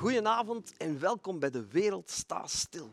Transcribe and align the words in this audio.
Goedenavond 0.00 0.76
en 0.76 1.00
welkom 1.00 1.38
bij 1.38 1.50
De 1.50 1.66
Wereld 1.66 2.10
Staat 2.10 2.50
Stil. 2.50 2.90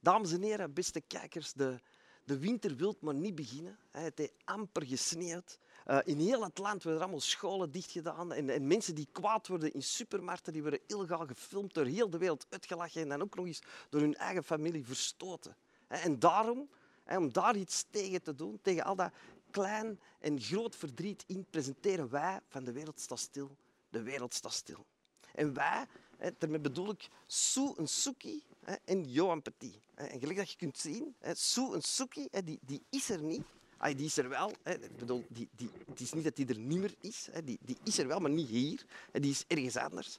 Dames 0.00 0.32
en 0.32 0.42
heren, 0.42 0.72
beste 0.72 1.00
kijkers, 1.00 1.52
de, 1.52 1.80
de 2.24 2.38
winter 2.38 2.76
wil 2.76 2.96
maar 3.00 3.14
niet 3.14 3.34
beginnen. 3.34 3.78
Het 3.90 4.18
heeft 4.18 4.32
amper 4.44 4.86
gesneeuwd. 4.86 5.58
Uh, 5.86 5.98
in 6.04 6.18
heel 6.18 6.44
het 6.44 6.58
land 6.58 6.82
worden 6.82 7.00
er 7.00 7.06
allemaal 7.06 7.20
scholen 7.20 7.70
dichtgedaan. 7.70 8.32
En, 8.32 8.50
en 8.50 8.66
mensen 8.66 8.94
die 8.94 9.08
kwaad 9.12 9.46
worden 9.46 9.72
in 9.72 9.82
supermarkten, 9.82 10.52
die 10.52 10.62
worden 10.62 10.80
illegaal 10.86 11.26
gefilmd, 11.26 11.74
door 11.74 11.84
heel 11.84 12.10
de 12.10 12.18
wereld 12.18 12.46
uitgelachen 12.48 13.02
en 13.02 13.08
dan 13.08 13.22
ook 13.22 13.34
nog 13.34 13.46
eens 13.46 13.62
door 13.88 14.00
hun 14.00 14.14
eigen 14.14 14.44
familie 14.44 14.84
verstoten. 14.84 15.56
En 15.86 16.18
daarom, 16.18 16.68
om 17.06 17.32
daar 17.32 17.56
iets 17.56 17.84
tegen 17.90 18.22
te 18.22 18.34
doen, 18.34 18.58
tegen 18.62 18.84
al 18.84 18.96
dat 18.96 19.12
klein 19.50 20.00
en 20.18 20.40
groot 20.40 20.76
verdriet 20.76 21.24
in, 21.26 21.46
presenteren 21.50 22.10
wij 22.10 22.40
van 22.48 22.64
De 22.64 22.72
Wereld 22.72 23.00
Staat 23.00 23.18
Stil, 23.18 23.56
De 23.90 24.02
Wereld 24.02 24.34
Staat 24.34 24.52
Stil. 24.52 24.86
En 25.34 25.54
wij, 25.54 25.86
daarmee 26.38 26.60
bedoel 26.60 26.90
ik 26.90 27.08
Sue 27.26 27.74
en 27.76 27.88
Suki 27.88 28.42
en 28.84 29.10
Johan 29.10 29.42
Petit. 29.42 29.78
En 29.94 30.20
gelijk 30.20 30.36
dat 30.36 30.50
je 30.50 30.56
kunt 30.56 30.78
zien, 30.78 31.14
Sue 31.32 31.74
en 31.74 31.82
Suki, 31.82 32.28
die, 32.44 32.58
die 32.62 32.82
is 32.90 33.10
er 33.10 33.22
niet. 33.22 33.42
Ay, 33.78 33.94
die 33.94 34.06
is 34.06 34.16
er 34.16 34.28
wel. 34.28 34.52
Hè. 34.62 34.72
Ik 34.72 34.96
bedoel, 34.96 35.24
die, 35.28 35.48
die, 35.56 35.70
het 35.88 36.00
is 36.00 36.12
niet 36.12 36.24
dat 36.24 36.36
die 36.36 36.46
er 36.46 36.58
niet 36.58 36.78
meer 36.78 36.94
is. 37.00 37.28
Hè. 37.30 37.44
Die, 37.44 37.58
die 37.64 37.76
is 37.84 37.98
er 37.98 38.06
wel, 38.06 38.18
maar 38.20 38.30
niet 38.30 38.48
hier. 38.48 38.84
Die 39.12 39.30
is 39.30 39.44
ergens 39.46 39.76
anders. 39.76 40.18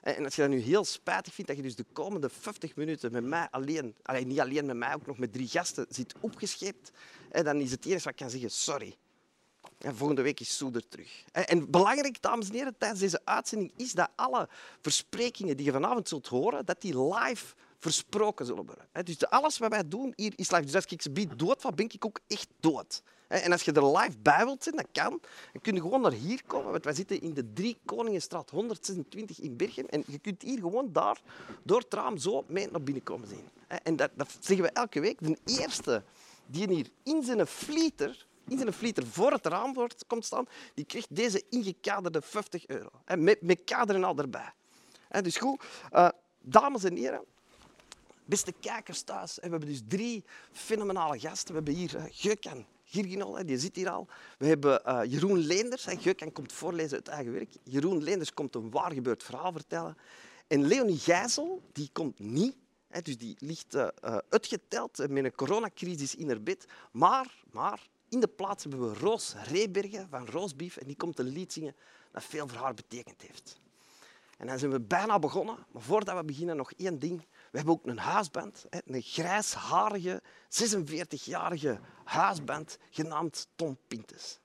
En 0.00 0.24
als 0.24 0.34
je 0.34 0.40
dat 0.42 0.50
nu 0.50 0.58
heel 0.58 0.84
spijtig 0.84 1.34
vindt 1.34 1.50
dat 1.50 1.58
je 1.58 1.66
dus 1.66 1.76
de 1.76 1.86
komende 1.92 2.28
50 2.28 2.76
minuten 2.76 3.12
met 3.12 3.24
mij 3.24 3.48
alleen, 3.50 3.94
alleen 4.02 4.28
niet 4.28 4.40
alleen 4.40 4.66
met 4.66 4.76
mij, 4.76 4.94
ook 4.94 5.06
nog 5.06 5.18
met 5.18 5.32
drie 5.32 5.48
gasten 5.48 5.86
zit 5.88 6.14
opgescheept, 6.20 6.90
dan 7.30 7.60
is 7.60 7.70
het 7.70 7.84
enige 7.84 8.02
wat 8.02 8.12
ik 8.12 8.18
kan 8.18 8.30
zeggen, 8.30 8.50
sorry. 8.50 8.96
En 9.78 9.96
volgende 9.96 10.22
week 10.22 10.40
is 10.40 10.56
Soeder 10.56 10.88
terug. 10.88 11.24
En 11.32 11.70
belangrijk, 11.70 12.22
dames 12.22 12.48
en 12.48 12.54
heren, 12.54 12.74
tijdens 12.78 13.00
deze 13.00 13.20
uitzending 13.24 13.72
is 13.76 13.92
dat 13.92 14.08
alle 14.14 14.48
versprekingen 14.80 15.56
die 15.56 15.66
je 15.66 15.72
vanavond 15.72 16.08
zult 16.08 16.26
horen, 16.26 16.66
dat 16.66 16.80
die 16.80 17.14
live 17.14 17.54
versproken 17.78 18.46
zullen 18.46 18.66
worden. 18.66 19.04
Dus 19.04 19.26
alles 19.26 19.58
wat 19.58 19.70
wij 19.70 19.88
doen 19.88 20.12
hier 20.16 20.32
is 20.36 20.50
live. 20.50 20.64
Dus 20.64 20.74
als 20.74 20.84
ik 20.84 21.02
ze 21.02 21.10
bied 21.10 21.38
dood 21.38 21.60
van, 21.60 21.74
ben 21.74 21.88
ik 21.92 22.04
ook 22.04 22.20
echt 22.26 22.48
dood. 22.60 23.02
En 23.28 23.52
als 23.52 23.62
je 23.62 23.72
er 23.72 23.96
live 23.98 24.18
bij 24.22 24.44
wilt 24.44 24.62
zijn, 24.62 24.76
dat 24.76 24.86
kan. 24.92 25.20
Dan 25.52 25.62
kun 25.62 25.74
je 25.74 25.80
gewoon 25.80 26.00
naar 26.00 26.12
hier 26.12 26.42
komen. 26.46 26.70
Want 26.70 26.84
wij 26.84 26.94
zitten 26.94 27.20
in 27.20 27.34
de 27.34 27.52
Drie 27.52 27.76
Koningenstraat 27.84 28.50
126 28.50 29.40
in 29.40 29.56
Bergen. 29.56 29.88
En 29.88 30.04
je 30.06 30.18
kunt 30.18 30.42
hier 30.42 30.58
gewoon 30.58 30.92
daar 30.92 31.20
door 31.62 31.78
het 31.78 31.94
raam 31.94 32.18
zo 32.18 32.44
mee 32.46 32.70
naar 32.70 32.82
binnen 32.82 33.02
komen 33.02 33.28
zien. 33.28 33.48
En 33.82 33.96
dat, 33.96 34.10
dat 34.14 34.36
zeggen 34.40 34.66
we 34.66 34.72
elke 34.72 35.00
week. 35.00 35.18
De 35.20 35.38
eerste 35.44 36.02
die 36.46 36.68
hier 36.68 36.90
in 37.02 37.22
zijn 37.22 37.46
flieter 37.46 38.26
zijn 38.46 38.72
flieter 38.72 39.06
voor 39.06 39.32
het 39.32 39.46
raam 39.46 39.74
komt 40.06 40.24
staan, 40.24 40.46
die 40.74 40.84
krijgt 40.84 41.16
deze 41.16 41.42
ingekaderde 41.50 42.22
50 42.22 42.66
euro. 42.66 42.90
Met, 43.16 43.42
met 43.42 43.72
al 44.04 44.18
erbij. 44.18 44.52
Dus 45.22 45.36
goed, 45.36 45.64
uh, 45.92 46.08
dames 46.40 46.84
en 46.84 46.96
heren, 46.96 47.24
beste 48.24 48.52
kijkers 48.60 49.02
thuis, 49.02 49.34
we 49.34 49.48
hebben 49.48 49.68
dus 49.68 49.80
drie 49.88 50.24
fenomenale 50.52 51.18
gasten. 51.18 51.48
We 51.48 51.54
hebben 51.54 51.74
hier 51.74 51.96
uh, 51.96 52.04
Geukan 52.10 52.66
Girginol, 52.84 53.46
die 53.46 53.58
zit 53.58 53.76
hier 53.76 53.90
al. 53.90 54.06
We 54.38 54.46
hebben 54.46 54.82
uh, 54.86 55.00
Jeroen 55.06 55.38
Leenders. 55.38 55.86
Geukan 55.88 56.32
komt 56.32 56.52
voorlezen 56.52 56.96
uit 56.96 57.08
eigen 57.08 57.32
werk. 57.32 57.52
Jeroen 57.62 58.02
Leenders 58.02 58.34
komt 58.34 58.54
een 58.54 58.70
waar 58.70 58.92
gebeurd 58.92 59.22
verhaal 59.22 59.52
vertellen. 59.52 59.96
En 60.46 60.66
Leonie 60.66 60.98
Gijzel, 60.98 61.62
die 61.72 61.88
komt 61.92 62.18
niet. 62.18 62.56
Dus 63.02 63.18
die 63.18 63.36
ligt 63.38 63.76
uitgeteld 64.28 65.08
met 65.08 65.24
een 65.24 65.34
coronacrisis 65.34 66.14
in 66.14 66.28
haar 66.28 66.42
bed. 66.42 66.64
Maar, 66.92 67.44
maar 67.50 67.88
in 68.14 68.20
de 68.20 68.28
plaats 68.28 68.62
hebben 68.64 68.90
we 68.90 68.98
Roos 68.98 69.34
Rebergen 69.44 70.08
van 70.08 70.26
Roosbief. 70.26 70.76
En 70.76 70.86
die 70.86 70.96
komt 70.96 71.18
een 71.18 71.28
lied 71.28 71.52
zingen 71.52 71.76
dat 72.12 72.24
veel 72.24 72.48
voor 72.48 72.58
haar 72.58 72.74
betekend 72.74 73.22
heeft. 73.22 73.60
En 74.38 74.46
dan 74.46 74.58
zijn 74.58 74.70
we 74.70 74.80
bijna 74.80 75.18
begonnen. 75.18 75.66
Maar 75.72 75.82
voordat 75.82 76.16
we 76.16 76.24
beginnen, 76.24 76.56
nog 76.56 76.72
één 76.72 76.98
ding. 76.98 77.18
We 77.50 77.56
hebben 77.56 77.74
ook 77.74 77.86
een 77.86 77.98
huisband. 77.98 78.64
Een 78.70 79.02
grijsharige, 79.02 80.22
46-jarige 80.48 81.80
huisband 82.04 82.78
genaamd 82.90 83.48
Tom 83.54 83.78
Pintes. 83.88 84.40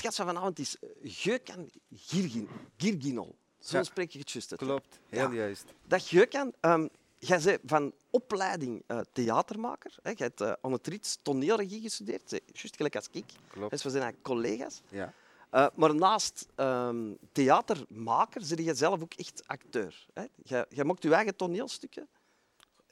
Gast 0.00 0.16
van 0.16 0.26
vanavond 0.26 0.58
is 0.58 0.78
eh, 0.78 0.88
Geukan 1.02 1.70
Girgin, 1.94 2.48
Girginol. 2.76 3.36
Zo 3.58 3.82
spreek 3.82 4.10
je 4.10 4.18
het 4.18 4.30
juist 4.30 4.50
uit. 4.50 4.60
Klopt, 4.60 4.98
heel 5.08 5.30
juist. 5.30 5.64
Dag 5.84 6.08
Geukan. 6.08 6.52
Um, 6.60 6.88
jij 7.18 7.40
bent 7.42 7.60
van 7.66 7.92
opleiding 8.10 8.82
uh, 8.88 9.00
theatermaker. 9.12 9.94
Hè. 10.02 10.10
Jij 10.10 10.26
hebt 10.26 10.40
uh, 10.40 10.52
aan 10.60 10.72
het 10.72 10.86
Rits 10.86 11.18
toneelregie 11.22 11.80
gestudeerd, 11.80 12.30
juist 12.30 12.76
gelijk 12.76 12.96
als 12.96 13.08
ik. 13.10 13.24
Klopt. 13.48 13.70
Dus 13.70 13.82
we 13.82 13.90
zijn 13.90 14.02
eigenlijk 14.02 14.34
collega's. 14.34 14.82
Ja. 14.88 15.12
Uh, 15.52 15.66
maar 15.74 15.94
naast 15.94 16.46
um, 16.56 17.18
theatermaker 17.32 18.42
ben 18.56 18.64
je 18.64 18.74
zelf 18.74 19.02
ook 19.02 19.14
echt 19.14 19.42
acteur. 19.46 20.06
Hè? 20.14 20.24
Jij, 20.42 20.66
jij 20.68 20.84
maakt 20.84 21.02
je 21.02 21.14
eigen 21.14 21.36
toneelstukken. 21.36 22.08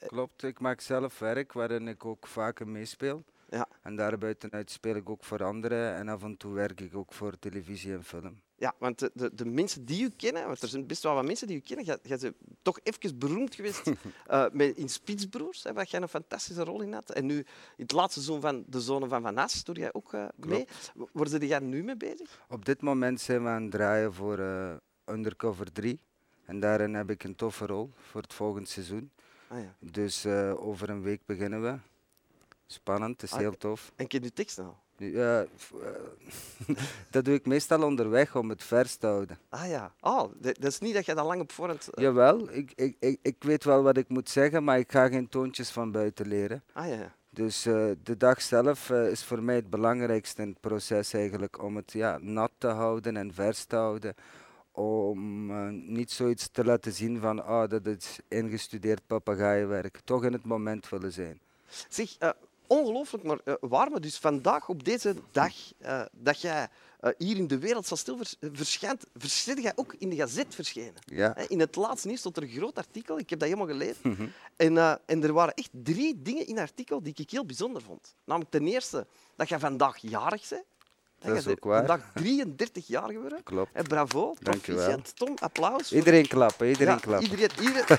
Klopt, 0.07 0.43
ik 0.43 0.59
maak 0.59 0.81
zelf 0.81 1.19
werk 1.19 1.53
waarin 1.53 1.87
ik 1.87 2.05
ook 2.05 2.27
vaker 2.27 2.67
meespeel. 2.67 3.23
Ja. 3.49 3.67
En 3.81 3.95
daarbuitenuit 3.95 4.71
speel 4.71 4.95
ik 4.95 5.09
ook 5.09 5.23
voor 5.23 5.43
anderen 5.43 5.95
en 5.95 6.07
af 6.07 6.23
en 6.23 6.37
toe 6.37 6.53
werk 6.53 6.81
ik 6.81 6.95
ook 6.95 7.13
voor 7.13 7.39
televisie 7.39 7.93
en 7.93 8.03
film. 8.03 8.41
Ja, 8.57 8.73
want 8.77 8.99
de, 8.99 9.11
de, 9.13 9.35
de 9.35 9.45
mensen 9.45 9.85
die 9.85 10.03
u 10.03 10.09
kennen, 10.09 10.45
want 10.45 10.61
er 10.61 10.67
zijn 10.67 10.87
best 10.87 11.03
wel 11.03 11.13
wat 11.13 11.25
mensen 11.25 11.47
die 11.47 11.57
u 11.57 11.59
kennen, 11.59 11.85
jij 11.85 11.99
bent 12.19 12.35
toch 12.61 12.79
even 12.83 13.19
beroemd 13.19 13.55
geweest 13.55 13.87
uh, 13.87 14.45
met, 14.51 14.77
in 14.77 14.89
Spitsbroers, 14.89 15.63
hè, 15.63 15.73
waar 15.73 15.87
jij 15.89 16.01
een 16.01 16.07
fantastische 16.07 16.63
rol 16.63 16.81
in 16.81 16.93
had. 16.93 17.09
En 17.09 17.25
nu, 17.25 17.37
in 17.37 17.45
het 17.75 17.91
laatste 17.91 18.21
seizoen 18.21 18.41
van 18.41 18.63
De 18.67 18.81
Zonen 18.81 19.09
van 19.09 19.21
Van 19.21 19.37
As, 19.37 19.63
doe 19.63 19.75
jij 19.75 19.93
ook 19.93 20.13
uh, 20.13 20.27
mee. 20.35 20.67
Worden 21.11 21.47
jij 21.47 21.59
nu 21.59 21.83
mee 21.83 21.97
bezig? 21.97 22.45
Op 22.49 22.65
dit 22.65 22.81
moment 22.81 23.21
zijn 23.21 23.43
we 23.43 23.49
aan 23.49 23.61
het 23.61 23.71
draaien 23.71 24.13
voor 24.13 24.39
uh, 24.39 24.73
Undercover 25.05 25.71
3. 25.71 25.99
En 26.45 26.59
daarin 26.59 26.93
heb 26.93 27.09
ik 27.09 27.23
een 27.23 27.35
toffe 27.35 27.65
rol 27.65 27.91
voor 27.97 28.21
het 28.21 28.33
volgende 28.33 28.67
seizoen. 28.67 29.11
Ah, 29.47 29.59
ja. 29.59 29.75
Dus 29.79 30.25
over 30.55 30.89
een 30.89 31.01
week 31.01 31.21
beginnen 31.25 31.61
we. 31.61 31.77
Spannend, 32.65 33.21
het 33.21 33.29
is 33.29 33.35
ah, 33.35 33.39
heel 33.39 33.57
tof. 33.57 33.91
En 33.95 34.07
ken 34.07 34.23
je 34.23 34.33
tekst 34.33 34.57
nou? 34.57 34.73
Ja, 34.97 35.41
uh, 35.41 35.47
dat 37.11 37.25
doe 37.25 37.33
ik 37.33 37.45
meestal 37.45 37.83
onderweg 37.83 38.35
om 38.35 38.49
het 38.49 38.63
vers 38.63 38.95
te 38.95 39.07
houden. 39.07 39.37
Ah 39.49 39.67
ja, 39.67 39.93
oh, 40.01 40.31
dat 40.39 40.63
is 40.63 40.79
niet 40.79 40.93
dat 40.93 41.05
je 41.05 41.13
dat 41.13 41.25
lang 41.25 41.41
op 41.41 41.51
voorhand... 41.51 41.89
Uh... 41.95 42.03
Jawel, 42.03 42.51
ik, 42.51 42.71
ik, 42.75 42.95
ik, 42.99 43.19
ik 43.21 43.35
weet 43.39 43.63
wel 43.63 43.83
wat 43.83 43.97
ik 43.97 44.09
moet 44.09 44.29
zeggen, 44.29 44.63
maar 44.63 44.79
ik 44.79 44.91
ga 44.91 45.07
geen 45.07 45.29
toontjes 45.29 45.69
van 45.69 45.91
buiten 45.91 46.27
leren. 46.27 46.63
Ah 46.73 46.87
ja. 46.87 47.13
Dus 47.29 47.65
uh, 47.65 47.91
de 48.03 48.17
dag 48.17 48.41
zelf 48.41 48.89
is 48.89 49.23
voor 49.23 49.43
mij 49.43 49.55
het 49.55 49.69
belangrijkste 49.69 50.41
in 50.41 50.47
het 50.47 50.59
proces 50.59 51.13
eigenlijk 51.13 51.63
om 51.63 51.75
het 51.75 51.91
ja, 51.91 52.17
nat 52.21 52.51
te 52.57 52.67
houden 52.67 53.17
en 53.17 53.33
vers 53.33 53.65
te 53.65 53.75
houden. 53.75 54.15
Om 54.71 55.93
niet 55.93 56.11
zoiets 56.11 56.49
te 56.51 56.65
laten 56.65 56.91
zien 56.91 57.19
van 57.19 57.39
oh, 57.43 57.67
dat 57.67 57.85
is 57.85 58.19
ingestudeerd 58.27 59.07
papegaaienwerk. 59.07 59.99
Toch 60.03 60.23
in 60.23 60.33
het 60.33 60.45
moment 60.45 60.89
willen 60.89 61.11
zijn. 61.11 61.39
Zeg, 61.89 62.17
ongelooflijk, 62.67 63.23
maar 63.23 63.39
uh, 63.45 63.53
waar 63.59 64.01
dus 64.01 64.17
vandaag 64.17 64.69
op 64.69 64.83
deze 64.83 65.15
dag 65.31 65.53
uh, 65.81 66.01
dat 66.11 66.41
jij 66.41 66.67
uh, 67.01 67.11
hier 67.17 67.37
in 67.37 67.47
de 67.47 67.59
wereld 67.59 67.87
zal 67.87 67.97
stil 67.97 68.17
vers 68.17 68.35
verschijnt, 68.51 69.05
verschijnt 69.15 69.61
jij 69.61 69.71
ook 69.75 69.95
in 69.97 70.09
de 70.09 70.15
gazet 70.15 70.55
verschenen. 70.55 71.01
Ja. 71.05 71.37
in 71.47 71.59
het 71.59 71.75
laatste 71.75 72.07
nieuws 72.07 72.19
stond 72.19 72.37
er 72.37 72.43
een 72.43 72.49
groot 72.49 72.77
artikel, 72.77 73.19
ik 73.19 73.29
heb 73.29 73.39
dat 73.39 73.47
helemaal 73.47 73.71
gelezen. 73.71 74.01
Mm 74.03 74.15
-hmm. 74.15 74.31
en, 74.55 75.01
en, 75.05 75.23
er 75.23 75.33
waren 75.33 75.53
echt 75.53 75.69
drie 75.71 76.21
dingen 76.21 76.47
in 76.47 76.57
het 76.57 76.69
artikel 76.69 77.01
die 77.03 77.13
ik 77.15 77.29
heel 77.29 77.45
bijzonder 77.45 77.81
vond. 77.81 78.15
Namelijk 78.25 78.51
ten 78.51 78.67
eerste 78.67 79.07
dat 79.35 79.49
jij 79.49 79.59
vandaag 79.59 79.97
jarig 79.97 80.49
bent. 80.49 80.63
Dat 81.19 81.37
is 81.37 81.47
ook 81.47 81.63
waar. 81.63 81.85
Vandaag 81.85 82.11
33 82.13 82.87
jaar 82.87 83.11
geworden. 83.11 83.43
Klopt. 83.43 83.69
En 83.73 83.83
bravo, 83.83 84.33
proficiat. 84.33 85.15
Tom, 85.15 85.33
applaus. 85.39 85.93
Iedereen 85.93 86.27
klappen, 86.27 86.67
iedereen 86.67 86.93
ja, 86.93 86.99
klappen. 86.99 87.29
Iedereen, 87.29 87.49
iedereen. 87.61 87.97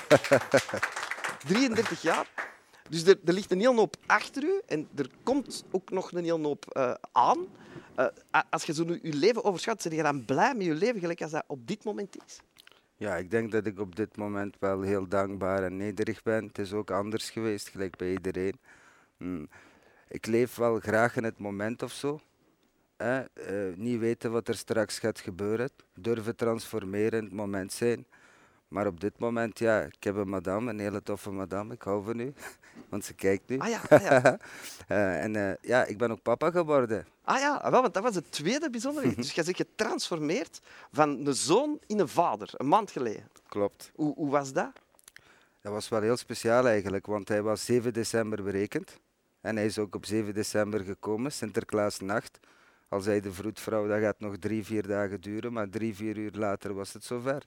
33 1.47 2.03
jaar. 2.03 2.27
Dus 2.89 3.07
er, 3.07 3.19
er, 3.25 3.33
ligt 3.33 3.51
een 3.51 3.61
hele 3.61 3.75
hoop 3.75 3.97
achter 4.07 4.43
u 4.43 4.61
en 4.67 4.89
er 4.95 5.11
komt 5.23 5.65
ook 5.71 5.91
nog 5.91 6.13
een 6.13 6.25
hele 6.25 6.47
hoop 6.47 6.77
uh, 6.77 6.95
aan. 7.13 7.47
Uh, 7.99 8.07
als 8.51 8.65
je 8.65 8.75
zo 8.75 8.85
nu 8.85 8.99
je 9.03 9.15
leven 9.15 9.45
overschat, 9.45 9.83
ben 9.83 9.97
je 9.97 10.03
dan 10.03 10.25
blij 10.25 10.55
met 10.55 10.67
je 10.67 10.75
leven 10.75 11.01
gelijk 11.01 11.23
als 11.23 11.31
dat 11.31 11.45
op 11.47 11.67
dit 11.67 11.85
moment 11.85 12.17
is? 12.27 12.41
Ja, 12.97 13.17
ik 13.17 13.31
denk 13.31 13.53
dat 13.53 13.67
ik 13.67 13.79
op 13.79 13.97
dit 13.97 14.17
moment 14.17 14.57
wel 14.59 14.81
heel 14.81 15.09
dankbaar 15.09 15.63
en 15.63 15.77
nederig 15.77 16.23
ben. 16.23 16.47
Het 16.47 16.59
is 16.59 16.73
ook 16.73 16.91
anders 16.91 17.31
geweest, 17.31 17.69
gelijk 17.69 17.97
bij 17.97 18.11
iedereen. 18.11 18.59
Mm. 19.17 19.49
Ik 20.09 20.27
leef 20.27 20.55
wel 20.55 20.81
graag 20.81 21.17
in 21.17 21.25
het 21.25 21.39
moment 21.39 21.83
of 21.83 21.93
zo. 21.93 22.21
Uh, 22.99 23.19
niet 23.75 23.99
weten 23.99 24.33
wat 24.33 24.49
er 24.49 24.55
straks 24.55 24.99
gaat 24.99 25.21
gebeuren. 25.21 25.71
Durven 25.95 26.37
transformeren 26.37 27.19
in 27.19 27.25
het 27.25 27.35
moment 27.35 27.73
zijn. 27.73 28.07
Maar 28.69 28.87
op 28.87 29.01
dit 29.01 29.19
moment, 29.19 29.59
ja, 29.59 29.81
ik 29.81 30.05
heb 30.05 30.17
een 30.17 30.29
madame, 30.29 30.71
een 30.71 30.79
hele 30.79 31.03
toffe 31.03 31.31
madame. 31.31 31.75
Ik 31.75 31.83
hou 31.83 32.05
van 32.05 32.19
u, 32.19 32.33
want 32.91 33.05
ze 33.05 33.15
kijkt 33.15 33.49
nu. 33.49 33.59
Ah 33.59 33.69
ja, 33.69 33.81
ah 33.89 34.03
ja. 34.03 34.39
Eh, 34.87 35.23
en 35.23 35.37
eh, 35.37 35.55
ja, 35.61 35.85
ik 35.85 35.99
ben 35.99 36.11
ook 36.11 36.23
papa 36.23 36.51
geworden. 36.51 37.07
Ah 37.23 37.39
ja, 37.39 37.55
ah, 37.55 37.71
wel, 37.71 37.83
want 37.83 37.95
dat 37.95 38.03
was 38.03 38.15
het 38.15 38.33
tweede 38.33 38.71
bijzondere. 38.71 39.15
Dus 39.15 39.33
jij 39.33 39.45
zegt 39.45 39.57
getransformeerd 39.57 40.61
van 40.93 41.27
een 41.27 41.35
zoon 41.35 41.79
in 41.87 41.99
een 41.99 42.09
vader, 42.09 42.51
een 42.57 42.69
maand 42.69 42.91
geleden. 42.91 43.29
Klopt. 43.49 43.91
Hoe, 43.95 44.15
hoe 44.15 44.31
was 44.31 44.53
dat? 44.53 44.73
Dat 45.61 45.73
was 45.73 45.89
wel 45.89 46.01
heel 46.01 46.17
speciaal 46.17 46.67
eigenlijk, 46.67 47.07
want 47.07 47.29
hij 47.29 47.43
was 47.43 47.65
7 47.65 47.93
december 47.93 48.43
berekend. 48.43 49.01
En 49.41 49.57
hij 49.57 49.65
is 49.65 49.79
ook 49.79 49.95
op 49.95 50.07
7 50.07 50.35
december 50.35 50.81
gekomen, 50.81 51.33
Sinterklaasnacht. 51.33 52.39
Al 52.89 53.01
zei 53.01 53.21
de 53.21 53.33
vroedvrouw, 53.33 53.87
dat 53.87 54.01
gaat 54.01 54.21
nog 54.21 54.37
drie, 54.37 54.65
vier 54.65 54.87
dagen 54.87 55.21
duren, 55.21 55.53
maar 55.53 55.69
drie, 55.69 55.95
vier 55.95 56.17
uur 56.17 56.33
later 56.33 56.75
was 56.75 56.93
het 56.93 57.05
zover. 57.05 57.43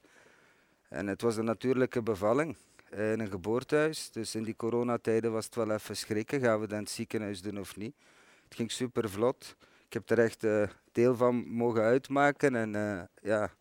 En 0.89 1.07
het 1.07 1.21
was 1.21 1.38
een 1.38 1.45
natuurlijke 1.45 2.01
bevalling 2.01 2.57
in 2.91 3.19
een 3.19 3.30
geboortehuis. 3.30 4.12
Dus 4.12 4.36
in 4.36 4.44
die 4.44 4.56
coronatijden 4.56 5.31
was 5.31 5.45
het 5.45 5.56
wel 5.56 5.71
even 5.71 5.97
schrikken. 5.97 6.39
Gaan 6.41 6.59
we 6.59 6.68
dat 6.68 6.77
in 6.77 6.83
het 6.83 6.94
ziekenhuis 6.94 7.41
doen 7.41 7.59
of 7.59 7.75
niet? 7.75 7.95
Het 8.44 8.56
ging 8.56 8.71
super 8.71 9.09
vlot. 9.09 9.56
Ik 9.86 9.94
heb 9.94 10.09
er 10.09 10.19
echt 10.19 10.44
uh, 10.44 10.68
deel 10.91 11.15
van 11.15 11.47
mogen 11.47 11.81
uitmaken. 11.81 12.56
En 12.56 12.74
uh, 12.74 13.01
ja, 13.21 13.51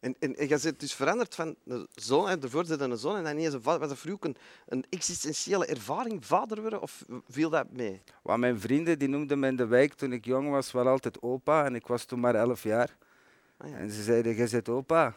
en, 0.00 0.16
en, 0.18 0.36
en 0.36 0.48
je 0.48 0.58
bent 0.62 0.80
dus 0.80 0.94
veranderd 0.94 1.34
van 1.34 1.56
een 1.64 1.88
zoon, 1.94 2.28
en 2.28 2.42
ervoor 2.42 2.64
zit 2.64 2.80
een 2.80 2.96
zoon 2.96 3.16
en 3.16 3.24
dan 3.24 3.32
ineens 3.32 3.54
een 3.54 3.62
vader. 3.62 3.80
Was 3.80 3.88
dat 3.88 3.98
voor 3.98 4.16
een, 4.20 4.36
een 4.66 4.84
existentiële 4.90 5.66
ervaring, 5.66 6.26
vader 6.26 6.60
worden, 6.60 6.82
of 6.82 7.04
viel 7.28 7.50
dat 7.50 7.72
mee? 7.72 8.02
Well, 8.22 8.36
mijn 8.36 8.60
vrienden 8.60 8.98
die 8.98 9.08
noemden 9.08 9.38
me 9.38 9.46
in 9.46 9.56
de 9.56 9.66
wijk 9.66 9.94
toen 9.94 10.12
ik 10.12 10.24
jong 10.24 10.50
was 10.50 10.72
wel 10.72 10.88
altijd 10.88 11.22
opa 11.22 11.64
en 11.64 11.74
ik 11.74 11.86
was 11.86 12.04
toen 12.04 12.20
maar 12.20 12.34
elf 12.34 12.62
jaar. 12.62 12.96
Ah, 13.56 13.70
ja. 13.70 13.76
En 13.76 13.90
ze 13.90 14.02
zeiden, 14.02 14.36
je 14.36 14.46
zit 14.46 14.68
opa. 14.68 15.14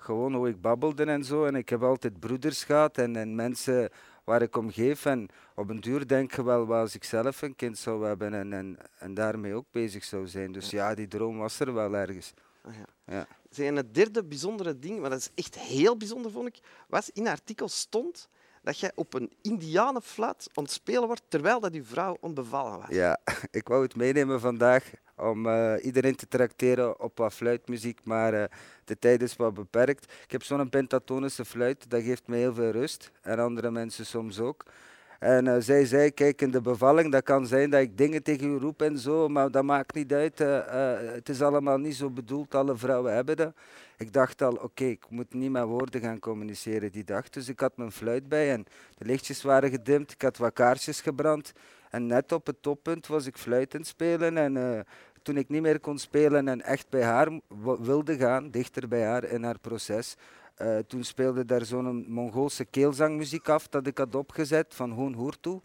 Gewoon 0.00 0.34
hoe 0.34 0.48
ik 0.48 0.60
babbelde 0.60 1.04
en 1.04 1.24
zo. 1.24 1.44
En 1.44 1.54
ik 1.54 1.68
heb 1.68 1.82
altijd 1.82 2.20
broeders 2.20 2.64
gehad 2.64 2.98
en, 2.98 3.16
en 3.16 3.34
mensen 3.34 3.90
waar 4.24 4.42
ik 4.42 4.56
om 4.56 4.70
geef. 4.70 5.04
En 5.04 5.28
op 5.54 5.68
een 5.68 5.80
duur 5.80 6.06
denk 6.06 6.34
je 6.34 6.44
wel, 6.44 6.74
als 6.74 6.94
ik 6.94 7.04
zelf 7.04 7.42
een 7.42 7.56
kind 7.56 7.78
zou 7.78 8.06
hebben 8.06 8.34
en, 8.34 8.52
en, 8.52 8.76
en 8.98 9.14
daarmee 9.14 9.54
ook 9.54 9.66
bezig 9.70 10.04
zou 10.04 10.26
zijn. 10.26 10.52
Dus 10.52 10.70
ja, 10.70 10.94
die 10.94 11.08
droom 11.08 11.38
was 11.38 11.60
er 11.60 11.74
wel 11.74 11.94
ergens. 11.94 12.32
Ah, 12.62 12.72
ja. 12.74 13.26
ja. 13.54 13.64
En 13.64 13.76
het 13.76 13.94
derde 13.94 14.24
bijzondere 14.24 14.78
ding, 14.78 15.00
maar 15.00 15.10
dat 15.10 15.18
is 15.18 15.30
echt 15.34 15.58
heel 15.58 15.96
bijzonder, 15.96 16.30
vond 16.30 16.46
ik, 16.46 16.58
was 16.88 17.10
in 17.10 17.22
het 17.22 17.32
artikel 17.32 17.68
stond 17.68 18.28
dat 18.62 18.78
jij 18.78 18.92
op 18.94 19.14
een 19.14 19.32
indianenfluit 19.42 20.50
ontspelen 20.54 21.06
wordt 21.06 21.22
terwijl 21.28 21.60
dat 21.60 21.74
je 21.74 21.84
vrouw 21.84 22.16
onbevallen 22.20 22.78
was. 22.78 22.88
Ja, 22.88 23.18
ik 23.50 23.68
wou 23.68 23.82
het 23.82 23.96
meenemen 23.96 24.40
vandaag 24.40 24.90
om 25.22 25.46
uh, 25.46 25.74
iedereen 25.82 26.16
te 26.16 26.28
tracteren 26.28 27.00
op 27.00 27.18
wat 27.18 27.34
fluitmuziek, 27.34 28.00
maar 28.04 28.34
uh, 28.34 28.44
de 28.84 28.98
tijd 28.98 29.22
is 29.22 29.36
wat 29.36 29.54
beperkt. 29.54 30.12
Ik 30.24 30.30
heb 30.30 30.42
zo'n 30.42 30.68
pentatonische 30.68 31.44
fluit, 31.44 31.90
dat 31.90 32.02
geeft 32.02 32.26
me 32.26 32.36
heel 32.36 32.54
veel 32.54 32.70
rust 32.70 33.10
en 33.22 33.38
andere 33.38 33.70
mensen 33.70 34.06
soms 34.06 34.40
ook. 34.40 34.64
En 35.18 35.46
uh, 35.46 35.56
zij 35.58 35.84
zei, 35.84 36.10
kijk, 36.10 36.42
in 36.42 36.50
de 36.50 36.60
bevalling, 36.60 37.12
dat 37.12 37.22
kan 37.22 37.46
zijn 37.46 37.70
dat 37.70 37.80
ik 37.80 37.98
dingen 37.98 38.22
tegen 38.22 38.50
u 38.50 38.56
roep 38.56 38.82
en 38.82 38.98
zo, 38.98 39.28
maar 39.28 39.50
dat 39.50 39.64
maakt 39.64 39.94
niet 39.94 40.12
uit. 40.12 40.38
Het 40.38 41.28
is 41.28 41.42
allemaal 41.42 41.78
niet 41.78 41.94
zo 41.94 42.10
bedoeld, 42.10 42.54
alle 42.54 42.76
vrouwen 42.76 43.14
hebben 43.14 43.36
dat. 43.36 43.52
Ik 43.96 44.12
dacht 44.12 44.42
al, 44.42 44.54
oké, 44.54 44.84
ik 44.84 45.04
moet 45.08 45.34
niet 45.34 45.50
met 45.50 45.64
woorden 45.64 46.00
gaan 46.00 46.18
communiceren 46.18 46.92
die 46.92 47.04
dag. 47.04 47.28
Dus 47.28 47.48
ik 47.48 47.60
had 47.60 47.76
mijn 47.76 47.92
fluit 47.92 48.28
bij 48.28 48.52
en 48.52 48.64
de 48.98 49.04
lichtjes 49.04 49.42
waren 49.42 49.70
gedimd, 49.70 50.12
ik 50.12 50.22
had 50.22 50.36
wat 50.36 50.52
kaarsjes 50.52 51.00
gebrand. 51.00 51.52
En 51.90 52.06
net 52.06 52.32
op 52.32 52.46
het 52.46 52.62
toppunt 52.62 53.06
was 53.06 53.26
ik 53.26 53.36
fluitend 53.36 53.86
spelen 53.86 54.36
en 54.36 54.84
toen 55.22 55.36
ik 55.36 55.48
niet 55.48 55.62
meer 55.62 55.80
kon 55.80 55.98
spelen 55.98 56.48
en 56.48 56.62
echt 56.62 56.88
bij 56.88 57.02
haar 57.02 57.40
wilde 57.80 58.16
gaan, 58.16 58.50
dichter 58.50 58.88
bij 58.88 59.04
haar 59.04 59.24
in 59.24 59.42
haar 59.42 59.58
proces, 59.58 60.16
uh, 60.62 60.78
toen 60.78 61.04
speelde 61.04 61.44
daar 61.44 61.64
zo'n 61.64 62.04
Mongoolse 62.08 62.64
keelzangmuziek 62.64 63.48
af 63.48 63.68
dat 63.68 63.86
ik 63.86 63.98
had 63.98 64.14
opgezet 64.14 64.74
van 64.74 64.90
Hoon 64.90 65.12
Hoertoe. 65.12 65.60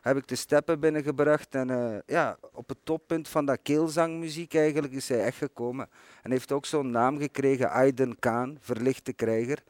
Heb 0.00 0.16
ik 0.16 0.28
de 0.28 0.34
steppen 0.34 0.80
binnengebracht 0.80 1.54
en 1.54 1.68
uh, 1.68 1.98
ja, 2.06 2.36
op 2.52 2.68
het 2.68 2.78
toppunt 2.84 3.28
van 3.28 3.44
dat 3.44 3.58
keelzangmuziek 3.62 4.54
eigenlijk 4.54 4.92
is 4.92 5.08
hij 5.08 5.24
echt 5.24 5.36
gekomen. 5.36 5.88
En 6.22 6.30
heeft 6.30 6.52
ook 6.52 6.66
zo'n 6.66 6.90
naam 6.90 7.18
gekregen, 7.18 7.70
Aiden 7.70 8.18
Kaan, 8.18 8.58
verlichte 8.60 9.12
krijger. 9.12 9.62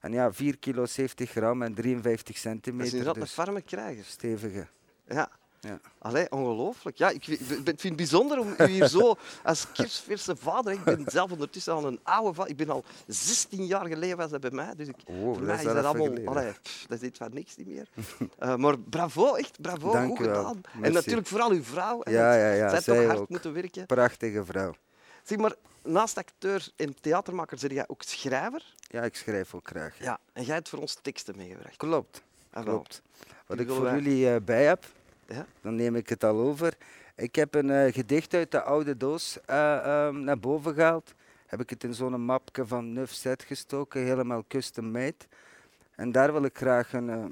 En 0.00 0.12
ja, 0.12 0.32
4 0.32 0.58
kilo 0.58 0.86
70 0.86 1.30
gram 1.30 1.62
en 1.62 1.74
53 1.74 2.36
centimeter. 2.36 3.04
Dat 3.04 3.16
is 3.16 3.22
dus 3.22 3.36
een 3.36 3.44
farme 3.44 3.62
krijger. 3.62 4.04
Stevige. 4.04 4.66
Ja. 5.06 5.30
Ja. 5.60 5.80
Allee, 5.98 6.30
ongelooflijk. 6.30 6.96
Ja, 6.96 7.10
ik, 7.10 7.24
vind 7.24 7.82
het 7.82 7.96
bijzonder 7.96 8.38
om 8.38 8.54
u 8.58 8.66
hier 8.66 8.88
zo 8.88 9.16
als 9.44 9.72
kerstverse 9.72 10.36
vader... 10.36 10.72
Ik 10.72 10.84
ben 10.84 11.04
zelf 11.06 11.30
ondertussen 11.30 11.72
al 11.72 11.86
een 11.86 12.00
oude 12.02 12.34
vader. 12.34 12.50
Ik 12.50 12.56
ben 12.56 12.70
al 12.70 12.84
16 13.06 13.66
jaar 13.66 13.86
geleden 13.86 14.16
was 14.16 14.30
dat 14.30 14.40
bij 14.40 14.50
mij. 14.50 14.74
Dus 14.76 14.88
ik, 14.88 14.96
oh, 15.04 15.34
voor 15.34 15.42
mij 15.42 15.56
is 15.56 15.62
dat 15.62 15.84
allemaal... 15.84 16.26
Allee, 16.26 16.52
dat 16.88 17.00
is 17.00 17.08
iets 17.08 17.18
van 17.18 17.30
niks 17.32 17.56
niet 17.56 17.66
meer. 17.66 17.88
Uh, 18.42 18.56
maar 18.62 18.78
bravo, 18.78 19.34
echt 19.34 19.60
bravo. 19.60 19.92
Dank 19.92 20.16
goed 20.16 20.26
gedaan. 20.26 20.60
En 20.82 20.92
natuurlijk 20.92 21.26
vooral 21.26 21.50
uw 21.50 21.62
vrouw. 21.62 22.00
Ja, 22.04 22.34
ja, 22.34 22.52
ja. 22.52 22.80
Zij 22.80 22.80
toch 22.80 23.06
hard 23.06 23.28
moeten 23.28 23.52
werken. 23.52 23.86
Prachtige 23.86 24.44
vrouw. 24.44 24.74
Zeg 25.22 25.38
maar, 25.38 25.54
naast 25.82 26.16
acteur 26.18 26.68
en 26.76 27.00
theatermaker 27.00 27.58
ben 27.60 27.74
jij 27.74 27.84
ook 27.86 28.02
schrijver? 28.02 28.74
Ja, 28.80 29.02
ik 29.02 29.16
schrijf 29.16 29.54
ook 29.54 29.68
graag. 29.68 29.98
Ja, 29.98 30.18
en 30.32 30.44
jij 30.44 30.54
hebt 30.54 30.68
voor 30.68 30.78
ons 30.78 30.98
teksten 31.02 31.36
meegebracht. 31.36 31.76
Klopt. 31.76 32.22
Ah, 32.50 32.64
Klopt. 32.64 33.02
Wat 33.46 33.58
ik 33.58 33.68
voor 33.68 33.90
jullie 33.90 34.26
uh, 34.26 34.36
bij 34.44 34.64
heb, 34.64 34.84
ja? 35.34 35.46
Dan 35.60 35.74
neem 35.74 35.96
ik 35.96 36.08
het 36.08 36.24
al 36.24 36.38
over. 36.38 36.76
Ik 37.16 37.34
heb 37.34 37.54
een 37.54 37.68
uh, 37.68 37.92
gedicht 37.92 38.34
uit 38.34 38.50
de 38.50 38.62
oude 38.62 38.96
doos 38.96 39.38
uh, 39.50 40.06
um, 40.06 40.20
naar 40.24 40.38
boven 40.38 40.74
gehaald. 40.74 41.14
Heb 41.46 41.60
ik 41.60 41.70
het 41.70 41.84
in 41.84 41.94
zo'n 41.94 42.24
mapje 42.24 42.66
van 42.66 42.92
Nuf 42.92 43.10
Set 43.10 43.42
gestoken, 43.42 44.02
helemaal 44.02 44.44
custom 44.48 44.90
made. 44.90 45.16
En 45.94 46.12
daar 46.12 46.32
wil 46.32 46.44
ik 46.44 46.56
graag 46.56 46.92
een, 46.92 47.08
uh, 47.08 47.24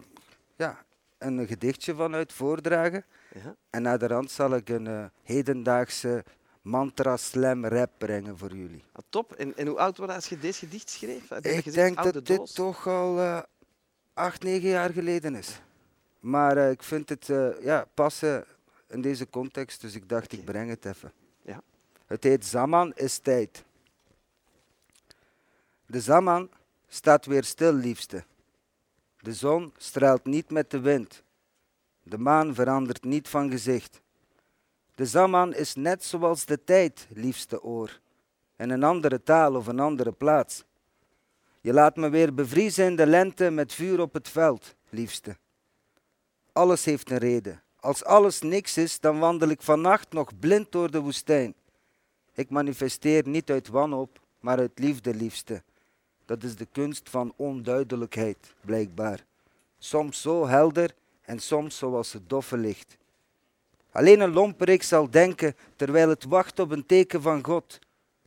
ja, 0.56 0.84
een 1.18 1.46
gedichtje 1.46 1.94
van 1.94 2.14
uit 2.14 2.32
voordragen. 2.32 3.04
Ja? 3.34 3.56
En 3.70 3.82
naar 3.82 3.98
de 3.98 4.06
rand 4.06 4.30
zal 4.30 4.54
ik 4.54 4.68
een 4.68 5.10
hedendaagse 5.22 6.24
mantra 6.62 7.16
slam 7.16 7.66
rap 7.66 7.90
brengen 7.98 8.38
voor 8.38 8.54
jullie. 8.54 8.84
Ah, 8.92 9.02
top. 9.08 9.32
En, 9.32 9.56
en, 9.56 9.66
hoe 9.66 9.78
oud 9.78 9.96
was 9.96 10.08
als 10.08 10.26
je 10.26 10.38
deze 10.38 10.58
gedicht 10.58 10.90
schreef? 10.90 11.30
Ik 11.30 11.72
denk 11.72 12.02
dat 12.02 12.12
doos? 12.12 12.24
dit 12.24 12.54
toch 12.54 12.86
al 12.86 13.44
acht, 14.14 14.42
negen 14.42 14.68
jaar 14.68 14.90
geleden 14.90 15.34
is. 15.34 15.60
Maar 16.20 16.56
uh, 16.56 16.70
ik 16.70 16.82
vind 16.82 17.08
het 17.08 17.28
uh, 17.28 17.62
ja, 17.62 17.86
passen 17.94 18.44
in 18.86 19.00
deze 19.00 19.30
context, 19.30 19.80
dus 19.80 19.94
ik 19.94 20.08
dacht 20.08 20.32
ik 20.32 20.44
breng 20.44 20.70
het 20.70 20.84
even. 20.84 21.12
Ja. 21.42 21.62
Het 22.06 22.24
heet 22.24 22.46
Zaman 22.46 22.92
is 22.94 23.18
tijd. 23.18 23.64
De 25.86 26.00
Zaman 26.00 26.50
staat 26.88 27.26
weer 27.26 27.44
stil, 27.44 27.72
liefste. 27.72 28.24
De 29.20 29.34
zon 29.34 29.72
straalt 29.76 30.24
niet 30.24 30.50
met 30.50 30.70
de 30.70 30.80
wind. 30.80 31.22
De 32.02 32.18
maan 32.18 32.54
verandert 32.54 33.04
niet 33.04 33.28
van 33.28 33.50
gezicht. 33.50 34.00
De 34.94 35.06
Zaman 35.06 35.54
is 35.54 35.74
net 35.74 36.04
zoals 36.04 36.44
de 36.44 36.64
tijd, 36.64 37.06
liefste 37.10 37.62
oor, 37.62 38.00
in 38.56 38.70
een 38.70 38.82
andere 38.82 39.22
taal 39.22 39.54
of 39.54 39.66
een 39.66 39.80
andere 39.80 40.12
plaats. 40.12 40.64
Je 41.60 41.72
laat 41.72 41.96
me 41.96 42.08
weer 42.08 42.34
bevriezen 42.34 42.84
in 42.84 42.96
de 42.96 43.06
lente 43.06 43.50
met 43.50 43.72
vuur 43.72 44.00
op 44.00 44.12
het 44.12 44.28
veld, 44.28 44.74
liefste. 44.88 45.36
Alles 46.58 46.84
heeft 46.84 47.10
een 47.10 47.18
reden. 47.18 47.62
Als 47.80 48.04
alles 48.04 48.40
niks 48.40 48.76
is, 48.76 49.00
dan 49.00 49.18
wandel 49.18 49.48
ik 49.48 49.62
vannacht 49.62 50.12
nog 50.12 50.38
blind 50.38 50.72
door 50.72 50.90
de 50.90 51.00
woestijn. 51.00 51.54
Ik 52.34 52.50
manifesteer 52.50 53.28
niet 53.28 53.50
uit 53.50 53.68
wanhoop, 53.68 54.20
maar 54.40 54.58
uit 54.58 54.78
liefde, 54.78 55.14
liefste. 55.14 55.62
Dat 56.24 56.42
is 56.42 56.56
de 56.56 56.66
kunst 56.72 57.10
van 57.10 57.32
onduidelijkheid, 57.36 58.54
blijkbaar. 58.60 59.24
Soms 59.78 60.20
zo 60.20 60.46
helder 60.46 60.94
en 61.22 61.38
soms 61.38 61.76
zoals 61.78 62.12
het 62.12 62.28
doffe 62.28 62.56
licht. 62.56 62.96
Alleen 63.92 64.20
een 64.20 64.32
lomperik 64.32 64.82
zal 64.82 65.10
denken 65.10 65.56
terwijl 65.76 66.08
het 66.08 66.24
wacht 66.24 66.58
op 66.58 66.70
een 66.70 66.86
teken 66.86 67.22
van 67.22 67.44
God. 67.44 67.78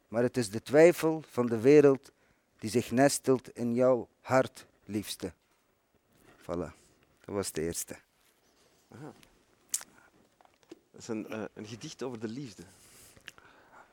Maar 0.07 0.23
het 0.23 0.37
is 0.37 0.49
de 0.49 0.61
twijfel 0.61 1.23
van 1.31 1.45
de 1.45 1.59
wereld 1.59 2.11
die 2.59 2.69
zich 2.69 2.91
nestelt 2.91 3.49
in 3.49 3.73
jouw 3.73 4.07
hart, 4.21 4.65
liefste. 4.85 5.33
Voilà, 6.41 6.71
dat 7.25 7.35
was 7.35 7.51
de 7.51 7.61
eerste. 7.61 7.95
Aha. 8.93 9.13
Dat 10.91 11.01
is 11.01 11.07
een, 11.07 11.25
uh, 11.29 11.43
een 11.53 11.65
gedicht 11.65 12.03
over 12.03 12.19
de 12.19 12.27
liefde. 12.27 12.63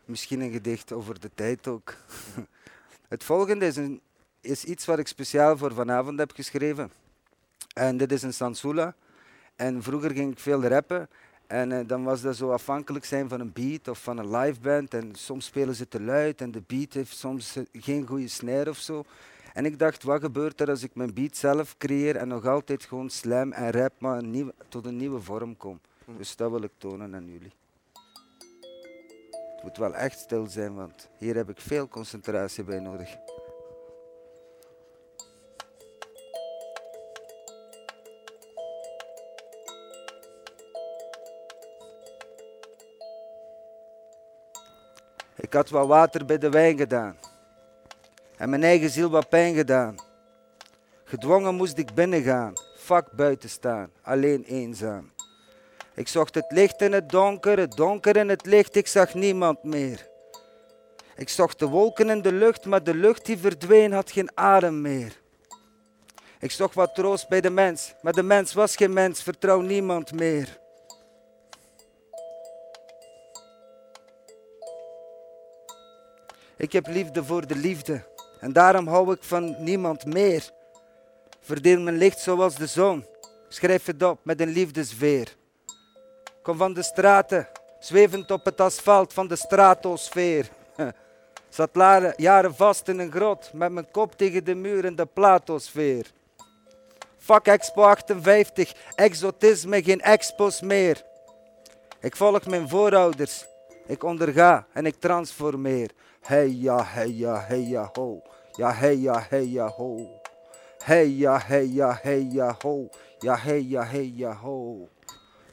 Misschien 0.05 0.41
een 0.41 0.53
gedicht 0.53 0.93
over 0.93 1.21
de 1.21 1.31
tijd 1.35 1.67
ook. 1.67 1.95
Het 3.09 3.25
volgende 3.25 3.67
is, 3.67 3.77
een, 3.77 4.01
is 4.41 4.65
iets 4.65 4.85
wat 4.85 4.99
ik 4.99 5.07
speciaal 5.07 5.57
voor 5.57 5.75
vanavond 5.75 6.19
heb 6.19 6.33
geschreven. 6.33 6.91
En 7.75 7.97
dit 7.97 8.13
is 8.13 8.23
een 8.23 8.35
sansula. 8.35 8.95
En 9.57 9.83
vroeger 9.83 10.11
ging 10.11 10.33
ik 10.33 10.39
veel 10.39 10.65
rappen. 10.65 11.09
En 11.47 11.71
uh, 11.71 11.81
dan 11.87 12.05
was 12.05 12.21
dat 12.21 12.37
zo 12.37 12.51
afhankelijk 12.51 13.05
zijn 13.05 13.29
van 13.29 13.41
een 13.41 13.53
beat 13.53 13.89
of 13.89 14.03
van 14.03 14.19
een 14.19 14.37
live 14.37 14.61
band. 14.61 14.95
En 14.95 15.15
soms 15.15 15.45
spelen 15.45 15.75
ze 15.75 15.89
te 15.89 16.01
luid 16.01 16.41
en 16.41 16.51
de 16.51 16.63
beat 16.67 16.93
heeft 16.93 17.17
soms 17.17 17.57
eh, 17.57 17.63
geen 17.73 18.07
goede 18.07 18.29
snare 18.29 18.71
of 18.71 18.79
zo. 18.79 19.05
En 19.59 19.65
ik 19.65 19.79
dacht, 19.79 20.03
wat 20.03 20.21
gebeurt 20.21 20.61
er 20.61 20.71
als 20.71 20.83
ik 20.83 20.95
mijn 20.95 21.15
beat 21.15 21.37
zelf 21.37 21.77
creëer 21.77 22.17
en 22.17 22.29
nog 22.29 22.47
altijd 22.47 22.85
gewoon 22.85 23.11
slam 23.11 23.53
en 23.53 23.71
rap, 23.71 23.93
maar 23.99 24.19
een 24.19 24.53
tot 24.69 24.87
een 24.87 24.97
nieuwe 24.97 25.21
vorm 25.21 25.57
kom. 25.57 25.81
Hm. 26.05 26.17
Dus 26.17 26.37
dat 26.37 26.51
wil 26.51 26.63
ik 26.63 26.71
tonen 26.77 27.15
aan 27.15 27.27
jullie. 27.27 27.53
Het 29.55 29.63
moet 29.63 29.77
wel 29.77 29.95
echt 29.95 30.19
stil 30.19 30.47
zijn, 30.47 30.75
want 30.75 31.09
hier 31.17 31.35
heb 31.35 31.49
ik 31.49 31.61
veel 31.61 31.89
concentratie 31.89 32.65
bij 32.65 32.79
nodig. 32.79 33.17
Ik 45.37 45.53
had 45.53 45.69
wat 45.69 45.87
water 45.87 46.25
bij 46.25 46.39
de 46.39 46.51
wijn 46.51 46.77
gedaan. 46.79 47.17
En 48.39 48.51
mijn 48.51 48.63
eigen 48.63 48.91
ziel 48.91 49.11
wat 49.11 49.29
pijn 49.29 49.55
gedaan. 49.55 49.97
Gedwongen 51.05 51.55
moest 51.55 51.79
ik 51.79 51.95
binnengaan, 51.95 52.53
vak 52.77 53.13
buiten 53.13 53.49
staan, 53.49 53.91
alleen 54.03 54.45
eenzaam. 54.45 55.11
Ik 55.95 56.09
zocht 56.09 56.35
het 56.35 56.47
licht 56.49 56.81
in 56.81 56.93
het 56.93 57.11
donker, 57.11 57.59
het 57.59 57.77
donker 57.77 58.17
in 58.17 58.29
het 58.29 58.47
licht, 58.47 58.77
ik 58.77 58.87
zag 58.87 59.15
niemand 59.15 59.63
meer. 59.63 60.09
Ik 61.17 61.29
zocht 61.29 61.59
de 61.59 61.67
wolken 61.67 62.11
in 62.11 62.23
de 62.23 62.33
lucht, 62.33 62.65
maar 62.65 62.85
de 62.85 62.95
lucht 62.95 63.27
die 63.27 63.39
verdween 63.39 63.93
had 63.93 64.11
geen 64.11 64.31
adem 64.35 64.81
meer. 64.81 65.21
Ik 66.39 66.51
zocht 66.51 66.75
wat 66.75 66.95
troost 66.95 67.29
bij 67.29 67.41
de 67.41 67.51
mens, 67.51 67.95
maar 68.03 68.13
de 68.13 68.23
mens 68.23 68.53
was 68.53 68.77
geen 68.77 68.93
mens, 68.93 69.23
vertrouw 69.23 69.61
niemand 69.61 70.13
meer. 70.13 70.59
Ik 76.57 76.73
heb 76.73 76.87
liefde 76.87 77.25
voor 77.25 77.47
de 77.47 77.57
liefde 77.57 78.17
en 78.41 78.53
daarom 78.53 78.87
hou 78.87 79.13
ik 79.13 79.23
van 79.23 79.57
niemand 79.59 80.05
meer. 80.05 80.51
Verdeel 81.41 81.81
mijn 81.81 81.97
licht 81.97 82.21
zoals 82.21 82.55
de 82.55 82.67
zon, 82.67 83.07
schrijf 83.49 83.87
het 83.87 84.03
op 84.03 84.19
met 84.23 84.41
een 84.41 84.49
liefdesveer. 84.49 85.37
Kom 86.43 86.57
van 86.57 86.73
de 86.73 86.83
straten, 86.83 87.49
zwevend 87.79 88.31
op 88.31 88.45
het 88.45 88.61
asfalt 88.61 89.13
van 89.13 89.29
de 89.29 89.37
stratosfeer. 89.37 90.49
Zat 91.49 91.71
jaren 92.17 92.55
vast 92.55 92.89
in 92.89 92.99
een 92.99 93.11
grot 93.11 93.51
met 93.53 93.73
mijn 93.73 93.91
kop 93.91 94.17
tegen 94.17 94.45
de 94.45 94.55
muur 94.55 94.85
in 94.85 94.97
de 94.97 95.07
platosfeer. 95.07 96.07
Fuck 97.19 97.47
Expo 97.47 97.83
58, 97.83 98.73
exotisme, 98.95 99.83
geen 99.83 100.01
expos 100.01 100.61
meer. 100.61 101.03
Ik 102.01 102.17
volg 102.17 102.47
mijn 102.47 102.69
voorouders, 102.69 103.45
ik 103.89 104.03
onderga 104.03 104.67
en 104.73 104.87
ik 104.87 104.95
transformeer. 104.95 105.91
Hey 106.21 106.49
ja, 106.49 106.85
hey 106.85 107.11
ja, 107.11 107.45
hey 107.47 107.61
ja, 107.61 107.91
ho. 107.93 108.23
Ja, 108.53 108.73
hey 108.73 108.97
ja, 108.97 109.27
hey 109.29 109.47
ja, 109.47 109.69
ho. 109.69 110.21
Hey 110.79 111.09
ja, 111.09 111.39
hey 111.39 111.67
ja, 111.67 111.99
hey 112.03 112.29
ja, 112.31 112.57
ho. 112.63 112.89
Ja, 113.19 113.37
hey 113.37 113.63
ja, 113.63 113.85
hey 113.85 114.13
ja, 114.15 114.35
ho. 114.35 114.89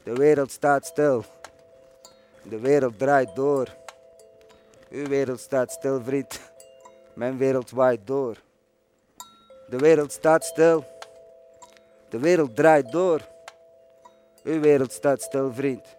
De 0.02 0.12
wereld 0.12 0.50
staat 0.50 0.86
stil. 0.86 1.24
De 2.42 2.60
wereld 2.60 2.98
draait 2.98 3.34
door. 3.34 3.68
Uw 4.90 5.06
wereld 5.06 5.40
staat 5.40 5.70
stil, 5.70 6.02
vriend. 6.02 6.40
Mijn 7.14 7.38
wereld 7.38 7.70
waait 7.70 8.06
door. 8.06 8.36
De 9.68 9.78
wereld 9.78 10.12
staat 10.12 10.44
stil. 10.44 10.84
De 12.08 12.18
wereld 12.18 12.56
draait 12.56 12.92
door. 12.92 13.20
Uw 14.42 14.60
wereld 14.60 14.92
staat 14.92 15.22
stil, 15.22 15.52
vriend. 15.52 15.96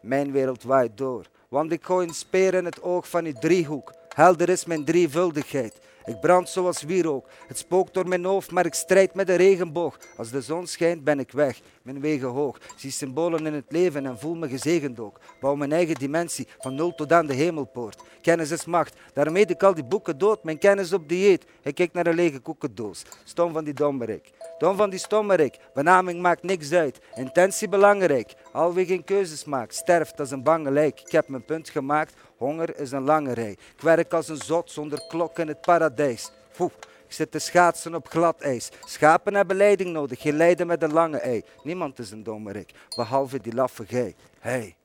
Mijn 0.00 0.32
wereld 0.32 0.62
waait 0.62 0.96
door. 0.96 1.26
Want 1.54 1.72
ik 1.72 1.84
gooi 1.84 2.08
een 2.08 2.14
speer 2.14 2.54
in 2.54 2.64
het 2.64 2.82
oog 2.82 3.08
van 3.08 3.24
uw 3.24 3.32
driehoek. 3.32 3.92
Helder 4.08 4.48
is 4.48 4.64
mijn 4.64 4.84
drievuldigheid. 4.84 5.78
Ik 6.04 6.20
brand 6.20 6.48
zoals 6.48 6.82
wierook. 6.82 7.28
Het 7.46 7.58
spookt 7.58 7.94
door 7.94 8.08
mijn 8.08 8.24
hoofd, 8.24 8.50
maar 8.50 8.66
ik 8.66 8.74
strijd 8.74 9.14
met 9.14 9.26
de 9.26 9.34
regenboog. 9.34 9.98
Als 10.16 10.30
de 10.30 10.40
zon 10.40 10.66
schijnt, 10.66 11.04
ben 11.04 11.18
ik 11.18 11.32
weg. 11.32 11.60
Mijn 11.82 12.00
wegen 12.00 12.28
hoog. 12.28 12.58
Zie 12.76 12.90
symbolen 12.90 13.46
in 13.46 13.52
het 13.52 13.64
leven 13.68 14.06
en 14.06 14.18
voel 14.18 14.34
me 14.34 14.48
gezegend 14.48 15.00
ook. 15.00 15.20
Bouw 15.40 15.54
mijn 15.54 15.72
eigen 15.72 15.94
dimensie, 15.94 16.48
van 16.58 16.74
nul 16.74 16.94
tot 16.94 17.12
aan 17.12 17.26
de 17.26 17.34
hemelpoort. 17.34 18.02
Kennis 18.20 18.50
is 18.50 18.64
macht, 18.64 18.96
daarom 19.12 19.36
eet 19.36 19.50
ik 19.50 19.62
al 19.62 19.74
die 19.74 19.84
boeken 19.84 20.18
dood. 20.18 20.44
Mijn 20.44 20.58
kennis 20.58 20.92
op 20.92 21.08
dieet. 21.08 21.44
Ik 21.62 21.74
kijk 21.74 21.92
naar 21.92 22.06
een 22.06 22.14
lege 22.14 22.38
koekendoos. 22.38 23.02
Stom 23.24 23.52
van 23.52 23.64
die 23.64 23.74
dommerik. 23.74 24.30
Dom 24.58 24.76
van 24.76 24.90
die 24.90 24.98
stommerik. 24.98 25.56
Benaming 25.74 26.20
maakt 26.20 26.42
niks 26.42 26.72
uit. 26.72 27.00
Intentie 27.14 27.68
belangrijk. 27.68 28.34
Al 28.54 28.74
wie 28.74 28.86
geen 28.86 29.04
keuzes 29.04 29.44
maakt, 29.44 29.74
sterft 29.74 30.20
als 30.20 30.30
een 30.30 30.42
bange 30.42 30.70
lijk. 30.70 31.00
Ik 31.00 31.12
heb 31.12 31.28
mijn 31.28 31.44
punt 31.44 31.68
gemaakt. 31.68 32.14
Honger 32.36 32.78
is 32.78 32.92
een 32.92 33.04
lange 33.04 33.32
rij. 33.32 33.50
Ik 33.50 33.80
werk 33.80 34.12
als 34.12 34.28
een 34.28 34.36
zot 34.36 34.70
zonder 34.70 35.06
klok 35.08 35.38
in 35.38 35.48
het 35.48 35.60
paradijs. 35.60 36.30
Foe, 36.50 36.70
ik 37.06 37.12
zit 37.12 37.30
te 37.30 37.38
schaatsen 37.38 37.94
op 37.94 38.08
glad 38.08 38.40
ijs. 38.40 38.70
Schapen 38.84 39.34
hebben 39.34 39.56
leiding 39.56 39.92
nodig, 39.92 40.20
geen 40.20 40.36
lijden 40.36 40.66
met 40.66 40.82
een 40.82 40.92
lange 40.92 41.18
ei. 41.18 41.42
Niemand 41.62 41.98
is 41.98 42.10
een 42.10 42.22
dommerik, 42.22 42.70
behalve 42.96 43.40
die 43.40 43.54
laffe 43.54 43.86
gij. 43.86 44.14
Hey, 44.38 44.76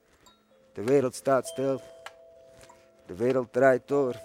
de 0.73 0.83
wereld 0.83 1.15
staat 1.15 1.47
stil. 1.47 1.81
De 3.05 3.15
wereld 3.15 3.53
draait 3.53 3.87
door. 3.87 4.15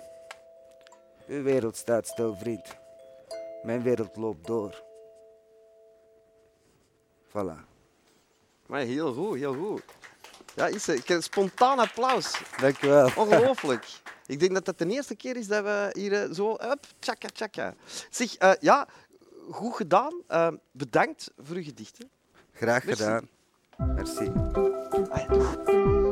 Uw 1.26 1.42
wereld 1.42 1.76
staat 1.76 2.06
stil, 2.06 2.36
vriend. 2.36 2.76
Mijn 3.62 3.82
wereld 3.82 4.16
loopt 4.16 4.46
door. 4.46 4.82
Voilà. 7.28 7.73
Maar 8.66 8.80
heel 8.80 9.14
goed, 9.14 9.38
heel 9.38 9.54
goed. 9.54 9.82
Ja, 10.54 10.66
is, 10.66 10.88
ik 10.88 11.16
spontaan 11.18 11.78
applaus. 11.78 12.40
Dank 12.60 12.82
u 12.82 12.88
wel. 12.88 13.10
Ongelooflijk. 13.16 13.86
Ik 14.26 14.40
denk 14.40 14.52
dat 14.54 14.64
dat 14.64 14.78
de 14.78 14.86
eerste 14.86 15.14
keer 15.16 15.36
is 15.36 15.46
dat 15.46 15.64
we 15.64 15.90
hier 15.92 16.12
eh, 16.12 16.32
zo... 16.32 16.52
Up, 16.52 16.84
tjaka, 16.98 17.28
tjaka. 17.28 17.74
Zeg, 18.10 18.42
uh, 18.42 18.52
ja, 18.60 18.88
goed 19.50 19.74
gedaan. 19.76 20.22
Uh, 20.28 20.48
bedankt 20.72 21.30
voor 21.36 21.56
uw 21.56 21.62
gedichten. 21.62 22.10
Graag 22.52 22.84
Merci. 22.84 23.02
gedaan. 23.02 23.28
Merci. 23.94 24.32
Ah, 25.10 25.18
ja. 25.18 26.03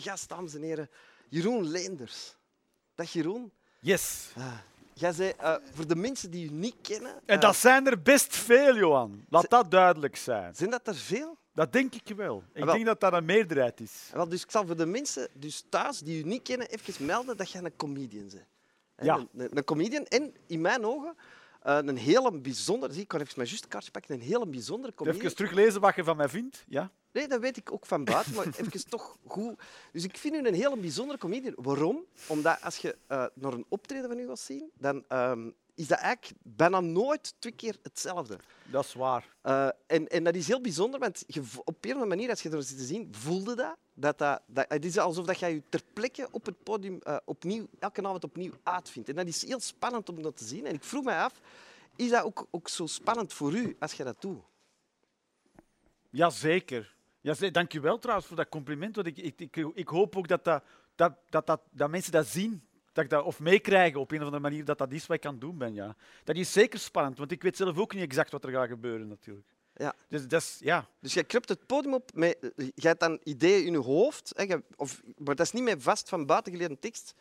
Gast, 0.00 0.28
dames 0.28 0.54
en 0.54 0.62
heren, 0.62 0.90
Jeroen 1.28 1.68
Leenders. 1.68 2.36
Dag 2.94 3.12
Jeroen. 3.12 3.52
Yes. 3.80 4.32
Uh, 4.38 4.58
jij 4.94 5.12
zei, 5.12 5.32
uh, 5.40 5.54
voor 5.72 5.86
de 5.86 5.96
mensen 5.96 6.30
die 6.30 6.46
u 6.46 6.52
niet 6.52 6.76
kennen... 6.82 7.20
En 7.26 7.40
dat 7.40 7.56
zijn 7.56 7.86
er 7.86 8.02
best 8.02 8.36
veel, 8.36 8.76
Johan. 8.76 9.24
Laat 9.28 9.50
dat 9.50 9.70
duidelijk 9.70 10.16
zijn. 10.16 10.54
Zijn 10.54 10.70
dat 10.70 10.86
er 10.86 10.94
veel? 10.94 11.38
Dat 11.54 11.72
denk 11.72 11.94
ik 11.94 12.16
wel. 12.16 12.44
Ik 12.52 12.64
wel, 12.64 12.74
denk 12.74 12.86
dat 12.86 13.00
dat 13.00 13.12
een 13.12 13.24
meerderheid 13.24 13.80
is. 13.80 14.10
Wel, 14.12 14.28
dus 14.28 14.42
ik 14.42 14.50
zal 14.50 14.66
voor 14.66 14.76
de 14.76 14.86
mensen 14.86 15.28
dus 15.32 15.64
thuis 15.68 15.98
die 15.98 16.24
u 16.24 16.26
niet 16.26 16.42
kennen 16.42 16.68
even 16.68 17.06
melden 17.06 17.36
dat 17.36 17.50
jij 17.50 17.62
een 17.62 17.76
comedian 17.76 18.28
bent. 18.28 18.46
Ja. 18.96 19.16
Een, 19.16 19.28
een, 19.36 19.56
een 19.56 19.64
comedian 19.64 20.04
en 20.04 20.34
in 20.46 20.60
mijn 20.60 20.84
ogen 20.84 21.16
uh, 21.66 21.78
een 21.80 21.96
hele 21.96 22.38
bijzondere... 22.38 22.92
Zie, 22.92 23.02
ik 23.02 23.08
kan 23.08 23.20
even 23.20 23.32
mijn 23.36 23.48
juiste 23.48 23.68
kaartje 23.68 23.90
pakken. 23.90 24.14
Een 24.14 24.20
hele 24.20 24.46
bijzondere 24.46 24.94
comedian. 24.94 25.24
Even 25.24 25.36
teruglezen 25.36 25.80
wat 25.80 25.94
je 25.94 26.04
van 26.04 26.16
mij 26.16 26.28
vindt. 26.28 26.64
Ja? 26.68 26.90
Nee, 27.12 27.28
dat 27.28 27.40
weet 27.40 27.56
ik 27.56 27.72
ook 27.72 27.86
van 27.86 28.04
buiten, 28.04 28.34
maar 28.34 28.46
even 28.46 28.88
toch 28.88 29.16
goed. 29.26 29.60
Dus 29.92 30.04
ik 30.04 30.16
vind 30.16 30.34
u 30.34 30.46
een 30.46 30.54
hele 30.54 30.76
bijzondere 30.76 31.18
comedian. 31.18 31.54
Waarom? 31.56 32.04
Omdat 32.26 32.62
als 32.62 32.76
je 32.76 32.96
uh, 33.08 33.26
naar 33.34 33.52
een 33.52 33.66
optreden 33.68 34.08
van 34.08 34.18
u 34.18 34.26
gaat 34.26 34.38
zien, 34.38 34.70
dan 34.78 35.04
um, 35.08 35.54
is 35.74 35.86
dat 35.86 35.98
eigenlijk 35.98 36.40
bijna 36.42 36.80
nooit 36.80 37.34
twee 37.38 37.52
keer 37.52 37.76
hetzelfde. 37.82 38.38
Dat 38.64 38.84
is 38.84 38.94
waar. 38.94 39.34
Uh, 39.44 39.68
en, 39.86 40.08
en 40.08 40.24
dat 40.24 40.34
is 40.34 40.46
heel 40.46 40.60
bijzonder, 40.60 41.00
want 41.00 41.24
je, 41.26 41.40
op 41.64 41.84
een 41.84 41.90
of 41.90 41.96
andere 41.96 42.06
manier, 42.06 42.30
als 42.30 42.42
je 42.42 42.50
er 42.50 42.62
zit 42.62 42.76
te 42.76 42.84
zien, 42.84 43.08
voelde 43.14 43.54
dat. 43.54 43.76
dat, 43.94 44.18
dat, 44.18 44.42
dat 44.46 44.64
het 44.68 44.84
is 44.84 44.98
alsof 44.98 45.26
dat 45.26 45.38
je 45.38 45.46
je 45.46 45.62
ter 45.68 45.82
plekke 45.92 46.28
op 46.30 46.46
het 46.46 46.62
podium 46.62 46.98
uh, 47.06 47.16
opnieuw, 47.24 47.66
elke 47.78 48.02
avond 48.02 48.24
opnieuw 48.24 48.52
uitvindt. 48.62 49.08
En 49.08 49.14
dat 49.14 49.26
is 49.26 49.46
heel 49.46 49.60
spannend 49.60 50.08
om 50.08 50.22
dat 50.22 50.36
te 50.36 50.44
zien. 50.44 50.66
En 50.66 50.74
ik 50.74 50.84
vroeg 50.84 51.04
mij 51.04 51.22
af, 51.22 51.40
is 51.96 52.10
dat 52.10 52.24
ook, 52.24 52.46
ook 52.50 52.68
zo 52.68 52.86
spannend 52.86 53.32
voor 53.32 53.52
u 53.52 53.76
als 53.78 53.92
je 53.92 54.04
dat 54.04 54.20
doet? 54.20 54.42
Jazeker. 56.10 56.98
Ja, 57.20 57.34
ze- 57.34 57.50
dank 57.50 57.74
u 57.74 57.80
wel 57.80 57.98
trouwens 57.98 58.26
voor 58.28 58.36
dat 58.36 58.48
compliment. 58.48 58.94
Want 58.96 59.06
ik, 59.06 59.16
ik, 59.16 59.40
ik, 59.40 59.56
ik 59.74 59.88
hoop 59.88 60.16
ook 60.16 60.28
dat, 60.28 60.44
dat, 60.44 60.64
dat, 60.94 61.12
dat, 61.28 61.46
dat, 61.46 61.60
dat 61.70 61.90
mensen 61.90 62.12
dat 62.12 62.26
zien. 62.26 62.62
Dat 62.92 63.04
ik 63.04 63.10
dat, 63.10 63.24
of 63.24 63.40
meekrijgen 63.40 64.00
op 64.00 64.10
een 64.10 64.18
of 64.18 64.24
andere 64.24 64.42
manier 64.42 64.64
dat 64.64 64.78
dat 64.78 64.92
is 64.92 65.06
wat 65.06 65.16
ik 65.16 65.24
aan 65.26 65.32
het 65.32 65.40
doen 65.40 65.58
ben. 65.58 65.74
Ja. 65.74 65.96
Dat 66.24 66.36
is 66.36 66.52
zeker 66.52 66.78
spannend, 66.78 67.18
want 67.18 67.30
ik 67.32 67.42
weet 67.42 67.56
zelf 67.56 67.78
ook 67.78 67.94
niet 67.94 68.02
exact 68.02 68.30
wat 68.30 68.44
er 68.44 68.50
gaat 68.50 68.68
gebeuren 68.68 69.08
natuurlijk. 69.08 69.46
Ja. 69.74 69.94
Dus 70.08 70.26
dat 70.28 70.40
is, 70.40 70.56
ja. 70.60 70.86
Dus 71.00 71.14
jij 71.14 71.24
krupt 71.24 71.48
het 71.48 71.66
podium 71.66 71.94
op, 71.94 72.10
met, 72.14 72.36
je 72.56 72.86
hebt 72.88 73.00
dan 73.00 73.20
ideeën 73.22 73.66
in 73.66 73.72
je 73.72 73.78
hoofd, 73.78 74.32
hè, 74.36 74.42
je- 74.42 74.62
of, 74.76 75.02
maar 75.16 75.34
dat 75.34 75.46
is 75.46 75.52
niet 75.52 75.62
meer 75.62 75.80
vast 75.80 76.08
van 76.08 76.26
buitengeleerde 76.26 76.78
tekst. 76.78 77.14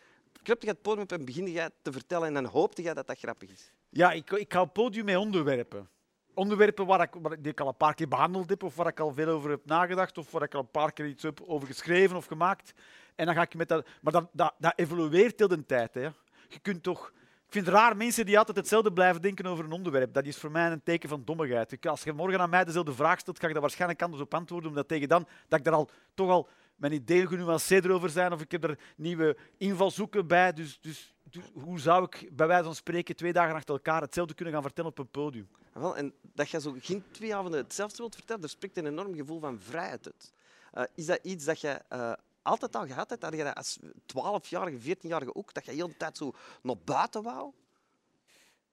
Krupt 0.44 0.62
je 0.64 0.70
het 0.70 0.82
podium 0.82 1.04
op 1.04 1.12
en 1.12 1.26
begin 1.26 1.48
je 1.52 1.72
te 1.82 1.92
vertellen 1.92 2.28
en 2.28 2.34
dan 2.34 2.46
hoopte 2.46 2.82
je 2.82 2.94
dat 2.94 3.08
dat 3.08 3.18
grappig 3.20 3.50
is. 3.52 3.72
Ja, 3.90 4.12
ik, 4.12 4.32
ik 4.32 4.54
ga 4.54 4.60
op 4.60 4.66
het 4.66 4.74
podium 4.74 5.06
met 5.06 5.16
onderwerpen. 5.16 5.90
Onderwerpen 6.34 6.86
waar 6.86 7.02
ik, 7.02 7.14
waar 7.22 7.42
die 7.42 7.52
ik 7.52 7.60
al 7.60 7.68
een 7.68 7.78
paar 7.78 7.94
keer 7.94 8.08
behandeld 8.08 8.50
heb, 8.50 8.64
of 8.64 8.76
waar 8.76 8.88
ik 8.88 9.00
al 9.00 9.14
veel 9.14 9.28
over 9.28 9.50
heb 9.50 9.66
nagedacht, 9.66 10.18
of 10.18 10.32
waar 10.32 10.44
ik 10.44 10.54
al 10.54 10.60
een 10.60 10.72
paar 10.72 10.94
keer 10.94 11.08
iets 11.08 11.24
heb 11.24 11.42
over 11.48 11.68
geschreven 11.68 12.18
of 12.18 12.26
gemaakt. 12.26 12.74
En 13.16 13.26
dan 13.26 13.36
ga 13.36 13.42
ik 13.42 13.56
met 13.56 13.68
dat... 13.68 13.88
Maar 14.02 14.14
dat, 14.14 14.30
dat, 14.32 14.54
dat 14.58 14.74
evolueert 14.76 15.40
heel 15.40 15.48
de 15.48 15.66
tijd. 15.66 15.94
Hè. 15.94 16.10
Je 16.48 16.60
kunt 16.62 16.84
toch... 16.84 17.12
Ik 17.46 17.56
vind 17.56 17.66
het 17.66 17.76
raar 17.76 17.98
mensen 17.98 18.26
die 18.26 18.38
altijd 18.38 18.58
hetzelfde 18.58 18.94
blijven 18.94 19.22
denken 19.22 19.46
over 19.46 19.66
een 19.66 19.72
onderwerp. 19.72 20.14
Dat 20.14 20.26
is 20.26 20.38
voor 20.38 20.52
mij 20.52 20.72
een 20.72 20.84
teken 20.84 21.10
van 21.10 21.22
dommigheid. 21.26 21.86
Als 21.88 22.04
je 22.04 22.14
morgen 22.14 22.40
aan 22.40 22.50
mij 22.50 22.66
dezelfde 22.66 22.94
vraag 22.94 23.20
stelt, 23.20 23.40
ga 23.40 23.48
ik 23.48 23.54
daar 23.54 23.62
waarschijnlijk 23.62 24.02
anders 24.02 24.22
op 24.22 24.34
antwoorden, 24.34 24.70
omdat 24.70 24.88
tegen 24.88 25.08
dan 25.08 25.28
dat 25.48 25.60
ik 25.60 25.66
daar 25.66 25.74
al 25.74 25.90
toch 26.14 26.30
al 26.30 26.50
mijn 26.76 26.94
ideeën 26.94 27.28
genuanceerder 27.28 27.92
over 27.92 28.10
zijn, 28.10 28.34
of 28.34 28.42
ik 28.42 28.52
heb 28.52 28.64
er 28.64 28.80
nieuwe 28.96 29.38
invalshoeken 29.58 30.28
bij. 30.28 30.54
Dus, 30.54 30.80
dus, 30.82 31.14
dus 31.30 31.44
hoe 31.54 31.80
zou 31.80 32.04
ik 32.04 32.36
bij 32.36 32.48
wijze 32.48 32.64
van 32.64 32.76
spreken 32.76 33.16
twee 33.16 33.34
dagen 33.34 33.56
achter 33.56 33.74
elkaar 33.74 34.02
hetzelfde 34.02 34.34
kunnen 34.34 34.54
gaan 34.54 34.64
vertellen 34.64 34.90
op 34.90 34.98
een 35.00 35.10
podium? 35.10 35.50
Ah, 35.74 35.82
Wel, 35.82 35.98
en 35.98 36.14
dat 36.22 36.50
je 36.50 36.62
zo 36.62 36.76
geen 36.80 37.04
twee 37.12 37.36
avonden 37.36 37.60
hetzelfde 37.64 37.98
wilt 37.98 38.16
vertellen, 38.16 38.42
daar 38.42 38.50
spreekt 38.50 38.78
een 38.78 38.86
enorm 38.88 39.16
gevoel 39.16 39.40
van 39.40 39.60
vrijheid 39.60 40.06
uit. 40.06 40.34
Eh, 40.72 40.84
is 40.96 41.06
dat 41.06 41.20
iets 41.24 41.46
dat 41.46 41.62
je 41.62 41.82
eh, 41.88 42.14
altijd 42.42 42.76
al 42.76 42.88
gehad 42.88 43.10
hebt? 43.10 43.24
Had 43.24 43.34
je 43.36 43.44
dat 43.44 43.56
als 43.56 43.80
12-jarige, 44.06 44.96
14-jarige 44.96 45.36
ook, 45.36 45.54
dat 45.54 45.66
je 45.66 45.72
heel 45.72 45.88
de 45.88 45.98
tijd 45.98 46.18
zo 46.18 46.32
naar 46.62 46.78
buiten 46.84 47.24
wou? 47.24 47.52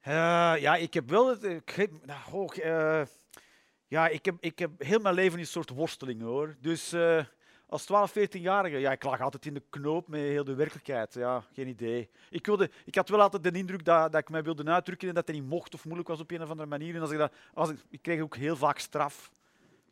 Eh, 0.00 0.12
ja, 0.58 0.76
ik 0.76 0.94
heb 0.94 1.08
wel 1.10 1.28
het. 1.28 1.42
Ik, 1.44 1.70
heb- 1.70 2.06
nou, 2.06 2.54
ja, 3.86 4.08
ik 4.08 4.24
heb, 4.24 4.36
ik 4.40 4.58
heb 4.58 4.70
heel 4.78 4.98
mijn 4.98 5.14
leven 5.14 5.38
een 5.38 5.46
soort 5.46 5.70
worsteling 5.70 6.22
hoor. 6.22 6.56
Dus 6.60 6.94
als 7.68 7.84
12, 7.84 8.10
14-jarige, 8.10 8.78
ja, 8.78 8.92
ik 8.92 9.02
lag 9.02 9.20
altijd 9.20 9.46
in 9.46 9.54
de 9.54 9.62
knoop 9.70 10.08
met 10.08 10.20
heel 10.20 10.44
de 10.44 10.54
werkelijkheid. 10.54 11.14
Ja, 11.14 11.44
geen 11.52 11.68
idee. 11.68 12.10
Ik, 12.30 12.46
wilde, 12.46 12.70
ik 12.84 12.94
had 12.94 13.08
wel 13.08 13.20
altijd 13.20 13.42
de 13.42 13.50
indruk 13.52 13.84
dat, 13.84 14.12
dat 14.12 14.20
ik 14.20 14.30
mij 14.30 14.42
wilde 14.42 14.64
uitdrukken 14.64 15.08
en 15.08 15.14
dat 15.14 15.26
het 15.26 15.36
niet 15.36 15.48
mocht 15.48 15.74
of 15.74 15.84
moeilijk 15.84 16.08
was 16.08 16.20
op 16.20 16.30
een 16.30 16.42
of 16.42 16.50
andere 16.50 16.68
manier. 16.68 16.94
En 16.94 17.00
als 17.00 17.10
ik, 17.10 17.18
dat, 17.18 17.32
als 17.54 17.70
ik, 17.70 17.78
ik 17.90 18.02
kreeg 18.02 18.20
ook 18.20 18.36
heel 18.36 18.56
vaak 18.56 18.78
straf. 18.78 19.30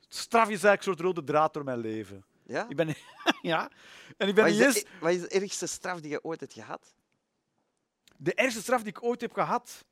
Straf 0.08 0.42
is 0.42 0.48
eigenlijk 0.48 0.78
een 0.78 0.82
soort 0.82 1.00
rode 1.00 1.24
draad 1.24 1.54
door 1.54 1.64
mijn 1.64 1.78
leven. 1.78 2.24
Ja? 2.42 2.68
Ik 2.68 2.76
ben, 2.76 2.94
ja. 3.42 3.70
En 4.16 4.28
ik 4.28 4.34
ben 4.34 4.44
Wat 4.44 4.52
is, 4.52 4.60
eens... 4.60 4.74
de, 4.74 4.86
wat 5.00 5.10
is 5.10 5.20
de 5.20 5.28
ergste 5.28 5.66
straf 5.66 6.00
die 6.00 6.10
je 6.10 6.24
ooit 6.24 6.40
hebt 6.40 6.52
gehad? 6.52 6.94
De 8.16 8.34
ergste 8.34 8.60
straf 8.60 8.82
die 8.82 8.90
ik 8.90 9.02
ooit 9.02 9.20
heb 9.20 9.32
gehad, 9.32 9.84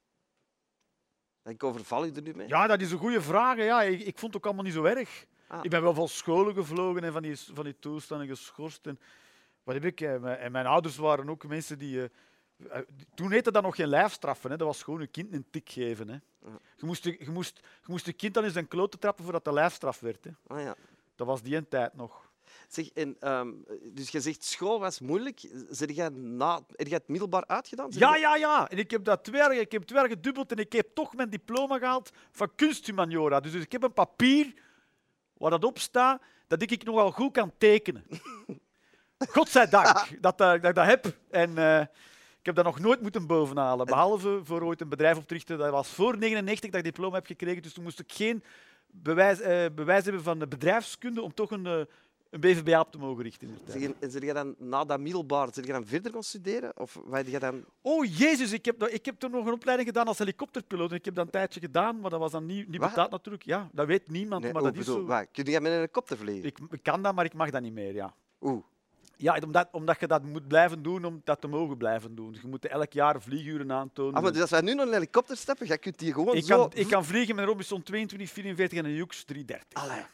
Ik 1.44 1.62
overval 1.62 2.04
je 2.04 2.12
er 2.12 2.22
nu 2.22 2.34
mee. 2.34 2.48
Ja, 2.48 2.66
dat 2.66 2.80
is 2.80 2.92
een 2.92 2.98
goede 2.98 3.22
vraag. 3.22 3.56
Ja, 3.56 3.82
ik, 3.82 4.00
ik 4.00 4.18
vond 4.18 4.34
het 4.34 4.36
ook 4.36 4.44
allemaal 4.44 4.64
niet 4.64 4.74
zo 4.74 4.84
erg. 4.84 5.26
Ah. 5.52 5.58
Ik 5.64 5.70
ben 5.70 5.82
wel 5.82 5.94
van 5.94 6.08
scholen 6.08 6.54
gevlogen 6.54 7.04
en 7.04 7.12
van 7.12 7.22
die, 7.22 7.38
van 7.54 7.64
die 7.64 7.78
toestanden 7.78 8.26
geschorst. 8.28 8.86
En, 8.86 9.00
wat 9.62 9.74
heb 9.74 9.84
ik? 9.84 10.00
mijn- 10.00 10.38
En 10.38 10.52
mijn 10.52 10.66
ouders 10.66 10.96
waren 10.96 11.28
ook 11.30 11.46
mensen 11.46 11.78
die... 11.78 12.02
eh, 12.70 12.78
toen 13.14 13.30
heette 13.30 13.50
dat 13.52 13.62
nog 13.62 13.76
geen 13.76 13.88
lijfstraffen. 13.88 14.50
Hè. 14.50 14.56
Dat 14.56 14.66
was 14.66 14.82
gewoon 14.82 15.00
een 15.00 15.10
kind 15.10 15.32
een 15.32 15.46
tik 15.50 15.70
geven. 15.70 16.08
Hè. 16.08 16.14
Ja. 16.14 16.58
Je, 16.76 16.86
moest, 16.86 17.04
je, 17.04 17.26
moest, 17.30 17.60
je 17.62 17.86
moest 17.86 18.06
een 18.06 18.16
kind 18.16 18.34
dan 18.34 18.44
in 18.44 18.50
zijn 18.50 18.68
klote 18.68 18.98
trappen 18.98 19.24
voordat 19.24 19.44
de 19.44 19.52
lijfstraf 19.52 20.00
werd. 20.00 20.24
Hè. 20.24 20.30
Ah, 20.46 20.60
ja. 20.62 20.74
Dat 21.16 21.26
was 21.26 21.42
die 21.42 21.56
een 21.56 21.68
tijd 21.68 21.94
nog. 21.94 22.30
Zeg, 22.68 22.88
en, 22.90 23.16
ehm, 23.20 23.50
dus 23.92 24.08
je 24.10 24.20
zegt 24.20 24.44
school 24.44 24.80
was 24.80 25.00
moeilijk. 25.00 25.40
Zeg 25.70 25.90
jij 25.90 26.08
na, 26.08 26.60
heb 26.76 26.86
jij 26.86 26.96
het 26.96 27.08
middelbaar 27.08 27.46
uitgedaan? 27.46 27.86
Ja, 27.90 28.14
je- 28.14 28.20
ja, 28.20 28.36
ja. 28.36 28.68
En 28.68 28.78
ik 28.78 28.90
heb 28.90 29.04
dat 29.04 29.24
twee 29.24 29.40
jaar, 29.40 29.56
ik 29.56 29.72
heb 29.72 29.82
twee 29.82 29.98
jaar 30.00 30.08
gedubbeld 30.08 30.50
en 30.52 30.58
ik 30.58 30.72
heb 30.72 30.88
toch 30.94 31.14
mijn 31.14 31.30
diploma 31.30 31.78
gehaald 31.78 32.10
van 32.30 32.54
kunsthumaniora. 32.54 33.40
Dus, 33.40 33.52
dus 33.52 33.62
ik 33.62 33.72
heb 33.72 33.82
een 33.82 33.92
papier 33.92 34.54
waar 35.42 35.50
dat 35.50 35.64
op 35.64 35.78
staat 35.78 36.22
dat 36.46 36.62
ik 36.62 36.84
nogal 36.84 37.10
goed 37.10 37.32
kan 37.32 37.52
tekenen. 37.58 38.04
Godzijdank 39.34 40.20
dat, 40.20 40.40
eh, 40.40 40.46
dat 40.46 40.64
ik 40.64 40.74
dat 40.74 40.86
heb. 40.86 41.16
En 41.30 41.58
eh, 41.58 41.80
ik 42.38 42.46
heb 42.46 42.54
dat 42.54 42.64
nog 42.64 42.78
nooit 42.78 43.00
moeten 43.00 43.26
bovenhalen. 43.26 43.86
Behalve 43.86 44.40
voor 44.44 44.62
ooit 44.62 44.80
een 44.80 44.88
bedrijf 44.88 45.16
op 45.16 45.26
te 45.26 45.34
richten. 45.34 45.58
Dat 45.58 45.70
was 45.70 45.88
voor 45.88 46.18
99 46.18 46.70
dat 46.70 46.78
ik 46.78 46.84
diploma 46.84 47.14
heb 47.14 47.26
gekregen. 47.26 47.62
Dus 47.62 47.72
toen 47.72 47.84
moest 47.84 48.00
ik 48.00 48.12
geen 48.12 48.44
bewijs, 48.86 49.40
eh, 49.40 49.66
bewijs 49.74 50.04
hebben 50.04 50.22
van 50.22 50.38
de 50.38 50.48
bedrijfskunde 50.48 51.22
om 51.22 51.34
toch 51.34 51.50
een, 51.50 51.86
een 52.32 52.40
BVBA 52.40 52.80
op 52.80 52.90
te 52.92 52.98
mogen 52.98 53.22
richten. 53.22 53.58
Zeg, 53.66 53.82
en- 53.82 54.26
je 54.26 54.32
dan 54.32 54.54
na 54.58 54.84
dat 54.84 55.00
middelbaar 55.00 55.48
je 55.52 55.62
dan 55.62 55.86
verder 55.86 56.12
gaan 56.12 56.22
studeren? 56.22 56.72
Of 56.78 56.98
je 57.26 57.38
dan... 57.38 57.64
Oh 57.80 58.04
jezus, 58.18 58.52
ik 58.52 58.64
heb, 58.64 58.78
nog- 58.78 58.88
ik 58.88 59.04
heb 59.04 59.18
toen 59.18 59.30
nog 59.30 59.46
een 59.46 59.52
opleiding 59.52 59.88
gedaan 59.88 60.06
als 60.06 60.18
helikopterpiloot. 60.18 60.90
En 60.90 60.96
ik 60.96 61.04
heb 61.04 61.14
dat 61.14 61.24
een 61.24 61.30
tijdje 61.30 61.60
gedaan, 61.60 62.00
maar 62.00 62.10
dat 62.10 62.20
was 62.20 62.32
dan 62.32 62.46
niet, 62.46 62.68
niet 62.68 62.80
betaald 62.80 63.10
natuurlijk. 63.10 63.44
Ja, 63.44 63.68
dat 63.72 63.86
weet 63.86 64.10
niemand, 64.10 64.42
Nee, 64.42 64.52
maar 64.52 64.62
oh, 64.62 64.68
dat 64.68 64.76
is 64.78 64.86
bedoel, 64.86 65.06
zo. 65.06 65.24
kun 65.32 65.44
jij 65.44 65.60
met 65.60 65.70
een 65.70 65.76
helikopter 65.76 66.16
vliegen? 66.16 66.44
Ik, 66.44 66.58
ik 66.70 66.82
kan 66.82 67.02
dat, 67.02 67.14
maar 67.14 67.24
ik 67.24 67.34
mag 67.34 67.50
dat 67.50 67.62
niet 67.62 67.72
meer. 67.72 67.94
Ja, 67.94 68.14
Oeh. 68.40 68.62
ja 69.16 69.38
omdat, 69.44 69.68
omdat 69.72 70.00
je 70.00 70.06
dat 70.06 70.22
moet 70.24 70.48
blijven 70.48 70.82
doen 70.82 71.04
om 71.04 71.20
dat 71.24 71.40
te 71.40 71.46
mogen 71.48 71.76
blijven 71.76 72.14
doen. 72.14 72.36
Je 72.42 72.48
moet 72.48 72.66
elk 72.66 72.92
jaar 72.92 73.22
vlieguren 73.22 73.72
aantonen. 73.72 74.14
Ah, 74.14 74.22
maar 74.22 74.32
dus 74.32 74.40
als 74.40 74.50
wij 74.50 74.60
nu 74.60 74.74
naar 74.74 74.86
een 74.86 74.92
helikopter 74.92 75.36
stappen, 75.36 75.66
jij 75.66 75.78
kunt 75.78 75.98
die 75.98 76.12
gewoon 76.12 76.36
ik, 76.36 76.44
zo... 76.44 76.58
kan, 76.68 76.70
ik 76.80 76.88
kan 76.88 77.04
vliegen 77.04 77.34
met 77.34 77.44
een 77.44 77.50
Robinson 77.50 77.82
2244 77.82 78.78
en 78.78 78.84
een 78.84 78.96
Hughes 78.96 79.24
330. 79.24 79.82
Allee, 79.82 80.04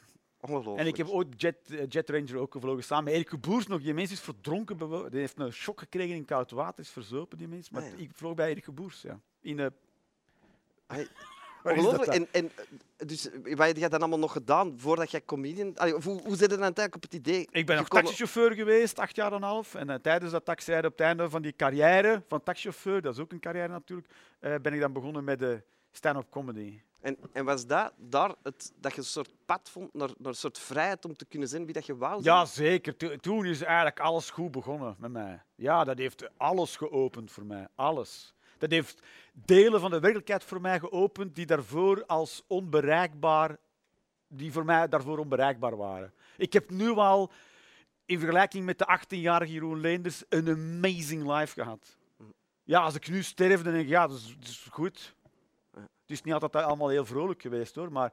ongelooflijk. 0.41 0.79
En 0.79 0.87
ik 0.87 0.97
heb 0.97 1.09
ooit 1.09 1.29
Jet, 1.37 1.57
eh, 1.71 1.85
Jet 1.89 2.11
Ranger 2.11 2.37
ook 2.37 2.53
gevlogen 2.53 2.85
samen 2.85 3.13
Erik 3.13 3.41
Boers 3.41 3.67
nog. 3.67 3.83
Die 3.83 3.95
mens 3.95 4.11
is 4.11 4.21
verdronken. 4.21 4.79
Die 5.11 5.21
heeft 5.21 5.39
een 5.39 5.53
shock 5.53 5.79
gekregen 5.79 6.17
in 6.17 6.25
koud 6.25 6.51
water. 6.51 6.85
Is 6.85 6.91
verzopen, 6.91 7.39
die 7.39 7.49
mens. 7.49 7.71
Maar 7.71 7.83
Ah, 7.83 7.89
ja. 7.89 7.97
ik 7.97 8.11
vloog 8.13 8.35
bij 8.35 8.51
Erik 8.51 8.75
Boers, 8.75 9.03
ja. 9.03 9.21
In 9.41 9.57
de... 9.57 9.73
Is 11.65 11.75
dat 11.75 11.77
Ongelooflijk. 11.77 12.13
En, 12.13 12.29
en, 12.31 12.51
dus, 13.07 13.29
wat 13.43 13.67
heb 13.67 13.77
jij 13.77 13.89
dan 13.89 14.01
allemaal 14.01 14.19
nog 14.19 14.33
gedaan 14.33 14.75
voordat 14.77 15.11
jij 15.11 15.25
comedian... 15.25 15.77
Allee, 15.77 15.93
hoe, 15.93 16.21
hoe 16.23 16.37
zit 16.37 16.51
je 16.51 16.57
dan 16.57 16.63
uiteindelijk 16.63 16.95
op 16.95 17.03
het 17.03 17.13
idee 17.13 17.49
Ik 17.51 17.67
ben 17.67 17.77
nog 17.77 17.89
taxichauffeur 17.89 18.53
geweest, 18.53 18.99
acht 18.99 19.17
jaar 19.17 19.27
en 19.27 19.37
een 19.37 19.43
half. 19.43 19.75
En 19.75 19.91
eh, 19.91 19.97
tijdens 19.97 20.33
dat 20.33 20.45
taxirijden, 20.45 20.91
op 20.91 20.99
het 20.99 21.07
einde 21.07 21.31
van 21.31 21.43
die 21.43 21.57
carrière 21.57 22.23
van 22.29 22.43
taxichauffeur, 22.43 23.01
dat 23.01 23.15
is 23.15 23.21
ook 23.21 23.33
een 23.33 23.41
carrière 23.41 23.69
natuurlijk, 23.69 24.09
eh, 24.39 24.55
ben 24.63 24.73
ik 24.73 24.81
dan 24.81 24.93
begonnen 24.93 25.25
met 25.25 25.39
de 25.39 25.63
stand-up 25.91 26.31
comedy. 26.31 26.81
En, 27.01 27.17
en 27.33 27.45
was 27.45 27.67
dat 27.67 27.93
daar 27.97 28.35
het, 28.43 28.73
dat 28.81 28.93
je 28.93 28.99
een 28.99 29.05
soort 29.05 29.31
pad 29.47 29.71
vond 29.71 29.95
naar, 29.95 30.09
naar 30.19 30.29
een 30.29 30.35
soort 30.35 30.59
vrijheid 30.59 31.05
om 31.05 31.17
te 31.17 31.25
kunnen 31.25 31.49
zijn 31.49 31.65
wie 31.65 31.75
dat 31.75 31.87
je 31.87 31.97
wou 31.97 32.23
zijn? 32.23 32.37
Ja, 32.37 32.45
zeker. 32.45 32.97
To- 32.97 33.17
toen 33.17 33.45
is 33.45 33.63
eigenlijk 33.63 34.01
alles 34.01 34.31
goed 34.31 34.51
begonnen 34.51 34.97
met 34.99 35.11
mij. 35.11 35.43
Ja, 35.55 35.85
dat 35.85 35.99
heeft 35.99 36.31
alles 36.37 36.77
geopend 36.77 37.31
voor 37.31 37.45
mij. 37.45 37.69
Alles. 37.75 38.35
Dat 38.59 38.71
heeft 38.71 39.03
delen 39.33 39.81
van 39.81 39.91
de 39.91 40.01
werkelijkheid 40.01 40.45
voor 40.45 40.61
mij 40.61 40.79
geopend 40.79 41.35
die 41.35 41.47
daarvoor 41.47 42.05
als 42.07 42.43
onbereikbaar, 42.47 43.57
die 44.29 44.53
voor 44.53 44.65
mij 44.65 44.89
daarvoor 44.89 45.19
onbereikbaar 45.19 45.77
waren. 45.77 46.13
Ik 46.37 46.53
heb 46.53 46.71
nu 46.71 46.91
al, 46.91 47.31
in 48.05 48.19
vergelijking 48.19 48.65
met 48.65 48.79
de 48.79 48.99
18-jarige 49.01 49.53
Jeroen 49.53 49.81
Leenders, 49.81 50.25
een 50.29 50.49
amazing 50.49 51.33
life 51.33 51.63
gehad. 51.63 51.97
Ja, 52.65 52.81
als 52.81 52.95
ik 52.95 53.09
nu 53.11 53.23
sterf, 53.23 53.63
dan 53.63 53.73
denk 53.73 53.85
ik, 53.85 53.91
ja, 53.91 54.07
dat 54.07 54.17
is, 54.17 54.37
dat 54.39 54.49
is 54.49 54.67
goed. 54.71 55.15
Het 56.09 56.17
is 56.17 56.23
niet 56.23 56.35
altijd 56.35 56.65
allemaal 56.65 56.89
heel 56.89 57.05
vrolijk 57.05 57.43
geweest 57.43 57.75
hoor, 57.75 57.93
maar 57.93 58.13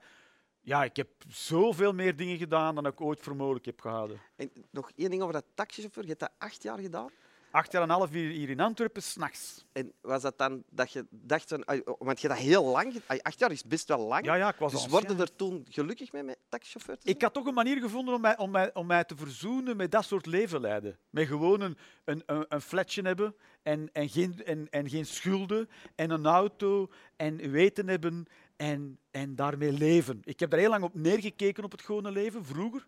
ja, 0.61 0.83
ik 0.83 0.95
heb 0.95 1.07
zoveel 1.27 1.93
meer 1.93 2.15
dingen 2.15 2.37
gedaan 2.37 2.75
dan 2.75 2.85
ik 2.85 3.01
ooit 3.01 3.19
voor 3.19 3.35
mogelijk 3.35 3.65
heb 3.65 3.81
gehouden. 3.81 4.21
En 4.35 4.51
nog 4.71 4.91
één 4.95 5.09
ding 5.09 5.21
over 5.21 5.33
dat 5.33 5.45
taxichauffeur. 5.53 6.03
Je 6.03 6.09
hebt 6.09 6.19
dat 6.19 6.31
acht 6.37 6.63
jaar 6.63 6.79
gedaan. 6.79 7.09
Acht 7.55 7.71
jaar 7.71 7.81
en 7.81 7.89
een 7.89 7.95
half 7.95 8.09
hier, 8.09 8.29
hier 8.29 8.49
in 8.49 8.59
Antwerpen, 8.59 9.03
s'nachts. 9.03 9.65
En 9.71 9.93
was 10.01 10.21
dat 10.21 10.37
dan 10.37 10.63
dat 10.69 10.91
je 10.91 11.05
dacht 11.09 11.49
van... 11.49 11.67
oh, 11.67 11.95
Want 11.99 12.21
je 12.21 12.27
dat 12.27 12.37
heel 12.37 12.63
lang... 12.63 13.01
Acht 13.21 13.39
jaar 13.39 13.51
is 13.51 13.63
best 13.63 13.87
wel 13.87 13.99
lang. 13.99 14.25
Ja, 14.25 14.35
ja, 14.35 14.49
ik 14.49 14.55
was 14.55 14.71
dus 14.71 14.87
worden 14.87 15.19
er 15.19 15.35
toen 15.35 15.65
gelukkig 15.69 16.11
mee 16.11 16.23
met 16.23 16.37
taxichauffeur 16.49 16.95
te 16.95 17.01
zijn? 17.03 17.15
Ik 17.15 17.21
had 17.21 17.33
toch 17.33 17.45
een 17.45 17.53
manier 17.53 17.77
gevonden 17.77 18.13
om 18.13 18.21
mij, 18.21 18.37
om 18.37 18.51
mij, 18.51 18.73
om 18.73 18.85
mij 18.85 19.03
te 19.03 19.15
verzoenen 19.15 19.77
met 19.77 19.91
dat 19.91 20.05
soort 20.05 20.25
leven 20.25 20.61
leiden. 20.61 20.97
Met 21.09 21.27
gewoon 21.27 21.61
een, 21.61 21.77
een, 22.03 22.23
een, 22.25 22.45
een 22.47 22.61
flatje 22.61 23.01
hebben 23.01 23.35
en, 23.63 23.89
en, 23.91 24.09
geen, 24.09 24.45
en, 24.45 24.67
en 24.69 24.89
geen 24.89 25.05
schulden 25.05 25.69
en 25.95 26.09
een 26.09 26.25
auto 26.25 26.89
en 27.15 27.51
weten 27.51 27.87
hebben 27.87 28.25
en, 28.55 28.99
en 29.11 29.35
daarmee 29.35 29.71
leven. 29.71 30.19
Ik 30.23 30.39
heb 30.39 30.49
daar 30.49 30.59
heel 30.59 30.69
lang 30.69 30.83
op 30.83 30.95
neergekeken 30.95 31.63
op 31.63 31.71
het 31.71 31.81
gewone 31.81 32.11
leven, 32.11 32.45
vroeger. 32.45 32.87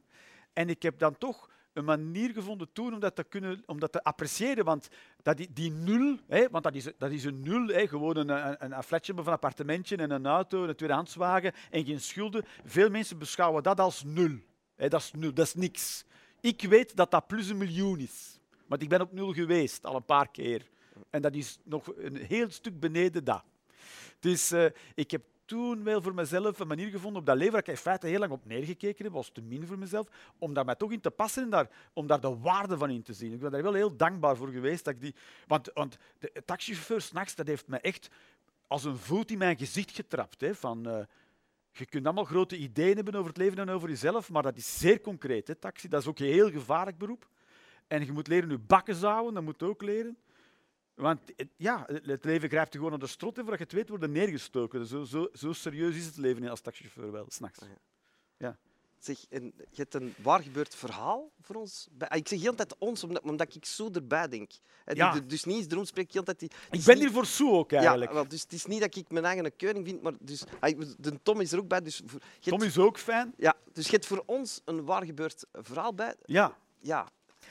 En 0.54 0.70
ik 0.70 0.82
heb 0.82 1.00
dan 1.00 1.18
toch 1.18 1.50
een 1.78 1.86
manier 1.86 2.30
gevonden 2.30 2.70
toen 2.74 2.94
om 2.94 3.00
dat 3.00 3.16
te, 3.16 3.24
kunnen, 3.24 3.64
om 3.66 3.80
dat 3.80 3.92
te 3.92 4.04
appreciëren. 4.04 4.66
Want 4.66 4.90
dat 5.22 5.38
die, 5.38 5.54
die 5.54 5.72
nul, 5.72 6.18
hè, 6.28 6.50
want 6.50 6.64
dat 6.64 6.76
is, 6.76 6.90
dat 6.98 7.12
is 7.12 7.24
een 7.24 7.44
nul, 7.44 7.68
hè, 7.68 7.88
gewoon 7.88 8.18
een, 8.18 8.66
een, 8.74 8.84
flatje 8.84 9.14
van 9.14 9.28
een 9.28 9.32
appartementje 9.32 9.96
en 9.96 10.12
een 10.12 10.26
auto 10.26 10.64
en 10.64 10.70
een 10.70 10.76
tweedehandswagen 10.76 11.54
en 11.72 11.86
geen 11.86 12.02
schulden. 12.02 12.46
Veel 12.66 12.90
mensen 12.90 13.18
beschouwen 13.18 13.64
dat 13.64 13.80
als 13.80 14.04
nul. 14.04 14.40
Hè, 14.76 14.88
dat 14.88 15.02
is 15.02 15.12
nul, 15.12 15.34
dat 15.34 15.46
is 15.46 15.54
niks. 15.54 16.06
Ik 16.40 16.62
weet 16.62 16.96
dat 16.96 17.12
dat 17.12 17.28
plus 17.28 17.50
een 17.50 17.58
miljoen 17.58 18.00
is. 18.00 18.40
Want 18.68 18.82
ik 18.82 18.90
ben 18.90 19.02
op 19.02 19.12
nul 19.12 19.34
geweest, 19.34 19.86
al 19.86 19.96
een 19.96 20.06
paar 20.06 20.32
keer. 20.32 20.70
En 21.10 21.22
dat 21.22 21.36
is 21.36 21.60
nog 21.64 21.92
een 21.98 22.16
heel 22.16 22.50
stuk 22.50 22.80
beneden 22.80 23.24
dat. 23.24 23.44
Dus 24.20 24.52
eh, 24.52 24.66
ik 24.96 25.12
heb 25.12 25.22
toen 25.48 25.84
wel 25.84 26.02
voor 26.02 26.14
mezelf 26.14 26.60
een 26.60 26.68
manier 26.68 26.90
gevonden 26.90 27.20
op 27.20 27.26
dat 27.26 27.36
leven 27.36 27.52
waar 27.52 27.62
ik 27.62 27.68
in 27.68 27.78
feite 27.78 28.08
heel 28.08 28.20
lang 28.20 28.32
op 28.32 28.46
neergekeken 28.46 29.04
heb, 29.04 29.14
was 29.14 29.30
te 29.30 29.42
min 29.42 29.66
voor 29.66 29.78
mezelf, 29.78 30.08
om 30.38 30.54
daar 30.54 30.66
mij 30.66 30.76
toch 30.76 30.92
in 30.92 31.02
te 31.02 31.12
passen 31.12 31.44
en 31.44 31.50
daar, 31.50 31.70
om 31.94 32.08
daar 32.08 32.22
de 32.22 32.38
waarde 32.38 32.78
van 32.78 32.90
in 32.90 33.02
te 33.02 33.14
zien. 33.14 33.34
Ik 33.34 33.40
ben 33.40 33.52
daar 33.52 33.64
wel 33.64 33.74
heel 33.74 33.96
dankbaar 33.96 34.36
voor 34.36 34.48
geweest. 34.48 34.86
Dat 34.86 34.94
ik 34.94 35.02
die, 35.02 35.16
want, 35.48 35.72
want 35.74 35.98
de 36.20 36.32
taxichauffeur 36.46 37.02
s'nachts, 37.02 37.36
dat 37.36 37.48
heeft 37.48 37.68
mij 37.68 37.82
echt 37.82 38.10
als 38.68 38.84
een 38.84 38.98
voet 38.98 39.32
in 39.32 39.38
mijn 39.38 39.58
gezicht 39.58 39.92
getrapt. 39.92 40.42
Hè, 40.42 40.56
van, 40.56 40.88
uh, 40.88 41.00
je 41.72 41.86
kunt 41.86 42.06
allemaal 42.06 42.24
grote 42.24 42.58
ideeën 42.58 42.96
hebben 42.96 43.16
over 43.16 43.28
het 43.28 43.38
leven 43.38 43.58
en 43.58 43.70
over 43.70 43.90
jezelf, 43.90 44.30
maar 44.30 44.44
dat 44.44 44.58
is 44.58 44.80
zeer 44.80 45.02
concreet. 45.02 45.48
Hè, 45.48 45.56
taxi, 45.56 45.88
dat 45.88 46.02
is 46.02 46.08
ook 46.08 46.20
een 46.20 46.26
heel 46.26 46.52
gevaarlijk 46.52 46.98
beroep. 46.98 47.30
En 47.88 48.06
je 48.06 48.12
moet 48.12 48.28
leren 48.28 48.50
je 48.50 48.58
bakken 48.58 48.96
zouden, 48.96 49.34
dat 49.34 49.44
moet 49.44 49.60
je 49.60 49.66
ook 49.66 49.82
leren. 49.82 50.18
Want 50.98 51.20
ja, 51.56 51.88
het 52.04 52.26
leven 52.26 52.50
grijpt 52.50 52.74
je 52.74 52.78
gewoon 52.78 52.94
aan 52.94 53.00
de 53.00 53.08
strot 53.08 53.38
en 53.38 53.42
voordat 53.42 53.60
je 53.60 53.66
het 53.66 53.74
weet 53.74 53.90
worden 53.90 54.12
neergestoken. 54.12 54.86
Zo, 54.86 55.04
zo, 55.04 55.28
zo 55.34 55.54
serieus 55.54 55.96
is 55.96 56.06
het 56.06 56.18
leven 56.18 56.50
als 56.50 56.62
taxichauffeur 56.62 57.12
wel, 57.12 57.26
s'nachts. 57.28 57.60
Ah, 57.62 57.68
ja. 57.68 57.78
ja. 58.38 58.58
Zeg, 59.00 59.26
en 59.30 59.44
je 59.56 59.82
hebt 59.82 59.94
een 59.94 60.14
waar 60.22 60.44
gebeurd 60.44 60.76
verhaal 60.76 61.32
voor 61.42 61.56
ons. 61.56 61.88
Ah, 61.98 62.18
ik 62.18 62.28
zeg 62.28 62.42
heel 62.42 62.56
tijd 62.56 62.78
ons, 62.78 63.04
omdat, 63.04 63.56
ik 63.56 63.66
zo 63.66 63.90
erbij 63.92 64.28
denk. 64.28 64.52
Ja. 64.86 65.20
Dus 65.20 65.44
niet 65.44 65.56
eens, 65.56 65.68
daarom 65.68 65.86
spreek 65.86 66.06
ik 66.06 66.14
heel 66.14 66.24
tijd... 66.24 66.40
Die, 66.40 66.52
ik 66.72 66.84
ben 66.84 66.98
hier 66.98 67.12
voor 67.12 67.26
zo 67.26 67.52
ook 67.52 67.72
eigenlijk. 67.72 68.14
Ja, 68.14 68.24
dus 68.24 68.42
het 68.42 68.54
is 68.54 68.66
niet 68.66 68.82
dat 68.82 68.96
ik 68.96 69.12
mijn 69.12 69.26
eigen 69.26 69.56
keuring 69.56 69.88
vind, 69.88 70.02
maar 70.02 70.14
dus, 70.20 70.44
ah, 70.60 70.80
de 70.98 71.22
Tom 71.24 71.42
is 71.42 71.52
er 71.52 71.60
ook 71.60 71.68
bij. 71.68 71.82
Dus 71.82 72.02
Tom 72.40 72.62
is 72.62 72.78
ook 72.78 72.98
fijn. 72.98 73.34
Ja, 73.38 73.56
dus 73.74 73.86
je 73.86 73.92
hebt 73.92 74.06
voor 74.06 74.24
ons 74.26 74.62
een 74.66 74.86
waar 74.86 75.06
gebeurd 75.06 75.46
verhaal 75.52 75.94
bij. 75.94 76.16
Ja. 76.26 76.58
Ja, 76.80 77.08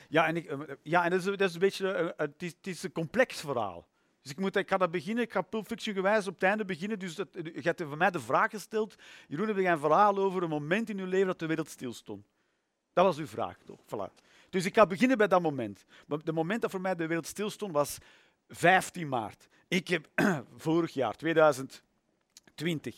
ja, 0.09 0.27
en, 0.27 0.35
ik, 0.35 0.45
eh, 0.45 0.59
ja, 0.83 1.03
en 1.03 1.09
dat, 1.09 1.19
is, 1.19 1.25
dat 1.25 1.41
is 1.41 1.53
een 1.53 1.59
beetje 1.59 1.91
eh, 1.91 2.07
het 2.17 2.43
is, 2.43 2.53
is 2.61 2.83
een 2.83 2.91
complex 2.91 3.39
verhaal. 3.39 3.87
Dus 4.21 4.31
ik, 4.31 4.39
moet, 4.39 4.55
ik 4.55 4.69
ga 4.69 4.77
dat 4.77 4.91
beginnen, 4.91 5.23
ik 5.23 5.31
ga 5.31 5.41
Pulp 5.41 5.67
gewijs 5.75 6.27
op 6.27 6.33
het 6.33 6.43
einde 6.43 6.65
beginnen. 6.65 6.99
Dus 6.99 7.15
dat, 7.15 7.27
je 7.33 7.61
hebt 7.61 7.81
voor 7.81 7.97
mij 7.97 8.11
de 8.11 8.19
vraag 8.19 8.49
gesteld, 8.49 8.95
Jeroen, 9.27 9.47
heb 9.47 9.57
je 9.57 9.65
een 9.65 9.79
verhaal 9.79 10.17
over 10.17 10.43
een 10.43 10.49
moment 10.49 10.89
in 10.89 10.99
uw 10.99 11.05
leven 11.05 11.27
dat 11.27 11.39
de 11.39 11.45
wereld 11.45 11.69
stilstond? 11.69 12.25
Dat 12.93 13.05
was 13.05 13.17
uw 13.17 13.27
vraag, 13.27 13.57
toch? 13.65 13.79
Voilà. 13.85 14.13
Dus 14.49 14.65
ik 14.65 14.75
ga 14.75 14.87
beginnen 14.87 15.17
bij 15.17 15.27
dat 15.27 15.41
moment. 15.41 15.85
Het 16.07 16.31
moment 16.31 16.61
dat 16.61 16.71
voor 16.71 16.81
mij 16.81 16.95
de 16.95 17.07
wereld 17.07 17.27
stilstond 17.27 17.71
was 17.71 17.97
15 18.47 19.07
maart. 19.07 19.47
Ik 19.67 19.87
heb 19.87 20.09
vorig 20.55 20.93
jaar, 20.93 21.15
2020, 21.15 21.81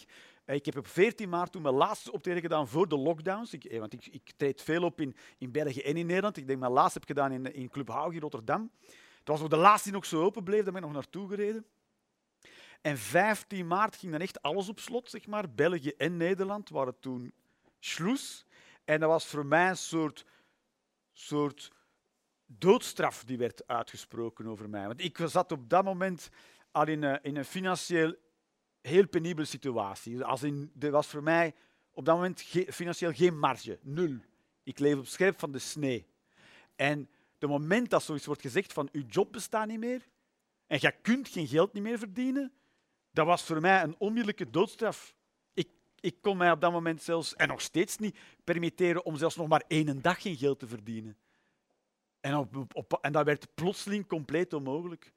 eh, 0.04 0.10
ik 0.56 0.66
heb 0.66 0.78
op 0.78 0.88
14 0.88 1.30
maart 1.30 1.52
toen 1.52 1.62
mijn 1.62 1.76
laatste 1.76 2.12
optreden 2.12 2.42
gedaan 2.42 2.68
voor 2.68 2.88
de 2.88 2.98
lockdowns. 2.98 3.54
Ik, 3.54 3.66
eh, 3.66 3.80
want 3.80 3.94
ik, 3.94 4.06
ik 4.06 4.32
treed 4.38 4.62
veel 4.62 4.84
op 4.84 5.02
in, 5.02 5.16
in 5.38 5.52
België 5.52 5.82
en 5.82 5.98
in 5.98 6.06
Nederland. 6.06 6.38
Ik 6.38 6.48
denk 6.48 6.60
mijn 6.60 6.72
laatste 6.72 7.00
heb 7.00 7.08
gedaan 7.08 7.32
in, 7.32 7.54
in 7.54 7.70
Club 7.70 7.88
Haug 7.88 8.14
in 8.14 8.20
Rotterdam. 8.20 8.72
Het 9.20 9.28
was 9.28 9.42
ook 9.42 9.50
de 9.50 9.58
laatste 9.58 9.84
die 9.84 9.98
nog 9.98 10.06
zo 10.06 10.24
open 10.24 10.44
bleef, 10.44 10.64
daar 10.64 10.74
ben 10.74 10.82
ik 10.82 10.88
nog 10.88 10.96
naartoe 10.96 11.28
gereden. 11.28 11.66
En 12.82 12.98
15 12.98 13.68
maart 13.68 13.96
ging 13.96 14.12
dan 14.12 14.22
echt 14.22 14.42
alles 14.42 14.70
op 14.70 14.80
slot, 14.80 15.10
zeg 15.10 15.28
maar. 15.28 15.54
België 15.54 15.90
en 15.98 16.18
Nederland 16.18 16.70
waren 16.70 17.00
toen 17.00 17.34
sloes. 17.80 18.46
En 18.86 19.00
dat 19.00 19.10
was 19.10 19.26
voor 19.26 19.46
mij 19.46 19.70
een 19.70 19.78
soort, 19.78 20.26
soort 21.12 21.72
doodstraf 22.46 23.24
die 23.24 23.38
werd 23.38 23.68
uitgesproken 23.68 24.48
over 24.48 24.70
mij. 24.70 24.88
Want 24.88 25.04
ik 25.04 25.20
zat 25.26 25.52
op 25.52 25.70
dat 25.70 25.84
moment 25.84 26.30
al 26.72 26.88
in, 26.88 27.04
in 27.04 27.38
een 27.38 27.46
financieel 27.46 28.16
heel 28.82 29.08
penibele 29.08 29.46
situatie. 29.46 30.24
Als 30.24 30.44
in, 30.44 30.72
er 30.80 30.92
was 30.92 31.08
voor 31.08 31.24
mij 31.24 31.54
op 31.92 32.06
dat 32.06 32.16
moment 32.16 32.42
financieel 32.70 33.14
geen 33.14 33.40
marge, 33.40 33.80
nul. 33.82 34.18
Ik 34.64 34.80
leef 34.80 34.98
op 34.98 35.08
scherp 35.08 35.40
van 35.40 35.52
de 35.52 35.60
snee. 35.60 36.06
En 36.76 37.10
het 37.40 37.50
moment 37.50 37.90
dat 37.90 38.04
zoiets 38.04 38.26
wordt 38.26 38.42
gezegd 38.42 38.74
van 38.74 38.90
uw 38.92 39.04
job 39.08 39.32
bestaat 39.32 39.68
niet 39.68 39.80
meer 39.80 40.08
en 40.68 40.78
jij 40.78 40.92
kunt 41.02 41.28
geen 41.28 41.48
geld 41.48 41.74
niet 41.74 41.84
meer 41.84 41.98
verdienen, 41.98 42.52
dat 43.12 43.26
was 43.26 43.44
voor 43.44 43.62
mij 43.62 43.84
een 43.84 43.96
onmiddellijke 43.98 44.50
doodstraf. 44.50 45.16
Ik, 45.54 45.70
ik 46.00 46.22
kon 46.22 46.38
mij 46.38 46.52
op 46.52 46.62
dat 46.62 46.72
moment 46.72 47.02
zelfs, 47.02 47.36
en 47.36 47.48
nog 47.48 47.62
steeds 47.62 47.98
niet, 47.98 48.18
permitteren 48.44 49.06
om 49.06 49.16
zelfs 49.16 49.36
nog 49.36 49.48
maar 49.48 49.64
één 49.68 50.02
dag 50.02 50.22
geen 50.22 50.38
geld 50.38 50.60
te 50.60 50.68
verdienen. 50.68 51.18
En, 52.20 52.36
op, 52.74 52.98
en 53.02 53.12
dat 53.12 53.26
werd 53.26 53.56
plotseling 53.56 54.08
compleet 54.08 54.54
onmogelijk 54.54 55.14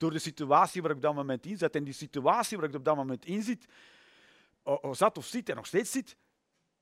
door 0.00 0.10
de 0.10 0.18
situatie 0.18 0.82
waar 0.82 0.90
ik 0.90 0.96
op 0.96 1.02
dat 1.02 1.14
moment 1.14 1.46
in 1.46 1.58
zat. 1.58 1.74
En 1.74 1.84
die 1.84 1.94
situatie 1.94 2.58
waar 2.58 2.68
ik 2.68 2.74
op 2.74 2.84
dat 2.84 2.96
moment 2.96 3.24
in 3.24 3.42
zit, 3.42 3.66
of 4.62 4.96
zat 4.96 5.18
of 5.18 5.26
zit 5.26 5.48
en 5.48 5.56
nog 5.56 5.66
steeds 5.66 5.90
zit, 5.90 6.16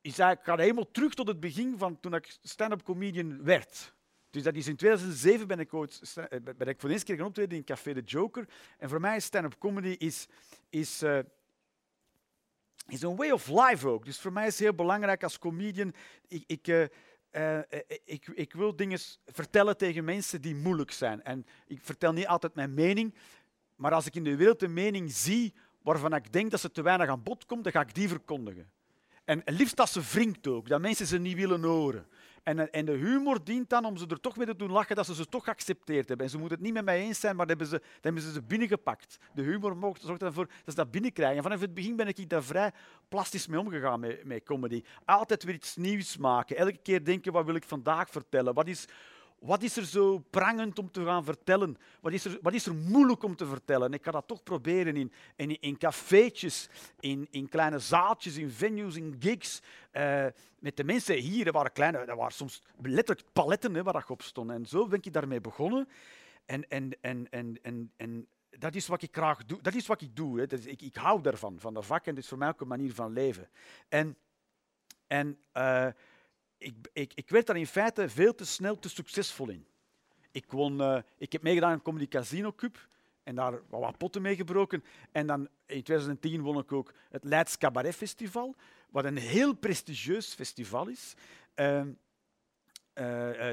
is 0.01 0.19
eigenlijk, 0.19 0.49
gaat 0.49 0.59
helemaal 0.59 0.91
terug 0.91 1.15
tot 1.15 1.29
het 1.29 1.41
begin 1.41 1.79
van 1.79 2.01
toen 2.01 2.15
ik 2.15 2.37
stand-up 2.43 2.83
comedian 2.83 3.43
werd. 3.43 3.95
Dus 4.31 4.43
dat 4.43 4.55
is 4.55 4.67
in 4.67 4.77
2007 4.77 5.47
ben 5.47 5.59
ik, 5.59 5.75
ooit, 5.75 6.15
eh, 6.15 6.39
ben 6.57 6.69
ik 6.69 6.81
voor 6.81 6.89
de 6.89 6.95
eerste 6.95 7.07
keer 7.07 7.17
gaan 7.17 7.27
optreden 7.27 7.59
in 7.59 7.65
Café 7.65 7.93
de 7.93 8.01
Joker. 8.01 8.49
En 8.79 8.89
voor 8.89 9.01
mij 9.01 9.17
is 9.17 9.25
stand-up 9.25 9.59
comedy 9.59 9.89
is, 9.89 10.27
is, 10.69 11.03
uh, 11.03 11.19
is 12.89 13.03
een 13.03 13.17
way 13.17 13.31
of 13.31 13.49
life 13.49 13.89
ook. 13.89 14.05
Dus 14.05 14.21
voor 14.21 14.33
mij 14.33 14.47
is 14.47 14.53
het 14.53 14.63
heel 14.63 14.75
belangrijk 14.75 15.23
als 15.23 15.39
comedian. 15.39 15.95
Ik, 16.29 16.45
ik, 16.47 16.69
uh, 16.69 16.85
uh, 17.39 17.59
ik, 18.05 18.27
ik, 18.27 18.53
wil 18.53 18.77
dingen 18.77 18.99
vertellen 19.27 19.77
tegen 19.77 20.05
mensen 20.05 20.41
die 20.41 20.55
moeilijk 20.55 20.91
zijn. 20.91 21.23
En 21.23 21.47
ik 21.67 21.81
vertel 21.83 22.13
niet 22.13 22.27
altijd 22.27 22.55
mijn 22.55 22.75
mening, 22.75 23.15
maar 23.77 23.93
als 23.93 24.07
ik 24.07 24.15
in 24.15 24.25
de 24.25 24.37
wereld 24.37 24.63
een 24.63 24.73
mening 24.73 25.13
zie 25.13 25.55
waarvan 25.83 26.15
ik 26.15 26.33
denk 26.33 26.51
dat 26.51 26.61
ze 26.61 26.71
te 26.71 26.83
weinig 26.83 27.09
aan 27.09 27.23
bod 27.23 27.47
komt, 27.47 27.65
dan 27.65 27.73
ga 27.73 27.81
ik 27.81 27.95
die 27.95 28.09
verkondigen. 28.09 28.71
En 29.25 29.43
liefst 29.45 29.81
als 29.81 29.93
ze 29.93 30.01
wringt 30.13 30.47
ook, 30.47 30.69
dat 30.69 30.81
mensen 30.81 31.07
ze 31.07 31.19
niet 31.19 31.37
willen 31.37 31.63
horen. 31.63 32.07
En, 32.49 32.73
en 32.73 32.85
de 32.85 32.93
humor 32.93 33.45
dient 33.45 33.71
dan 33.71 33.85
om 33.85 33.97
ze 33.97 34.07
er 34.07 34.21
toch 34.21 34.37
mee 34.37 34.47
te 34.47 34.57
doen 34.57 34.71
lachen 34.71 34.97
dat 34.97 35.07
ze 35.07 35.15
ze 35.15 35.27
toch 35.27 35.45
geaccepteerd 35.45 36.09
hebben. 36.09 36.27
En 36.27 36.33
ze 36.33 36.39
moeten 36.39 36.57
het 36.57 36.67
niet 36.67 36.75
met 36.75 36.85
mij 36.85 37.01
eens 37.01 37.21
zijn, 37.21 37.37
maar 37.37 37.47
dan 37.47 37.57
hebben 37.57 37.79
ze, 37.79 37.83
dan 37.85 38.01
hebben 38.01 38.23
ze 38.23 38.33
ze 38.33 38.43
binnengepakt. 38.43 39.19
De 39.35 39.43
humor 39.43 39.95
zorgt 40.01 40.23
ervoor 40.23 40.47
dat 40.47 40.57
ze 40.65 40.75
dat 40.75 40.91
binnenkrijgen. 40.91 41.37
En 41.37 41.43
vanaf 41.43 41.61
het 41.61 41.75
begin 41.75 41.97
ben 41.97 42.07
ik 42.07 42.29
daar 42.29 42.45
vrij 42.45 42.73
plastisch 43.09 43.47
mee 43.47 43.61
omgegaan 43.61 44.01
met, 44.01 44.25
met 44.25 44.43
comedy. 44.43 44.83
Altijd 45.05 45.45
weer 45.45 45.55
iets 45.55 45.77
nieuws 45.77 46.17
maken. 46.17 46.57
Elke 46.57 46.79
keer 46.83 47.05
denken, 47.05 47.33
wat 47.33 47.45
wil 47.45 47.55
ik 47.55 47.65
vandaag 47.65 48.11
vertellen? 48.11 48.55
Wat 48.55 48.69
is 48.69 48.85
wat 49.39 49.63
is 49.63 49.77
er 49.77 49.85
zo 49.85 50.19
prangend 50.19 50.79
om 50.79 50.91
te 50.91 51.05
gaan 51.05 51.25
vertellen? 51.25 51.77
Wat 52.01 52.13
is 52.13 52.25
er, 52.25 52.39
wat 52.43 52.55
is 52.55 52.67
er 52.67 52.75
moeilijk 52.75 53.23
om 53.23 53.37
te 53.37 53.47
vertellen? 53.47 53.93
Ik 53.93 54.05
ga 54.05 54.11
dat 54.11 54.29
toch 54.29 54.43
proberen 54.43 54.97
in, 54.97 55.13
in, 55.37 55.61
in 55.61 55.79
cafeetjes, 55.79 56.69
in, 57.01 57.29
in 57.31 57.49
kleine 57.49 57.79
zaaltjes, 57.79 58.37
in 58.37 58.51
venues, 58.51 58.97
in 58.97 59.17
gigs. 59.19 59.63
Uh, 59.93 60.27
met 60.59 60.77
de 60.77 60.85
mensen 60.85 61.17
hier, 61.17 61.47
er 61.47 61.53
waren, 61.53 61.73
kleine, 61.73 61.99
er 61.99 62.17
waren 62.17 62.33
soms 62.33 62.63
letterlijk 62.81 63.33
paletten 63.33 63.75
hè, 63.75 63.83
waar 63.83 63.97
ik 63.97 64.09
op 64.09 64.23
stond. 64.23 64.51
En 64.51 64.67
zo 64.67 64.87
ben 64.87 64.99
ik 65.03 65.13
daarmee 65.13 65.41
begonnen. 65.41 65.89
En, 66.47 66.69
en, 66.69 66.97
en, 67.01 67.31
en, 67.31 67.59
en, 67.63 67.93
en 67.97 68.29
dat 68.51 68.75
is 68.75 68.87
wat 68.87 69.03
ik 69.03 69.15
graag 69.15 69.45
doe. 69.45 69.63
Dat 69.63 69.75
is 69.75 69.87
wat 69.87 70.01
ik 70.01 70.17
doe. 70.17 70.39
Hè. 70.39 70.47
Dat 70.47 70.59
is, 70.59 70.67
ik, 70.67 70.83
ik 70.83 70.97
hou 70.97 71.23
daarvan, 71.23 71.61
van 71.61 71.75
dat 71.75 71.87
vak. 71.87 72.07
En 72.07 72.15
het 72.15 72.23
is 72.23 72.29
voor 72.29 72.39
mij 72.39 72.49
ook 72.49 72.61
een 72.61 72.69
manier 72.69 72.95
van 72.95 73.13
leven. 73.13 73.49
En, 73.89 74.17
en 75.07 75.39
uh, 75.55 75.87
ik, 76.59 76.75
ik, 76.93 77.13
ik 77.15 77.29
werd 77.29 77.47
daar 77.47 77.57
in 77.57 77.67
feite 77.67 78.09
veel 78.09 78.35
te 78.35 78.45
snel 78.45 78.79
te 78.79 78.89
succesvol 78.89 79.49
in. 79.49 79.67
Ik, 80.31 80.53
won, 80.53 80.81
uh, 80.81 80.99
ik 81.19 81.33
heb 81.33 81.43
meegedaan 81.43 81.73
aan 81.73 81.83
Comedy 81.83 82.09
Casino 82.09 82.53
Cup 82.53 82.89
en 83.23 83.35
daar 83.35 83.61
wat 83.69 83.99
potten 83.99 84.23
meegebroken. 84.23 84.85
En 85.13 85.27
dan 85.27 85.41
in 85.67 85.83
2010 85.83 86.41
won 86.41 86.59
ik 86.59 86.73
ook 86.73 86.93
het 87.11 87.25
Leids 87.25 87.59
Cabaret 87.59 87.95
Festival, 87.95 88.55
wat 88.91 89.05
een 89.05 89.17
heel 89.17 89.55
prestigieus 89.55 90.35
festival 90.35 90.89
is. 90.89 91.15
Uh, 91.57 91.81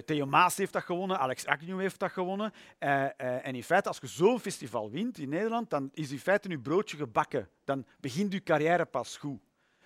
Theo 0.05 0.25
Maas 0.25 0.57
heeft 0.57 0.73
dat 0.73 0.83
gewonnen, 0.83 1.19
Alex 1.19 1.45
Agnew 1.45 1.79
heeft 1.79 1.99
dat 1.99 2.11
gewonnen. 2.11 2.53
En 2.77 3.55
in 3.55 3.63
feite, 3.63 3.87
als 3.87 3.97
je 3.97 4.07
zo'n 4.07 4.39
festival 4.39 4.91
wint 4.91 5.17
in 5.17 5.29
Nederland, 5.29 5.69
dan 5.69 5.89
is 5.93 6.11
in 6.11 6.19
feite 6.19 6.49
je 6.49 6.59
broodje 6.59 6.97
gebakken. 6.97 7.49
Dan 7.63 7.85
begint 7.99 8.33
je 8.33 8.43
carrière 8.43 8.85
pas 8.85 9.17
goed. 9.17 9.39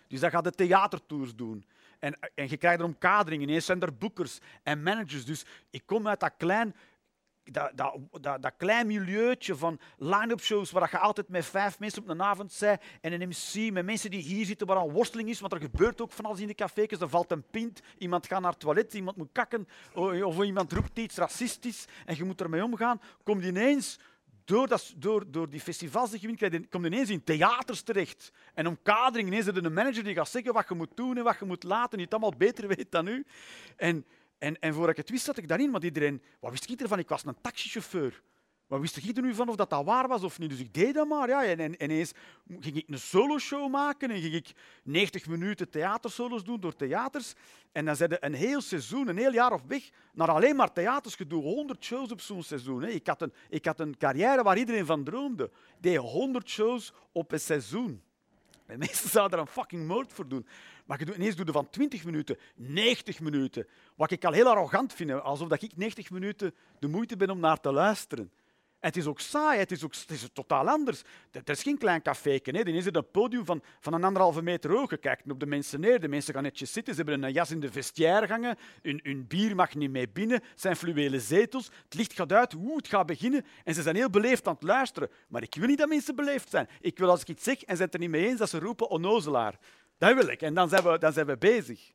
Dus 0.08 0.20
dan 0.20 0.30
gaat 0.30 0.44
de 0.44 0.52
theatertours 0.52 1.36
doen. 1.36 1.66
En, 2.00 2.20
en 2.36 2.50
je 2.50 2.58
krijgt 2.58 2.80
er 2.80 2.86
omkadering. 2.86 3.42
Ineens 3.42 3.66
zijn 3.66 3.82
er 3.82 3.98
boekers 3.98 4.40
en 4.64 4.84
managers. 4.84 5.26
Dus 5.26 5.46
ik 5.70 5.82
kom 5.86 6.08
uit 6.08 6.20
dat 6.20 6.34
klein, 6.38 6.76
dat, 7.44 7.72
dat, 7.76 7.98
dat, 8.22 8.42
dat 8.42 8.54
klein 8.58 8.88
milieuetje 8.88 9.56
van 9.56 9.80
line-up 9.98 10.42
shows 10.42 10.72
waar 10.72 10.90
je 10.92 10.98
altijd 10.98 11.30
met 11.30 11.46
vijf 11.46 11.80
mensen 11.80 12.02
op 12.02 12.10
een 12.10 12.22
avond 12.22 12.54
zei 12.54 12.78
en 13.02 13.22
een 13.22 13.28
MC 13.30 13.72
met 13.72 13.86
mensen 13.86 14.12
die 14.12 14.22
hier 14.22 14.46
zitten 14.46 14.68
waar 14.68 14.78
een 14.78 14.92
worsteling 14.92 15.30
is, 15.30 15.40
want 15.40 15.54
er 15.54 15.60
gebeurt 15.60 16.02
ook 16.02 16.12
van 16.12 16.26
alles 16.26 16.40
in 16.40 16.48
de 16.48 16.54
cafés. 16.54 17.00
Er 17.00 17.10
valt 17.10 17.32
een 17.32 17.44
pint, 17.52 17.82
iemand 17.98 18.28
gaat 18.28 18.42
naar 18.42 18.52
het 18.52 18.60
toilet, 18.60 18.94
iemand 18.94 19.18
moet 19.18 19.32
kakken 19.32 19.68
of 20.24 20.44
iemand 20.44 20.72
roept 20.72 21.00
iets 21.00 21.18
racistisch 21.18 21.86
en 22.06 22.16
je 22.16 22.24
moet 22.24 22.42
ermee 22.42 22.64
omgaan. 22.64 23.02
Komt 23.24 23.44
ineens 23.44 24.00
door, 24.50 24.68
dat, 24.68 24.94
door, 24.98 25.32
door 25.32 25.50
die 25.50 25.60
festivals 25.60 26.12
die 26.12 26.22
je 26.22 26.50
wint, 26.50 26.70
kom 26.70 26.82
je 26.84 26.88
ineens 26.88 27.10
in 27.10 27.24
theaters 27.24 27.82
terecht. 27.82 28.32
En 28.54 28.68
om 28.68 28.78
kadering, 28.84 29.28
ineens 29.28 29.48
er 29.48 29.66
een 29.66 29.74
manager 29.74 30.04
die 30.04 30.16
gaat 30.16 30.30
zeggen 30.30 30.54
wat 30.54 30.68
je 30.68 30.76
moet 30.76 30.96
doen 30.96 31.18
en 31.18 31.24
wat 31.24 31.40
je 31.40 31.46
moet 31.46 31.64
laten, 31.64 31.98
die 31.98 32.02
het 32.06 32.14
allemaal 32.14 32.38
beter 32.38 32.68
weet 32.76 32.92
dan 32.92 33.08
u. 33.08 33.26
En, 33.76 34.06
en, 34.38 34.60
en 34.60 34.74
voordat 34.74 34.92
ik 34.92 34.98
het 34.98 35.10
wist, 35.10 35.26
zat 35.26 35.38
ik 35.38 35.48
daarin, 35.48 35.72
want 35.72 35.84
iedereen... 35.84 36.22
Wat 36.40 36.52
wist 36.52 36.70
ik 36.70 36.82
ervan? 36.82 37.00
Ik 37.00 37.10
was 37.10 37.26
een 37.26 37.42
taxichauffeur. 37.42 38.22
Maar 38.70 38.80
wist 38.80 38.98
ik 38.98 39.18
er 39.18 39.24
nu 39.24 39.34
van 39.34 39.50
of 39.50 39.56
dat, 39.56 39.70
dat 39.70 39.86
waar 39.86 40.08
was 40.08 40.24
of 40.24 40.40
niet? 40.40 40.50
Dus 40.50 40.60
ik 40.60 40.74
deed 40.74 40.94
dat 40.94 41.08
maar. 41.08 41.28
Ja. 41.28 41.46
En, 41.46 41.60
en, 41.60 41.84
ineens 41.84 42.12
ging 42.60 42.76
ik 42.76 42.84
een 42.88 43.00
soloshow 43.00 43.72
maken 43.72 44.12
en 44.12 44.22
ging 44.22 44.34
ik 44.34 44.52
90 44.84 45.28
minuten 45.28 45.70
theatersolos 45.70 46.44
doen 46.44 46.60
door 46.60 46.76
theaters. 46.76 47.34
En 47.72 47.86
dan 47.86 47.96
zeiden 47.96 48.26
een 48.26 48.34
heel 48.34 48.62
seizoen, 48.62 49.08
een 49.08 49.18
heel 49.18 49.34
jaar 49.34 49.54
of 49.54 49.62
weg, 49.68 49.90
naar 50.14 50.32
alleen 50.32 50.56
maar 50.56 50.74
theaters. 50.74 51.16
Je 51.16 51.34
100 51.34 51.84
shows 51.84 52.12
op 52.12 52.22
zo'n 52.22 52.44
seizoen. 52.44 52.84
Ik, 52.84 53.08
had 53.08 53.22
een, 53.22 53.34
ik 53.50 53.66
had 53.66 53.80
een 53.80 53.98
carrière 53.98 54.44
waar 54.44 54.58
iedereen 54.58 54.86
van 54.86 55.04
droomde. 55.04 55.44
Ik 55.44 55.52
deed 55.80 55.98
100 55.98 56.50
shows 56.50 56.94
op 57.12 57.32
een 57.32 57.40
seizoen. 57.40 58.02
De 58.66 58.78
mensen 58.78 59.10
zouden 59.10 59.40
er 59.40 59.46
een 59.46 59.52
fucking 59.52 59.88
moord 59.88 60.14
voor 60.14 60.28
doen. 60.28 60.48
Maar 60.86 61.02
ineens 61.02 61.36
doe 61.36 61.46
je 61.46 61.52
van 61.52 61.70
20 61.70 62.04
minuten 62.04 62.38
90 62.56 63.20
minuten. 63.20 63.68
Wat 63.96 64.12
ik 64.12 64.26
al 64.26 64.32
heel 64.32 64.48
arrogant 64.48 64.94
vind, 64.94 65.12
alsof 65.12 65.52
ik 65.52 65.78
90 65.78 66.10
minuten 66.10 66.54
de 66.80 66.88
moeite 66.88 67.18
ben 67.18 67.30
om 67.30 67.40
naar 67.40 67.60
te 67.60 67.72
luisteren. 67.72 68.32
Het 68.80 68.98
is 68.98 69.06
ook 69.06 69.20
saai, 69.20 69.60
het 69.60 69.72
is, 69.72 69.84
ook, 69.84 69.96
het 69.96 70.12
is 70.12 70.28
totaal 70.34 70.68
anders. 70.68 71.02
Het 71.32 71.50
is 71.50 71.64
geen 71.64 71.78
klein 71.78 72.02
café. 72.02 72.40
Dan 72.44 72.56
is 72.56 72.86
het 72.86 72.96
een 72.96 73.12
podium 73.12 73.46
van, 73.46 73.64
van 73.80 73.94
een 73.94 74.04
anderhalve 74.04 74.42
meter 74.42 74.72
hoog. 74.72 74.90
Je 74.90 74.98
kijkt 74.98 75.32
op 75.32 75.40
de 75.40 75.46
mensen 75.46 75.80
neer, 75.80 76.00
de 76.00 76.08
mensen 76.08 76.34
gaan 76.34 76.44
netjes 76.44 76.74
zitten, 76.74 76.96
ze 76.96 77.02
hebben 77.02 77.24
een 77.24 77.32
jas 77.32 77.52
in 77.52 77.60
de 77.60 77.72
vestiaire 77.72 78.28
gangen, 78.28 78.58
hun, 78.82 79.00
hun 79.04 79.28
bier 79.28 79.56
mag 79.56 79.76
niet 79.76 79.92
mee 79.92 80.10
binnen, 80.10 80.42
het 80.50 80.62
zijn 80.62 80.76
fluwelen 80.76 81.22
zetels, 81.22 81.70
het 81.84 81.94
licht 81.94 82.14
gaat 82.14 82.32
uit, 82.32 82.52
hoe 82.52 82.78
het 82.78 82.88
gaat 82.88 83.06
beginnen. 83.06 83.46
En 83.64 83.74
ze 83.74 83.82
zijn 83.82 83.96
heel 83.96 84.10
beleefd 84.10 84.48
aan 84.48 84.54
het 84.54 84.64
luisteren. 84.64 85.10
Maar 85.28 85.44
ik 85.44 85.56
wil 85.56 85.68
niet 85.68 85.78
dat 85.78 85.90
mensen 85.90 86.16
beleefd 86.16 86.50
zijn. 86.50 86.70
Ik 86.82 86.98
wil 86.98 87.10
als 87.10 87.22
ik 87.22 87.28
iets 87.28 87.44
zeg 87.44 87.56
en 87.56 87.68
ze 87.70 87.76
zijn 87.76 87.80
het 87.80 87.94
er 87.94 88.00
niet 88.00 88.10
mee 88.10 88.28
eens, 88.28 88.40
dat 88.40 88.50
ze 88.50 88.60
roepen 88.60 88.90
onnozelaar. 88.90 89.58
Dat 89.98 90.14
wil 90.14 90.28
ik. 90.28 90.42
En 90.42 90.54
dan 90.54 90.70
zijn 90.70 90.84
we, 90.84 90.98
dan 90.98 91.14
zijn 91.14 91.26
we 91.26 91.38
bezig. 91.38 91.92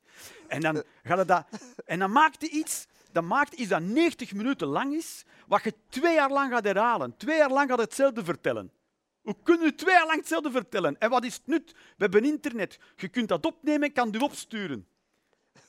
En 0.49 0.61
dan, 0.61 0.83
gaat 1.03 1.19
het 1.19 1.29
dat, 1.29 1.47
en 1.85 1.99
dan 1.99 2.13
maakt 2.13 2.41
hij 2.41 2.51
iets 2.51 2.87
dat 3.15 3.25
maakt 3.25 3.55
iets 3.55 3.69
dat 3.69 3.83
90 3.83 4.33
minuten 4.33 4.67
lang 4.67 4.95
is, 4.95 5.25
wat 5.47 5.65
je 5.65 5.75
twee 5.89 6.15
jaar 6.15 6.31
lang 6.31 6.53
gaat 6.53 6.65
herhalen. 6.65 7.17
Twee 7.17 7.37
jaar 7.37 7.51
lang 7.51 7.69
gaat 7.71 7.79
hetzelfde 7.79 8.25
vertellen. 8.25 8.73
Hoe 9.23 9.37
kun 9.43 9.61
je 9.61 9.75
twee 9.75 9.95
jaar 9.95 10.07
lang 10.07 10.19
hetzelfde 10.19 10.51
vertellen? 10.51 10.99
En 10.99 11.11
wat 11.11 11.25
is 11.25 11.35
het 11.35 11.47
nut? 11.47 11.73
We 11.73 11.79
hebben 11.97 12.25
internet. 12.25 12.79
Je 12.97 13.09
kunt 13.09 13.29
dat 13.29 13.47
opnemen 13.47 13.89
en 13.89 13.93
kan 13.93 14.13
het 14.13 14.23
opsturen. 14.23 14.87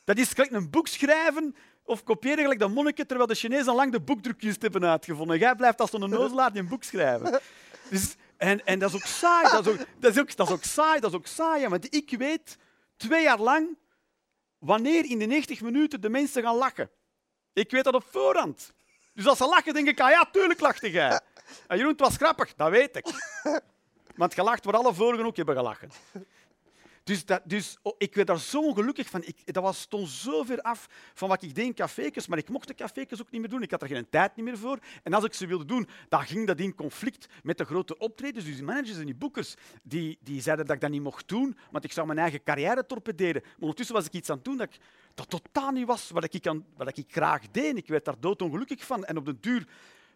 Dat 0.03 0.17
is 0.17 0.29
gelijk 0.29 0.51
een 0.51 0.69
boek 0.69 0.87
schrijven 0.87 1.55
of 1.83 2.03
kopiëren 2.03 2.37
gelijk 2.37 2.59
de 2.59 2.67
monniken, 2.67 3.07
terwijl 3.07 3.27
de 3.27 3.35
Chinezen 3.35 3.67
al 3.67 3.75
lang 3.75 3.91
de 3.91 4.01
boekdrukjes 4.01 4.55
hebben 4.59 4.85
uitgevonden. 4.85 5.37
Jij 5.37 5.55
blijft 5.55 5.81
als 5.81 5.93
een 5.93 6.09
nozelaar 6.09 6.55
een 6.55 6.67
boek 6.67 6.83
schrijven. 6.83 7.39
Dus, 7.89 8.15
en, 8.37 8.65
en 8.65 8.79
dat 8.79 8.89
is 8.89 8.95
ook 8.95 9.05
saai. 9.05 9.51
Dat 9.51 9.65
is 9.65 9.71
ook, 9.71 9.85
dat 9.99 10.11
is 10.11 10.19
ook, 10.19 10.35
dat 10.35 10.47
is 10.47 10.53
ook 10.53 10.63
saai. 10.63 10.99
Dat 10.99 11.09
is 11.09 11.17
ook 11.17 11.27
saai. 11.27 11.67
Want 11.67 11.95
ik 11.95 12.17
weet 12.17 12.57
twee 12.97 13.23
jaar 13.23 13.39
lang 13.39 13.77
wanneer 14.59 15.05
in 15.05 15.19
de 15.19 15.25
90 15.25 15.61
minuten 15.61 16.01
de 16.01 16.09
mensen 16.09 16.43
gaan 16.43 16.55
lachen. 16.55 16.89
Ik 17.55 17.71
weet 17.71 17.83
dat 17.83 17.93
op 17.93 18.03
voorhand. 18.09 18.73
Dus 19.13 19.27
als 19.27 19.37
ze 19.37 19.45
lachen, 19.47 19.73
denk 19.73 19.87
ik, 19.87 19.99
ah 19.99 20.09
ja, 20.09 20.25
tuurlijk 20.31 20.59
lachte 20.59 20.91
jij. 20.91 21.19
En 21.67 21.77
Jeroen, 21.77 21.91
het 21.91 22.01
was 22.01 22.15
grappig, 22.15 22.53
dat 22.55 22.69
weet 22.69 22.95
ik. 22.95 23.05
Want 24.15 24.33
gelacht 24.33 24.65
waar 24.65 24.73
alle 24.73 24.93
vorigen 24.93 25.25
ook 25.25 25.35
hebben 25.35 25.55
gelachen. 25.55 25.91
Dus, 27.05 27.25
dat, 27.25 27.41
dus 27.43 27.77
oh, 27.81 27.95
ik 27.97 28.15
werd 28.15 28.27
daar 28.27 28.39
zo 28.39 28.61
ongelukkig 28.61 29.09
van. 29.09 29.23
Ik, 29.23 29.53
dat 29.53 29.63
was, 29.63 29.81
stond 29.81 30.09
zo 30.09 30.43
ver 30.43 30.61
af 30.61 30.89
van 31.13 31.29
wat 31.29 31.43
ik 31.43 31.55
deed 31.55 31.65
in 31.65 31.73
cafékes, 31.73 32.27
maar 32.27 32.37
ik 32.37 32.49
mocht 32.49 32.67
de 32.67 32.73
cafékes 32.73 33.21
ook 33.21 33.31
niet 33.31 33.41
meer 33.41 33.49
doen. 33.49 33.61
Ik 33.61 33.71
had 33.71 33.81
er 33.81 33.87
geen 33.87 34.09
tijd 34.09 34.37
meer 34.37 34.57
voor. 34.57 34.79
En 35.03 35.13
als 35.13 35.23
ik 35.23 35.33
ze 35.33 35.47
wilde 35.47 35.65
doen, 35.65 35.87
dan 36.09 36.21
ging 36.21 36.47
dat 36.47 36.59
in 36.59 36.75
conflict 36.75 37.27
met 37.43 37.57
de 37.57 37.65
grote 37.65 37.97
optredens. 37.97 38.45
Dus 38.45 38.55
die 38.55 38.63
managers 38.63 38.97
en 38.97 39.05
die 39.05 39.15
boekers 39.15 39.55
die, 39.83 40.17
die 40.21 40.41
zeiden 40.41 40.65
dat 40.65 40.75
ik 40.75 40.81
dat 40.81 40.91
niet 40.91 41.01
mocht 41.01 41.27
doen, 41.27 41.57
want 41.71 41.83
ik 41.83 41.91
zou 41.91 42.07
mijn 42.07 42.19
eigen 42.19 42.43
carrière 42.43 42.85
torpederen. 42.85 43.41
Maar 43.43 43.55
ondertussen 43.59 43.95
was 43.95 44.05
ik 44.05 44.13
iets 44.13 44.29
aan 44.29 44.35
het 44.35 44.45
doen 44.45 44.57
dat, 44.57 44.77
dat 45.13 45.29
totaal 45.29 45.71
niet 45.71 45.85
was 45.87 46.09
wat 46.09 46.33
ik, 46.33 46.47
aan, 46.47 46.65
wat 46.77 46.97
ik 46.97 47.11
graag 47.11 47.51
deed. 47.51 47.77
Ik 47.77 47.87
werd 47.87 48.05
daar 48.05 48.19
doodongelukkig 48.19 48.85
van. 48.85 49.05
En 49.05 49.17
op 49.17 49.25
de 49.25 49.39
duur... 49.39 49.67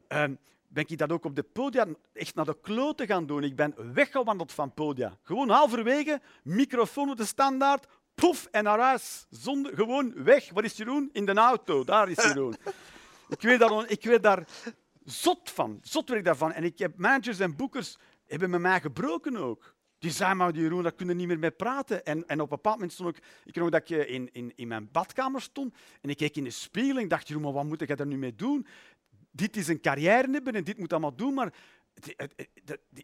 Ehm, 0.08 0.34
ben 0.70 0.84
ik 0.88 0.98
dat 0.98 1.12
ook 1.12 1.26
op 1.26 1.36
de 1.36 1.44
podia 1.44 1.88
echt 2.14 2.36
naar 2.36 2.46
de 2.46 2.58
kloten 2.62 3.08
gaan 3.08 3.26
doen. 3.26 3.44
Ik 3.44 3.56
ben 3.56 3.94
weggewandeld 3.94 4.52
van 4.52 4.74
podia. 4.74 5.18
Gewoon 5.24 5.50
halverwege, 5.50 6.22
microfoon 6.44 7.10
op 7.10 7.18
de 7.18 7.26
standaard, 7.26 7.88
poef 8.16 8.48
en 8.52 8.64
naar 8.64 8.80
huis. 8.80 9.26
Zonder, 9.30 9.76
gewoon 9.76 10.24
weg. 10.24 10.50
Waar 10.50 10.64
is 10.64 10.78
Jeroen? 10.78 11.10
In 11.12 11.26
de 11.26 11.34
auto. 11.34 11.84
Daar 11.84 12.10
is 12.10 12.24
Jeroen. 12.24 12.56
ik, 13.30 13.42
weet 13.42 13.60
daar, 13.60 13.90
ik 13.90 14.04
werd 14.04 14.24
daar 14.24 14.48
zot 15.04 15.50
van. 15.50 15.80
Zot 15.82 16.08
werd 16.08 16.20
ik 16.20 16.26
daarvan. 16.26 16.52
En 16.52 16.64
ik 16.64 16.80
heb 16.80 16.98
managers 16.98 17.40
en 17.40 17.56
boekers 17.56 17.98
hebben 18.26 18.50
met 18.50 18.62
mij 18.62 18.82
gebroken 18.82 19.38
ook. 19.38 19.78
Die 20.00 20.12
zeiden 20.12 20.38
maar, 20.38 20.54
Jeroen, 20.54 20.84
daar 20.84 20.92
kunnen 20.92 21.18
niet 21.18 21.28
meer 21.28 21.40
mee 21.40 21.52
praten. 21.52 22.06
En, 22.06 22.28
en 22.28 22.42
op 22.42 22.52
een 22.52 22.56
bepaald 22.56 22.76
moment 22.76 22.94
stond 22.94 23.18
ik... 23.18 23.24
Ik 23.46 23.56
weet 23.56 23.64
nog 23.64 23.70
dat 23.70 23.90
ik 23.90 24.08
in, 24.08 24.30
in, 24.32 24.54
in 24.56 24.68
mijn 24.68 24.90
badkamer 24.92 25.42
stond 25.42 25.76
en 26.02 26.10
ik 26.10 26.18
keek 26.18 26.36
in 26.36 26.44
de 26.44 26.50
spiegel 26.50 26.98
en 26.98 27.08
dacht, 27.08 27.28
Jeroen, 27.28 27.44
maar 27.44 27.54
wat 27.54 27.66
moet 27.66 27.82
ik 27.82 28.00
er 28.00 28.06
nu 28.06 28.18
mee 28.18 28.36
doen? 28.36 28.68
Dit 29.32 29.58
is 29.58 29.68
een 29.68 29.82
carrière 29.82 30.32
hebben 30.32 30.56
en 30.56 30.64
dit 30.64 30.78
moet 30.78 30.92
allemaal 30.92 31.16
doen, 31.16 31.34
maar 31.34 31.54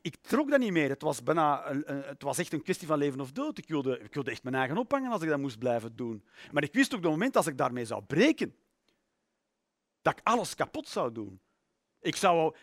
ik 0.01 0.15
trok 0.21 0.49
dat 0.49 0.59
niet 0.59 0.71
meer. 0.71 0.89
Het 0.89 1.01
was, 1.01 1.23
bijna, 1.23 1.73
het 1.85 2.23
was 2.23 2.37
echt 2.37 2.53
een 2.53 2.61
kwestie 2.61 2.87
van 2.87 2.97
leven 2.97 3.21
of 3.21 3.31
dood. 3.31 3.57
Ik 3.57 3.67
wilde, 3.67 3.99
ik 3.99 4.13
wilde 4.13 4.31
echt 4.31 4.43
mijn 4.43 4.55
eigen 4.55 4.77
ophangen 4.77 5.11
als 5.11 5.21
ik 5.21 5.29
dat 5.29 5.39
moest 5.39 5.59
blijven 5.59 5.95
doen. 5.95 6.25
Maar 6.51 6.63
ik 6.63 6.73
wist 6.73 6.95
ook 6.95 7.01
het 7.01 7.11
moment 7.11 7.35
als 7.35 7.47
ik 7.47 7.57
daarmee 7.57 7.85
zou 7.85 8.03
breken, 8.03 8.55
dat 10.01 10.19
ik 10.19 10.27
alles 10.27 10.55
kapot 10.55 10.87
zou 10.87 11.11
doen. 11.11 11.39
Ik 11.99 12.15
zou, 12.15 12.55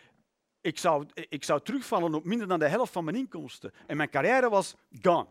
ik 0.61 0.77
zou, 0.77 1.05
ik 1.13 1.43
zou 1.43 1.61
terugvallen 1.61 2.13
op 2.13 2.25
minder 2.25 2.47
dan 2.47 2.59
de 2.59 2.67
helft 2.67 2.91
van 2.91 3.03
mijn 3.03 3.17
inkomsten. 3.17 3.71
En 3.87 3.97
mijn 3.97 4.09
carrière 4.09 4.49
was 4.49 4.75
gone. 5.01 5.27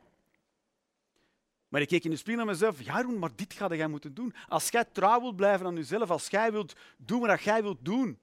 Maar 1.72 1.80
ik 1.80 1.88
keek 1.88 2.04
in 2.04 2.11
de 2.11 2.16
spiegel 2.16 2.44
naar 2.44 2.52
mezelf. 2.52 2.82
Ja, 2.82 3.02
maar 3.02 3.30
dit 3.35 3.52
ga 3.52 3.74
jij 3.74 3.88
moeten 3.88 4.14
doen. 4.14 4.35
Als 4.48 4.68
jij 4.68 4.85
trouw 4.85 5.20
wilt 5.20 5.37
blijven 5.37 5.66
aan 5.66 5.74
jezelf, 5.74 6.11
als 6.11 6.28
jij 6.28 6.52
wilt 6.52 6.72
doen 6.96 7.20
wat 7.20 7.42
jij 7.42 7.62
wilt 7.62 7.85
doen, 7.85 8.18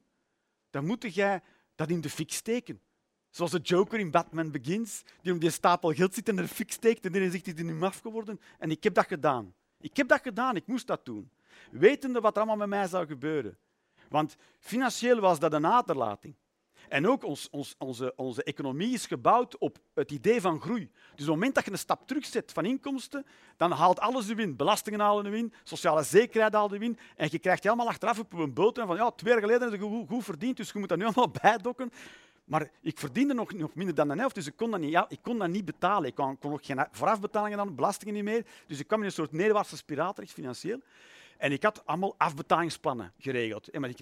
dan 0.69 0.85
moet 0.85 1.13
jij 1.13 1.41
dat 1.75 1.89
in 1.89 2.01
de 2.01 2.09
fik 2.09 2.31
steken. 2.31 2.81
Zoals 3.29 3.51
de 3.51 3.59
Joker 3.59 3.99
in 3.99 4.11
Batman 4.11 4.51
Begins, 4.51 5.03
die 5.21 5.33
om 5.33 5.39
die 5.39 5.49
stapel 5.49 5.93
geld 5.93 6.13
zit 6.13 6.29
en 6.29 6.37
er 6.37 6.47
fik 6.47 6.71
steekt 6.71 7.05
en 7.05 7.11
dan 7.11 7.31
zegt 7.31 7.45
hij, 7.45 7.53
is 7.55 7.63
niet 7.63 7.83
af 7.83 7.99
geworden. 7.99 8.39
En 8.57 8.71
ik 8.71 8.83
heb 8.83 8.93
dat 8.93 9.07
gedaan. 9.07 9.53
Ik 9.79 9.97
heb 9.97 10.07
dat 10.07 10.21
gedaan, 10.21 10.55
ik 10.55 10.67
moest 10.67 10.87
dat 10.87 11.05
doen. 11.05 11.31
Wetende 11.71 12.19
wat 12.19 12.35
er 12.35 12.37
allemaal 12.37 12.67
met 12.67 12.69
mij 12.79 12.87
zou 12.87 13.05
gebeuren. 13.07 13.57
Want 14.09 14.35
financieel 14.59 15.19
was 15.19 15.39
dat 15.39 15.53
een 15.53 15.65
aderlating. 15.65 16.35
En 16.89 17.07
ook 17.07 17.23
ons, 17.23 17.49
ons, 17.49 17.75
onze, 17.77 18.13
onze 18.15 18.43
economie 18.43 18.93
is 18.93 19.05
gebouwd 19.05 19.57
op 19.57 19.77
het 19.93 20.11
idee 20.11 20.41
van 20.41 20.61
groei. 20.61 20.89
Dus 20.91 21.11
op 21.11 21.17
het 21.17 21.27
moment 21.27 21.55
dat 21.55 21.65
je 21.65 21.71
een 21.71 21.77
stap 21.77 22.07
terugzet 22.07 22.51
van 22.51 22.65
inkomsten, 22.65 23.25
dan 23.57 23.71
haalt 23.71 23.99
alles 23.99 24.25
de 24.25 24.35
win. 24.35 24.55
Belastingen 24.55 24.99
halen 24.99 25.23
de 25.23 25.29
win, 25.29 25.53
sociale 25.63 26.03
zekerheid 26.03 26.53
haalt 26.53 26.71
de 26.71 26.77
win. 26.77 26.97
En 27.15 27.27
je 27.31 27.39
krijgt 27.39 27.65
allemaal 27.65 27.87
achteraf 27.87 28.19
op 28.19 28.33
een 28.33 28.53
boot 28.53 28.77
van 28.77 28.95
ja, 28.95 29.11
twee 29.11 29.33
jaar 29.33 29.41
geleden 29.41 29.71
heb 29.71 29.79
je 29.79 30.05
goed, 30.07 30.23
verdiend, 30.23 30.57
dus 30.57 30.71
je 30.71 30.79
moet 30.79 30.89
dat 30.89 30.97
nu 30.97 31.03
allemaal 31.03 31.31
bijdokken. 31.41 31.91
Maar 32.45 32.69
ik 32.81 32.97
verdiende 32.97 33.33
nog, 33.33 33.53
minder 33.73 33.95
dan 33.95 34.09
een 34.09 34.19
helft, 34.19 34.35
dus 34.35 34.47
ik 34.47 34.55
kon 34.55 34.71
dat 34.71 34.79
niet, 34.79 34.91
ja, 34.91 35.05
ik 35.09 35.19
kon 35.21 35.37
dat 35.37 35.49
niet 35.49 35.65
betalen. 35.65 36.09
Ik 36.09 36.15
kon, 36.15 36.37
kon 36.37 36.51
ook 36.51 36.65
geen 36.65 36.85
voorafbetalingen 36.91 37.57
dan, 37.57 37.75
belastingen 37.75 38.13
niet 38.13 38.23
meer. 38.23 38.45
Dus 38.67 38.79
ik 38.79 38.87
kwam 38.87 38.99
in 38.99 39.05
een 39.05 39.11
soort 39.11 39.31
nederwaartse 39.31 39.77
spiraal 39.77 40.13
terecht, 40.13 40.33
financieel. 40.33 40.79
En 41.37 41.51
ik 41.51 41.63
had 41.63 41.85
allemaal 41.85 42.15
afbetalingsplannen 42.17 43.13
geregeld. 43.17 43.79
Maar 43.79 43.89
ik 43.89 43.99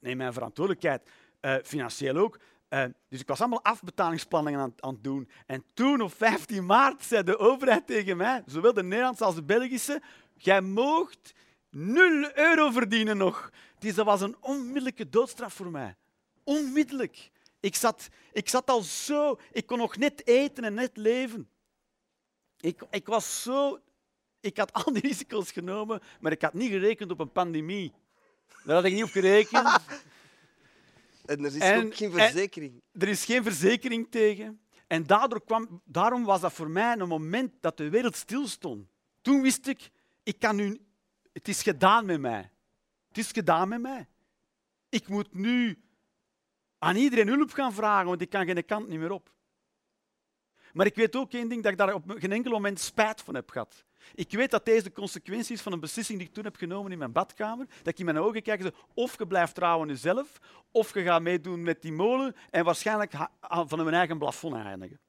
neem 0.00 0.16
mijn 0.16 0.32
verantwoordelijkheid 0.32 1.02
uh, 1.40 1.54
financieel 1.64 2.16
ook. 2.16 2.38
Uh, 2.68 2.84
dus 3.08 3.20
ik 3.20 3.26
was 3.28 3.40
allemaal 3.40 3.64
afbetalingsplannen 3.64 4.54
aan, 4.54 4.74
aan, 4.78 4.92
het 4.92 5.04
doen. 5.04 5.30
En 5.46 5.64
toen 5.74 6.00
op 6.00 6.14
15 6.14 6.66
maart 6.66 7.04
zei 7.04 7.22
de 7.22 7.38
overheid 7.38 7.86
tegen 7.86 8.16
mij, 8.16 8.42
zowel 8.46 8.72
de 8.72 8.82
Nederlandse 8.82 9.24
als 9.24 9.34
de 9.34 9.42
Belgische, 9.42 10.02
jij 10.36 10.60
moogt 10.60 11.32
0 11.70 12.30
euro 12.34 12.70
verdienen 12.70 13.16
nog. 13.16 13.50
Dus 13.78 13.94
dat 13.94 14.06
was 14.06 14.20
een 14.20 14.36
onmiddellijke 14.40 15.08
doodstraf 15.08 15.54
voor 15.54 15.70
mij. 15.70 15.96
Onmiddellijk. 16.44 17.30
Ik 17.60 17.74
zat, 17.74 18.08
ik 18.32 18.48
zat 18.48 18.70
al 18.70 18.82
zo, 18.82 19.38
ik 19.52 19.66
kon 19.66 19.78
nog 19.78 19.96
net 19.96 20.26
eten 20.26 20.64
en 20.64 20.74
net 20.74 20.96
leven. 20.96 21.48
Ik, 22.60 22.82
ik 22.90 23.06
was 23.06 23.42
zo, 23.42 23.78
ik 24.40 24.56
had 24.56 24.72
al 24.72 24.92
die 24.92 25.02
risico's 25.08 25.50
genomen, 25.50 26.00
maar 26.20 26.32
ik 26.32 26.42
had 26.42 26.54
niet 26.54 26.70
gerekend 26.70 27.10
op 27.10 27.20
een 27.20 27.32
pandemie. 27.32 27.92
Daar 28.64 28.74
had 28.74 28.84
ik 28.84 28.92
niet 28.92 29.04
op 29.04 29.10
gerekend. 29.10 29.68
En 31.30 31.44
er 31.44 31.56
is 31.56 31.84
ook 31.84 31.94
geen 31.94 32.10
verzekering. 32.12 32.82
Er 32.92 33.08
is 33.08 33.24
geen 33.24 33.42
verzekering 33.42 34.10
tegen. 34.10 34.60
En 34.86 35.06
daardoor 35.06 35.44
kwam, 35.44 35.82
daarom 35.84 36.24
was 36.24 36.40
dat 36.40 36.52
voor 36.52 36.70
mij 36.70 36.98
een 36.98 37.08
moment 37.08 37.52
dat 37.60 37.76
de 37.76 37.88
wereld 37.88 38.16
stilstond. 38.16 38.88
Toen 39.20 39.42
wist 39.42 39.66
ik, 39.66 39.90
ik 40.22 40.38
kan 40.38 40.56
nu, 40.56 40.80
het 41.32 41.48
is 41.48 41.62
gedaan 41.62 42.06
met 42.06 42.20
mij. 42.20 42.50
Het 43.08 43.18
is 43.18 43.30
gedaan 43.32 43.68
met 43.68 43.80
mij. 43.80 44.08
Ik 44.88 45.08
moet 45.08 45.34
nu 45.34 45.82
aan 46.78 46.96
iedereen 46.96 47.28
hulp 47.28 47.52
gaan 47.52 47.72
vragen, 47.72 48.06
want 48.06 48.20
ik 48.20 48.30
kan 48.30 48.46
geen 48.46 48.64
kant 48.64 48.88
niet 48.88 48.98
meer 48.98 49.12
op. 49.12 49.34
Maar 50.72 50.86
ik 50.86 50.94
weet 50.94 51.16
ook 51.16 51.32
één 51.32 51.48
ding, 51.48 51.62
dat 51.62 51.72
ik 51.72 51.78
daar 51.78 51.94
op 51.94 52.10
geen 52.10 52.32
enkel 52.32 52.50
moment 52.50 52.80
spijt 52.80 53.20
van 53.20 53.34
heb 53.34 53.50
gehad. 53.50 53.84
Ik 54.14 54.30
weet 54.30 54.50
dat 54.50 54.64
deze 54.64 54.82
de 54.82 54.92
consequentie 54.92 55.54
is 55.54 55.62
van 55.62 55.72
een 55.72 55.80
beslissing 55.80 56.18
die 56.18 56.28
ik 56.28 56.34
toen 56.34 56.44
heb 56.44 56.56
genomen 56.56 56.92
in 56.92 56.98
mijn 56.98 57.12
badkamer. 57.12 57.66
Dat 57.66 57.86
ik 57.86 57.98
in 57.98 58.04
mijn 58.04 58.18
ogen 58.18 58.42
kijk 58.42 58.72
of 58.94 59.18
je 59.18 59.26
blijft 59.26 59.54
trouwen 59.54 59.88
jezelf, 59.88 60.38
of 60.70 60.94
je 60.94 61.02
gaat 61.02 61.22
meedoen 61.22 61.62
met 61.62 61.82
die 61.82 61.92
molen 61.92 62.34
en 62.50 62.64
waarschijnlijk 62.64 63.12
van 63.40 63.84
mijn 63.84 63.94
eigen 63.94 64.18
plafond 64.18 64.54
eindigen. 64.54 65.00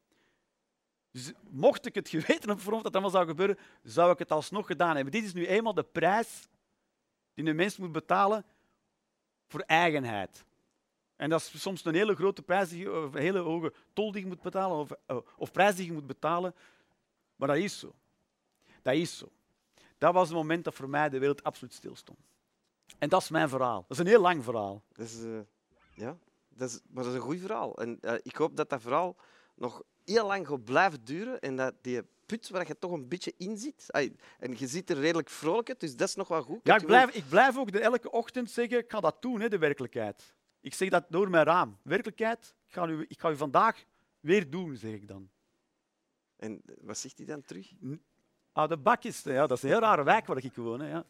Dus 1.12 1.32
mocht 1.50 1.86
ik 1.86 1.96
het 1.96 2.10
geweten 2.16 2.50
hebben 2.50 2.72
dat 2.72 2.84
dat 2.84 2.94
allemaal 2.94 3.12
zou 3.12 3.26
gebeuren, 3.26 3.58
zou 3.84 4.12
ik 4.12 4.20
het 4.20 4.32
alsnog 4.32 4.68
gedaan 4.68 4.96
hebben. 4.96 5.14
Dit 5.14 5.24
is 5.24 5.34
nu 5.34 5.46
eenmaal 5.48 5.74
de 5.74 5.84
prijs 5.84 6.48
die 7.34 7.46
een 7.46 7.56
mens 7.56 7.78
moet 7.78 7.92
betalen 7.92 8.46
voor 9.48 9.60
eigenheid. 9.60 10.46
En 11.16 11.30
dat 11.30 11.42
is 11.42 11.62
soms 11.62 11.86
een 11.86 11.96
hele 11.96 12.16
grote 12.16 12.42
prijs, 12.42 12.88
of 12.88 13.14
een 13.14 13.22
hele 13.22 13.40
hoge 13.40 13.74
tol 13.94 14.12
die 14.12 14.22
je 14.22 14.28
moet 14.28 14.42
betalen, 14.42 14.78
of, 14.78 14.92
eh, 15.06 15.18
of 15.38 15.52
prijs 15.52 15.76
die 15.76 15.86
je 15.86 15.92
moet 15.92 16.08
betalen. 16.08 16.56
Maar 17.36 17.48
dat 17.48 17.58
is 17.58 17.80
zo. 17.80 17.96
Dat 18.82 18.94
is 18.94 19.18
zo. 19.18 19.32
Dat 19.98 20.14
was 20.14 20.28
het 20.28 20.38
moment 20.38 20.64
dat 20.64 20.74
voor 20.74 20.90
mij 20.90 21.10
de 21.10 21.20
wereld 21.20 21.44
absoluut 21.44 21.74
stilstond. 21.74 22.20
En 22.98 23.10
dat 23.10 23.22
is 23.22 23.30
mijn 23.30 23.50
verhaal. 23.50 23.86
Dat 23.88 23.98
is 23.98 23.98
een 23.98 24.08
heel 24.08 24.22
lang 24.22 24.44
verhaal. 24.44 24.84
Dat 24.92 25.06
is, 25.06 25.20
uh, 25.20 25.40
ja, 25.94 26.18
dat 26.50 26.70
is, 26.70 26.80
maar 26.90 27.04
dat 27.04 27.14
is 27.14 27.20
een 27.20 27.26
goed 27.26 27.40
verhaal. 27.40 27.78
En 27.78 27.98
uh, 28.02 28.14
ik 28.24 28.36
hoop 28.36 28.56
dat 28.56 28.70
dat 28.70 28.82
verhaal 28.82 29.16
nog 29.56 29.84
heel 30.06 30.28
lang 30.28 30.48
gaat 30.48 30.64
blijven 30.64 31.06
duren 31.06 31.40
en 31.40 31.56
dat 31.56 31.74
die 31.82 32.02
put 32.26 32.50
waar 32.50 32.68
je 32.68 32.78
toch 32.78 32.92
een 32.92 33.08
beetje 33.08 33.34
in 33.38 33.58
zit, 33.58 33.90
en 34.40 34.58
je 34.58 34.68
ziet 34.68 34.90
er 34.90 35.00
redelijk 35.00 35.30
vrolijk 35.30 35.70
uit, 35.70 35.80
dus 35.80 35.96
dat 35.96 36.08
is 36.08 36.16
nog 36.16 36.28
wel 36.28 36.42
goed. 36.42 36.60
Ja, 36.64 36.76
ik 36.76 36.86
blijf, 36.86 37.10
ik 37.10 37.30
blijf 37.30 37.58
ook 37.58 37.72
de, 37.72 37.80
elke 37.80 38.12
ochtend 38.12 38.52
zeggen, 38.52 38.78
ik 38.78 38.92
ga 38.92 39.00
dat 39.00 39.22
doen, 39.22 39.42
hè, 39.42 39.50
de 39.50 39.58
werkelijkheid. 39.58 40.34
Ik 40.62 40.74
zeg 40.74 40.90
dat 40.90 41.06
door 41.10 41.30
mijn 41.30 41.46
raam. 41.46 41.78
Werkelijkheid, 41.82 42.56
ik 42.68 42.74
ga, 42.74 42.88
u, 42.88 43.06
ik 43.08 43.20
ga 43.20 43.30
u 43.30 43.36
vandaag 43.36 43.84
weer 44.20 44.50
doen, 44.50 44.76
zeg 44.76 44.92
ik 44.92 45.08
dan. 45.08 45.30
En 46.36 46.62
wat 46.82 46.98
zegt 46.98 47.18
hij 47.18 47.26
dan 47.26 47.42
terug? 47.42 47.72
Ah, 48.54 48.70
de 48.70 48.78
bakjes, 48.78 49.22
ja, 49.24 49.48
dat 49.48 49.58
is 49.58 49.64
een 49.64 49.70
heel 49.70 49.80
rare 49.80 50.04
wijk 50.04 50.26
waar 50.26 50.44
ik 50.44 50.56
woon. 50.56 50.80
Hè, 50.80 50.90
ja. 50.90 51.04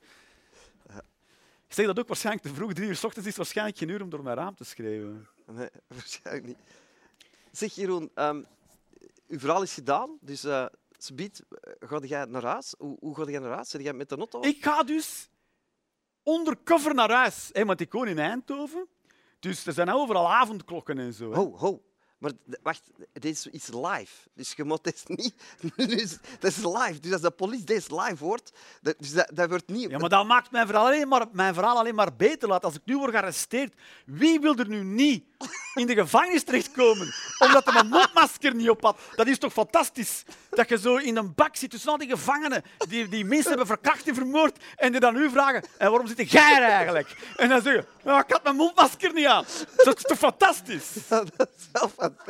Ik 1.68 1.78
zeg 1.78 1.86
dat 1.86 2.00
ook 2.00 2.08
waarschijnlijk 2.08 2.46
te 2.46 2.54
vroeg. 2.54 2.74
Drie 2.74 2.88
uur 2.88 2.96
s 2.96 3.04
ochtends 3.04 3.28
is 3.28 3.36
waarschijnlijk 3.36 3.78
geen 3.78 3.90
uur 3.90 4.02
om 4.02 4.10
door 4.10 4.24
mijn 4.24 4.36
raam 4.36 4.56
te 4.56 4.64
schreeuwen. 4.64 5.28
Nee, 5.46 5.70
waarschijnlijk 5.88 6.46
niet. 6.46 6.58
Zeg 7.52 7.76
Jeroen, 7.76 8.12
ehm, 8.16 8.44
uw 9.28 9.40
verhaal 9.40 9.62
is 9.62 9.74
gedaan, 9.74 10.18
dus 10.22 10.44
eh, 10.44 10.66
ga 11.80 12.00
jij 12.00 12.26
naar 12.26 12.44
huis? 12.44 12.76
Hoe, 12.78 12.98
hoe 13.00 13.16
ga 13.16 13.24
jij 13.24 13.40
naar 13.40 13.52
huis? 13.52 13.70
Zit 13.70 13.82
jij 13.82 13.94
met 13.94 14.10
de 14.10 14.16
auto? 14.16 14.42
Ik 14.42 14.64
ga 14.64 14.84
dus 14.84 15.30
undercover 16.24 16.94
naar 16.96 17.12
huis, 17.12 17.50
hè, 17.54 17.66
want 17.66 17.80
ik 17.80 17.92
woon 17.92 18.08
in 18.08 18.20
Eindhoven. 18.20 18.88
Dus 19.40 19.66
er 19.66 19.74
zijn 19.74 19.90
overal 19.90 20.32
avondklokken 20.34 20.98
en 21.00 21.14
zo. 21.14 21.30
hè. 21.30 21.36
Ho, 21.36 21.58
ho. 21.58 21.84
Maar 22.22 22.32
wacht, 22.62 22.82
dit 23.14 23.26
is 23.26 23.48
iets 23.48 23.68
live. 23.68 24.14
Dus 24.34 24.54
je 24.56 24.64
moet 24.64 24.86
het 24.92 25.04
niet... 25.08 25.34
Dus, 25.76 26.18
dat 26.40 26.52
is 26.52 26.58
live. 26.58 27.00
Dus 27.00 27.12
als 27.12 27.22
de 27.22 27.32
politie 27.32 27.66
deze 27.66 28.02
live 28.02 28.24
hoort, 28.24 28.52
dat, 28.82 28.96
dus 29.00 29.14
dat, 29.14 29.30
dat 29.34 29.50
wordt 29.50 29.68
niet... 29.68 29.90
Ja, 29.90 29.98
maar 29.98 30.10
dat 30.10 30.26
maakt 30.26 30.52
mijn 30.52 30.66
verhaal, 30.68 30.86
alleen 30.86 31.08
maar, 31.08 31.26
mijn 31.32 31.54
verhaal 31.54 31.78
alleen 31.78 31.96
maar 31.96 32.16
beter. 32.16 32.48
Laat. 32.48 32.64
Als 32.64 32.76
ik 32.76 32.82
nu 32.86 32.98
word 32.98 33.12
gearresteerd, 33.12 33.74
wie 34.06 34.40
wil 34.40 34.56
er 34.56 34.68
nu 34.68 34.84
niet 34.84 35.24
in 35.74 35.88
de 35.88 35.94
gevangenis 35.94 36.44
terechtkomen 36.44 37.14
omdat 37.40 37.66
hij 37.66 37.80
een 37.80 37.88
mondmasker 37.88 38.56
niet 38.56 38.70
op 38.70 38.82
had? 38.82 39.00
Dat 39.16 39.28
is 39.28 39.38
toch 39.38 39.54
fantastisch? 39.54 40.24
Dat 40.50 40.70
je 40.70 40.78
zo 40.78 40.96
in 40.96 41.18
een 41.18 41.34
bak 41.36 41.56
zit 41.56 41.70
tussen 41.70 41.92
al 41.92 41.98
die 41.98 42.10
gevangenen 42.10 42.64
die, 42.78 43.08
die 43.08 43.26
mensen 43.26 43.50
hebben 43.50 43.68
verkracht 43.68 44.08
en 44.08 44.16
vermoord 44.16 44.64
en 44.76 44.92
die 44.92 45.00
dan 45.00 45.16
u 45.16 45.30
vragen, 45.30 45.64
en 45.78 45.90
waarom 45.90 46.08
zit 46.08 46.32
jij 46.32 46.56
er 46.56 46.64
eigenlijk? 46.64 47.16
En 47.36 47.50
dan 47.50 47.62
zeggen 47.62 47.86
ja, 48.04 48.24
ik 48.24 48.32
had 48.32 48.44
mijn 48.44 48.56
mondmasker 48.56 49.14
niet 49.14 49.26
aan. 49.26 49.46
Dat 49.76 49.98
is 49.98 50.04
toch 50.04 50.18
fantastisch? 50.18 50.94
dat 51.10 51.50
is 51.58 51.68
wel 51.72 51.90
fantastisch. 51.90 52.11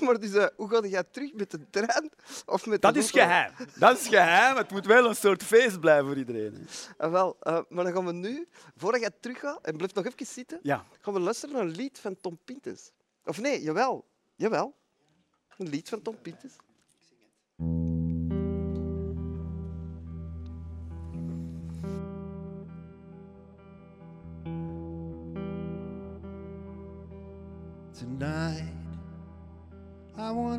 maar 0.00 0.18
dus, 0.20 0.32
eh, 0.34 0.46
hoe 0.56 0.68
ga 0.68 0.86
jij 0.86 1.04
terug 1.04 1.32
met 1.32 1.50
de 1.50 1.70
trein? 1.70 2.10
Of 2.46 2.66
met 2.66 2.82
Dat 2.82 2.94
de 2.94 3.00
is 3.00 3.10
geheim. 3.10 3.52
Dat 3.78 3.98
is 4.00 4.08
geheim. 4.08 4.56
Het 4.56 4.70
moet 4.70 4.86
wel 4.86 5.08
een 5.08 5.16
soort 5.16 5.42
feest 5.42 5.80
blijven 5.80 6.06
voor 6.06 6.16
iedereen. 6.16 6.66
Ah, 6.96 7.10
wel, 7.10 7.36
eh, 7.40 7.58
maar 7.68 7.84
dan 7.84 7.92
gaan 7.92 8.06
we 8.06 8.12
nu, 8.12 8.48
voordat 8.76 9.00
jij 9.00 9.10
terug 9.20 9.38
gaat, 9.38 9.66
en 9.66 9.76
blijf 9.76 9.94
nog 9.94 10.06
even 10.06 10.26
zitten, 10.26 10.58
Ja. 10.62 10.84
gaan 11.00 11.14
we 11.14 11.20
luisteren 11.20 11.54
naar 11.54 11.64
een 11.64 11.70
lied 11.76 11.98
van 11.98 12.16
Tom 12.20 12.38
Pintes. 12.44 12.90
Of 13.24 13.40
nee, 13.40 13.62
jawel. 13.62 14.06
Jawel. 14.36 14.74
Een 15.58 15.68
lied 15.68 15.88
van 15.88 16.02
Tom 16.02 16.16
Pintes. 16.22 16.52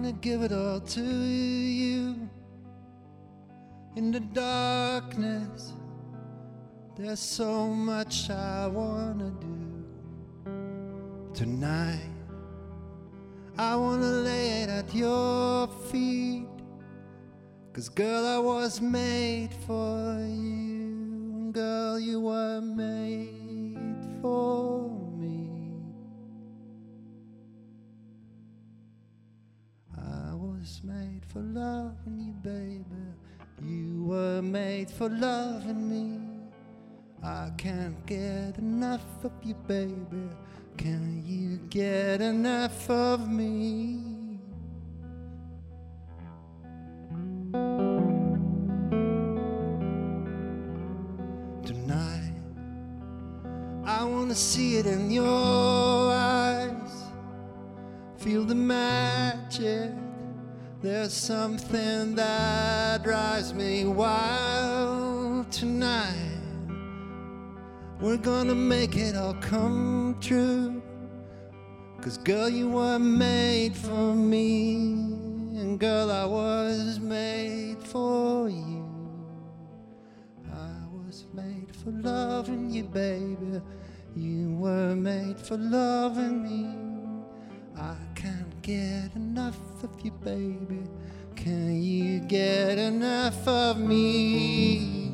To 0.02 0.12
give 0.14 0.42
it 0.42 0.52
all 0.52 0.80
to 0.80 1.04
you. 1.04 2.28
In 3.96 4.12
the 4.12 4.20
darkness, 4.20 5.74
there's 6.98 7.20
so 7.20 7.68
much 7.68 8.32
I 8.32 8.66
want 8.66 9.20
to 9.20 9.30
do. 9.46 9.86
Tonight, 11.36 12.10
I 13.60 13.76
want 13.76 14.02
to 14.02 14.08
lay 14.08 14.64
it 14.64 14.70
at 14.70 14.92
your 14.96 15.68
feet. 15.92 16.48
Cause, 17.72 17.88
girl, 17.88 18.26
I 18.26 18.40
was 18.40 18.82
made 18.82 19.54
for 19.68 20.18
you. 20.28 21.52
Girl, 21.54 22.00
you 22.00 22.22
were 22.22 22.60
made 22.60 23.78
for 24.20 25.01
was 30.62 30.82
made 30.84 31.21
for 31.28 31.39
loving 31.39 32.19
you, 32.19 32.34
baby. 32.43 32.86
You 33.63 34.04
were 34.04 34.43
made 34.43 34.91
for 34.91 35.10
loving 35.10 35.89
me. 35.89 36.19
I 37.24 37.50
can't 37.58 38.06
get 38.06 38.60
enough 38.60 39.04
of 39.24 39.32
you, 39.41 39.56
baby. 39.67 40.30
Can 40.78 41.24
you 41.26 41.58
get 41.69 42.21
enough 42.21 42.88
of 42.91 43.28
me? 43.28 44.38
Tonight, 51.65 52.36
I 53.84 54.04
want 54.04 54.30
to 54.30 54.36
see 54.36 54.78
it 54.78 54.86
in 54.86 55.10
your 55.10 56.12
eyes. 56.13 57.06
Feel 58.17 58.43
the 58.43 58.54
magic. 58.54 59.89
There's 60.82 61.13
something 61.13 62.15
that 62.15 63.04
drives 63.04 63.54
me 63.54 63.86
wild 63.86 65.52
tonight. 65.52 66.39
We're 68.00 68.17
gonna 68.17 68.56
make 68.56 68.98
it 68.98 69.15
all 69.15 69.36
come 69.36 70.17
true. 70.20 70.82
Cause, 72.02 72.17
girl, 72.17 72.50
you 72.50 72.67
were 72.67 72.98
made 72.98 73.76
for 73.76 74.15
me. 74.15 74.78
And, 75.54 75.80
girl, 75.80 76.10
I 76.10 76.26
was 76.26 77.00
made 77.00 77.78
for 77.84 78.50
you. 78.50 78.84
I 80.52 80.88
was 80.91 81.28
made 81.32 81.76
for 81.76 81.91
loving 81.91 82.72
you, 82.72 82.86
baby. 82.86 83.62
You 84.15 84.56
were 84.56 84.96
made 84.96 85.38
for 85.39 85.58
loving 85.58 86.41
me. 86.41 86.91
Get 88.62 89.15
enough 89.15 89.58
of 89.84 89.89
you, 90.04 90.12
baby. 90.12 90.84
Can 91.36 91.82
you 91.82 92.19
get 92.19 92.78
enough 92.78 93.47
of 93.47 93.80
me? 93.80 95.11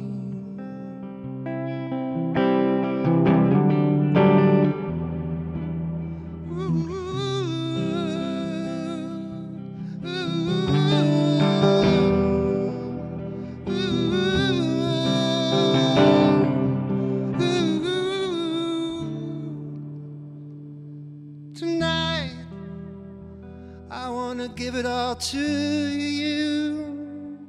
To 25.19 25.37
you. 25.37 27.39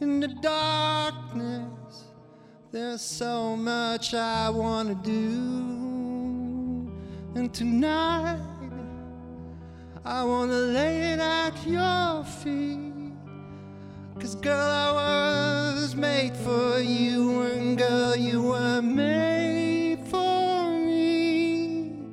In 0.00 0.20
the 0.20 0.28
darkness, 0.28 2.04
there's 2.72 3.00
so 3.00 3.56
much 3.56 4.14
I 4.14 4.50
want 4.50 4.88
to 4.88 5.10
do. 5.10 6.92
And 7.36 7.54
tonight, 7.54 8.40
I 10.04 10.24
want 10.24 10.50
to 10.50 10.56
lay 10.56 11.12
it 11.12 11.20
at 11.20 11.64
your 11.66 12.24
feet. 12.24 12.92
Cause, 14.18 14.34
girl, 14.36 14.56
I 14.56 15.74
was 15.74 15.94
made 15.94 16.36
for 16.36 16.78
you, 16.78 17.42
and 17.42 17.78
girl, 17.78 18.16
you 18.16 18.42
were 18.42 18.82
made 18.82 20.04
for 20.08 20.70
me. 20.70 22.08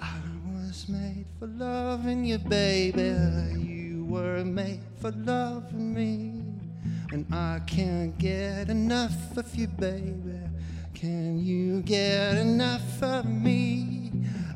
I 0.00 0.20
was 0.54 0.88
made 0.88 1.26
for 1.38 1.46
loving 1.46 2.24
you, 2.24 2.38
baby. 2.38 3.69
Were 4.10 4.44
made 4.44 4.80
for 5.00 5.12
loving 5.12 5.94
me. 5.94 6.42
And 7.12 7.32
I 7.32 7.60
can't 7.64 8.18
get 8.18 8.68
enough 8.68 9.36
of 9.36 9.54
you, 9.54 9.68
baby. 9.68 10.40
Can 10.94 11.38
you 11.38 11.80
get 11.82 12.36
enough 12.36 13.00
of 13.04 13.24
me? 13.24 14.10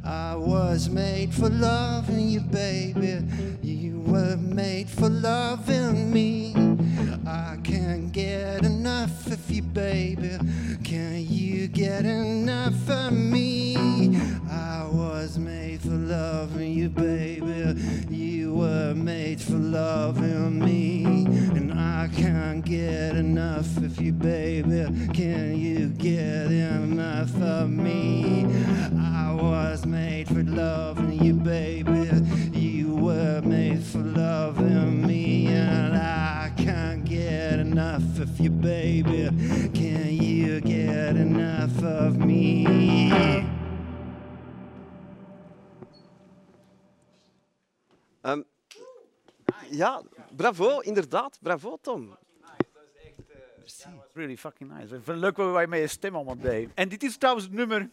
I 0.05 0.35
was 0.35 0.91
made 0.91 1.33
for 1.33 1.49
loving 1.49 2.29
you, 2.29 2.41
baby. 2.41 3.23
You 3.63 4.01
were 4.01 4.37
made 4.37 4.91
for 4.91 5.09
loving 5.09 6.13
me. 6.13 6.53
I 7.25 7.57
can't 7.63 8.11
get 8.11 8.65
enough 8.65 9.29
of 9.29 9.49
you, 9.49 9.63
baby. 9.63 10.37
Can 10.83 11.25
you 11.29 11.69
get 11.69 12.05
enough 12.05 12.91
of 12.91 13.13
me? 13.13 13.77
I 14.51 14.87
was 14.91 15.39
made 15.39 15.81
for 15.81 15.89
loving 15.91 16.73
you, 16.73 16.89
baby. 16.89 17.81
You 18.11 18.55
were 18.55 18.94
for 19.55 19.61
loving 19.61 20.59
me. 20.59 21.05
And 21.57 21.73
I 21.73 22.09
can't 22.13 22.65
get 22.65 23.15
enough 23.17 23.77
of 23.77 24.01
you, 24.01 24.13
baby. 24.13 24.85
Can 25.13 25.57
you 25.57 25.89
get 25.91 26.51
enough 26.51 27.35
of 27.41 27.71
me? 27.71 28.47
I 28.99 29.33
was 29.33 29.87
made 29.87 30.27
for 30.29 30.43
loving 30.43 31.23
you, 31.23 31.35
baby. 31.35 32.11
You 32.53 32.97
were 32.97 33.43
made 33.43 33.85
for 33.85 33.99
loving 33.99 35.07
me. 35.07 35.47
And 35.47 35.97
I 35.97 36.53
can't 36.57 37.05
get 37.05 37.61
enough 37.61 38.19
of 38.19 38.41
you, 38.41 38.51
baby. 38.51 39.29
Can 39.73 40.09
you 40.21 40.61
get 40.63 41.17
enough 41.17 41.81
of 41.83 42.19
me? 42.19 43.54
Ja, 49.77 50.03
bravo, 50.37 50.79
inderdaad. 50.81 51.39
Bravo, 51.43 51.79
Tom. 51.81 52.17
Really 54.13 54.37
fucking 54.37 54.73
nice. 54.79 55.01
Leuk 55.13 55.37
waar 55.37 55.61
je 55.61 55.67
met 55.69 55.81
je 55.81 55.87
stem 55.87 56.15
allemaal 56.15 56.37
bij. 56.37 56.69
En 56.75 56.89
dit 56.89 57.03
is 57.03 57.17
trouwens 57.17 57.47
het 57.47 57.55
nummer. 57.55 57.91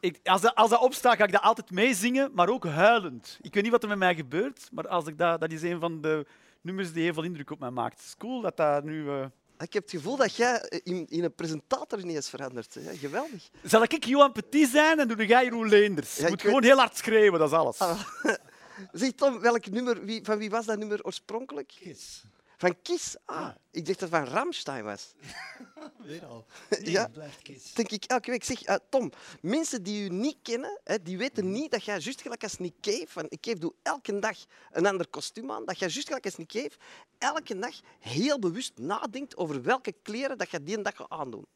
Ik, 0.00 0.18
als, 0.24 0.40
dat, 0.40 0.54
als 0.54 0.70
dat 0.70 0.80
opstaat, 0.80 1.16
ga 1.16 1.24
ik 1.24 1.32
dat 1.32 1.42
altijd 1.42 1.70
meezingen, 1.70 2.30
maar 2.34 2.48
ook 2.48 2.66
huilend. 2.66 3.38
Ik 3.42 3.54
weet 3.54 3.62
niet 3.62 3.72
wat 3.72 3.82
er 3.82 3.88
met 3.88 3.98
mij 3.98 4.14
gebeurt, 4.14 4.68
maar 4.72 4.88
als 4.88 5.06
ik 5.06 5.18
dat, 5.18 5.40
dat 5.40 5.52
is 5.52 5.62
een 5.62 5.80
van 5.80 6.00
de 6.00 6.26
nummers 6.60 6.92
die 6.92 7.02
heel 7.02 7.12
veel 7.14 7.22
indruk 7.22 7.50
op 7.50 7.58
mij 7.58 7.70
maakt. 7.70 7.96
Het 7.96 8.06
is 8.06 8.14
cool 8.18 8.40
dat 8.40 8.56
dat 8.56 8.84
nu... 8.84 9.08
eh, 9.08 9.24
Ik 9.58 9.72
heb 9.72 9.82
het 9.82 9.90
gevoel 9.92 10.16
dat 10.16 10.36
jij 10.36 10.60
eh, 10.60 10.80
in, 10.84 11.06
in 11.08 11.24
een 11.24 11.34
presentator 11.34 11.98
ineens 12.00 12.28
verandert. 12.30 12.74
hè. 12.74 12.96
Geweldig. 12.96 13.48
Zal 13.62 13.82
ik 13.82 14.04
Johan 14.04 14.32
Petit 14.32 14.68
zijn 14.68 15.00
en 15.00 15.08
doe 15.08 15.26
jij 15.26 15.44
Jeroen 15.44 15.68
Leenders? 15.68 16.16
Ja, 16.16 16.24
Je 16.24 16.30
moet 16.30 16.42
weet- 16.42 16.50
gewoon 16.50 16.64
heel 16.64 16.78
hard 16.78 16.96
schreeuwen, 16.96 17.38
dat 17.38 17.48
is 17.50 17.56
alles. 17.56 17.78
Zeg 18.92 19.12
Tom, 19.12 19.40
welk 19.40 19.66
nummer, 19.70 20.04
wie, 20.04 20.24
van 20.24 20.38
wie 20.38 20.50
was 20.50 20.66
dat 20.66 20.78
nummer 20.78 21.04
oorspronkelijk? 21.04 21.72
Kiss. 21.80 22.22
Van 22.56 22.82
Kiss? 22.82 23.16
Ah, 23.24 23.48
ik 23.70 23.86
dacht 23.86 23.98
dat 24.00 24.10
het 24.10 24.18
van 24.18 24.34
Ramstein 24.34 24.84
was. 24.84 25.12
Weer 26.06 26.24
al. 26.26 26.46
Ja. 26.82 27.02
het 27.02 27.12
blijft 27.12 27.42
Kiss. 27.42 27.72
denk 27.74 27.90
ik 27.90 28.04
elke 28.04 28.30
week. 28.30 28.44
Zeg, 28.44 28.62
eh, 28.62 28.76
Tom, 28.88 29.12
mensen 29.40 29.82
die 29.82 30.04
u 30.04 30.08
niet 30.08 30.36
kennen, 30.42 30.80
hè, 30.84 31.02
die 31.02 31.18
weten 31.18 31.50
niet 31.50 31.70
dat 31.70 31.84
jij 31.84 31.98
juist 31.98 32.20
gelijk 32.20 32.42
als 32.42 32.58
Nick 32.58 32.74
Cave, 32.80 33.06
van 33.08 33.26
Nick 33.28 33.40
Cave 33.40 33.58
doet 33.58 33.74
elke 33.82 34.18
dag 34.18 34.36
een 34.70 34.86
ander 34.86 35.08
kostuum 35.08 35.50
aan, 35.50 35.64
dat 35.64 35.78
jij 35.78 35.88
juist 35.88 36.06
gelijk 36.06 36.24
als 36.24 36.36
Nick 36.36 36.48
Cave 36.48 36.70
elke 37.18 37.58
dag 37.58 37.80
heel 38.00 38.38
bewust 38.38 38.78
nadenkt 38.78 39.36
over 39.36 39.62
welke 39.62 39.94
kleren 40.02 40.38
dat 40.38 40.50
je 40.50 40.62
die 40.62 40.82
dag 40.82 40.96
gaat 40.96 41.10
aandoen. 41.10 41.46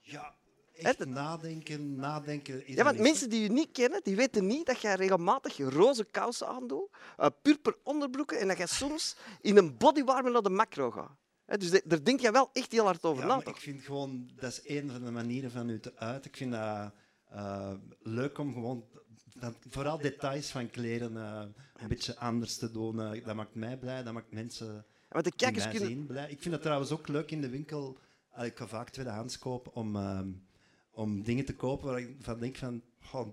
Ja, 0.00 0.34
echt 0.86 0.98
dat- 0.98 1.08
nadenken, 1.08 1.94
nadenken. 1.96 2.62
Ja, 2.66 2.84
want 2.84 2.98
mensen 2.98 3.30
die 3.30 3.44
u 3.44 3.48
niet 3.52 3.70
kennen, 3.72 4.00
die 4.02 4.16
weten 4.16 4.46
niet 4.46 4.66
dat 4.66 4.80
jij 4.80 4.94
regelmatig 4.94 5.56
roze 5.56 6.04
kousen 6.04 6.48
aandoet, 6.48 6.88
eh, 7.16 7.26
purper 7.42 7.76
onderbroeken 7.84 8.38
en 8.40 8.48
dat 8.48 8.56
jij 8.56 8.66
soms 8.66 9.16
in 9.40 9.56
een 9.56 9.76
bodywarmer 9.76 10.32
naar 10.32 10.42
de 10.42 10.50
macro 10.50 10.90
gaat. 10.90 11.16
Dus 11.60 11.70
de- 11.70 11.82
daar 11.84 12.04
denk 12.04 12.20
je 12.20 12.30
wel 12.30 12.50
echt 12.52 12.72
heel 12.72 12.84
hard 12.84 13.04
over 13.04 13.22
Ja, 13.22 13.28
na. 13.28 13.34
maar 13.34 13.44
toch? 13.44 13.54
ik 13.56 13.60
vind 13.62 13.82
gewoon, 13.82 14.30
dat 14.36 14.50
is 14.52 14.60
een 14.76 14.90
van 14.90 15.04
de 15.04 15.10
manieren 15.10 15.50
van 15.50 15.68
u 15.68 15.80
te 15.80 15.96
uiten. 15.96 16.30
Ik 16.30 16.36
vind 16.36 16.52
dat 16.52 16.92
eh, 17.28 17.72
leuk 18.00 18.38
om 18.38 18.52
gewoon, 18.52 18.84
dat, 19.34 19.54
vooral 19.68 19.98
details 19.98 20.50
van 20.50 20.70
kleren 20.70 21.16
eh, 21.16 21.42
een 21.82 21.88
beetje 21.88 22.16
anders 22.16 22.56
te 22.56 22.70
doen. 22.70 22.96
Dat 23.24 23.34
maakt 23.34 23.54
mij 23.54 23.76
blij, 23.78 24.02
dat 24.02 24.12
maakt 24.12 24.32
mensen 24.32 24.86
Want 25.08 25.24
de 25.24 25.32
kijkers 25.36 25.68
kunnen... 25.68 25.88
zien 25.88 26.06
blij. 26.06 26.30
Ik 26.30 26.40
vind 26.42 26.54
het 26.54 26.62
trouwens 26.62 26.90
ook 26.90 27.08
leuk 27.08 27.30
in 27.30 27.40
de 27.40 27.48
winkel, 27.48 27.98
ik 28.40 28.56
ga 28.58 28.66
vaak 28.66 28.90
tweedehands 28.90 29.38
kopen, 29.38 29.74
om, 29.74 29.96
ehm, 29.96 30.28
om 30.98 31.22
dingen 31.22 31.44
te 31.44 31.54
kopen 31.54 31.86
waar 31.86 32.00
ik 32.00 32.16
van 32.20 32.38
denk 32.38 32.56
van, 32.56 32.82
goh, 33.00 33.28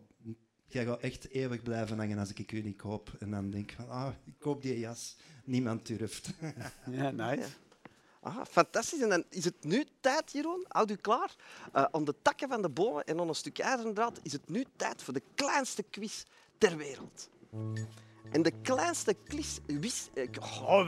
jij 0.68 0.86
gaat 0.86 1.00
echt 1.00 1.30
eeuwig 1.30 1.62
blijven 1.62 1.98
hangen 1.98 2.18
als 2.18 2.34
ik 2.34 2.52
u 2.52 2.62
niet 2.62 2.78
koop. 2.78 3.12
En 3.20 3.32
dan 3.32 3.50
denk 3.50 3.72
ik 3.72 3.76
van, 3.76 3.90
ah, 3.90 4.14
ik 4.26 4.34
koop 4.40 4.62
die 4.62 4.80
jas, 4.80 5.16
niemand 5.44 5.88
durft. 5.88 6.30
Ja, 6.92 7.12
nice. 7.12 7.48
Ah, 8.20 8.46
fantastisch. 8.50 9.02
En 9.02 9.10
dan 9.10 9.24
is 9.30 9.46
het 9.46 9.64
nu 9.64 9.86
tijd, 10.00 10.32
Jeroen, 10.32 10.66
houd 10.68 10.92
u 10.92 10.96
klaar. 10.96 11.36
Eh 11.74 11.86
om 11.92 12.06
de 12.06 12.16
takken 12.22 12.50
van 12.50 12.62
de 12.62 12.70
bomen 12.70 13.06
en 13.06 13.20
om 13.20 13.30
een 13.30 13.36
stuk 13.36 13.60
ijzerdraad 13.60 14.20
is 14.24 14.32
het 14.32 14.50
nu 14.50 14.66
tijd 14.76 15.04
voor 15.04 15.14
de 15.14 15.22
kleinste 15.36 15.84
quiz 15.84 16.24
ter 16.58 16.78
wereld. 16.78 17.30
En 18.32 18.42
de 18.42 18.52
kleinste 18.62 19.16
quiz... 19.28 19.58
wis- 19.80 20.10
eh, 20.14 20.28
oh, 20.42 20.70
Oh, 20.70 20.88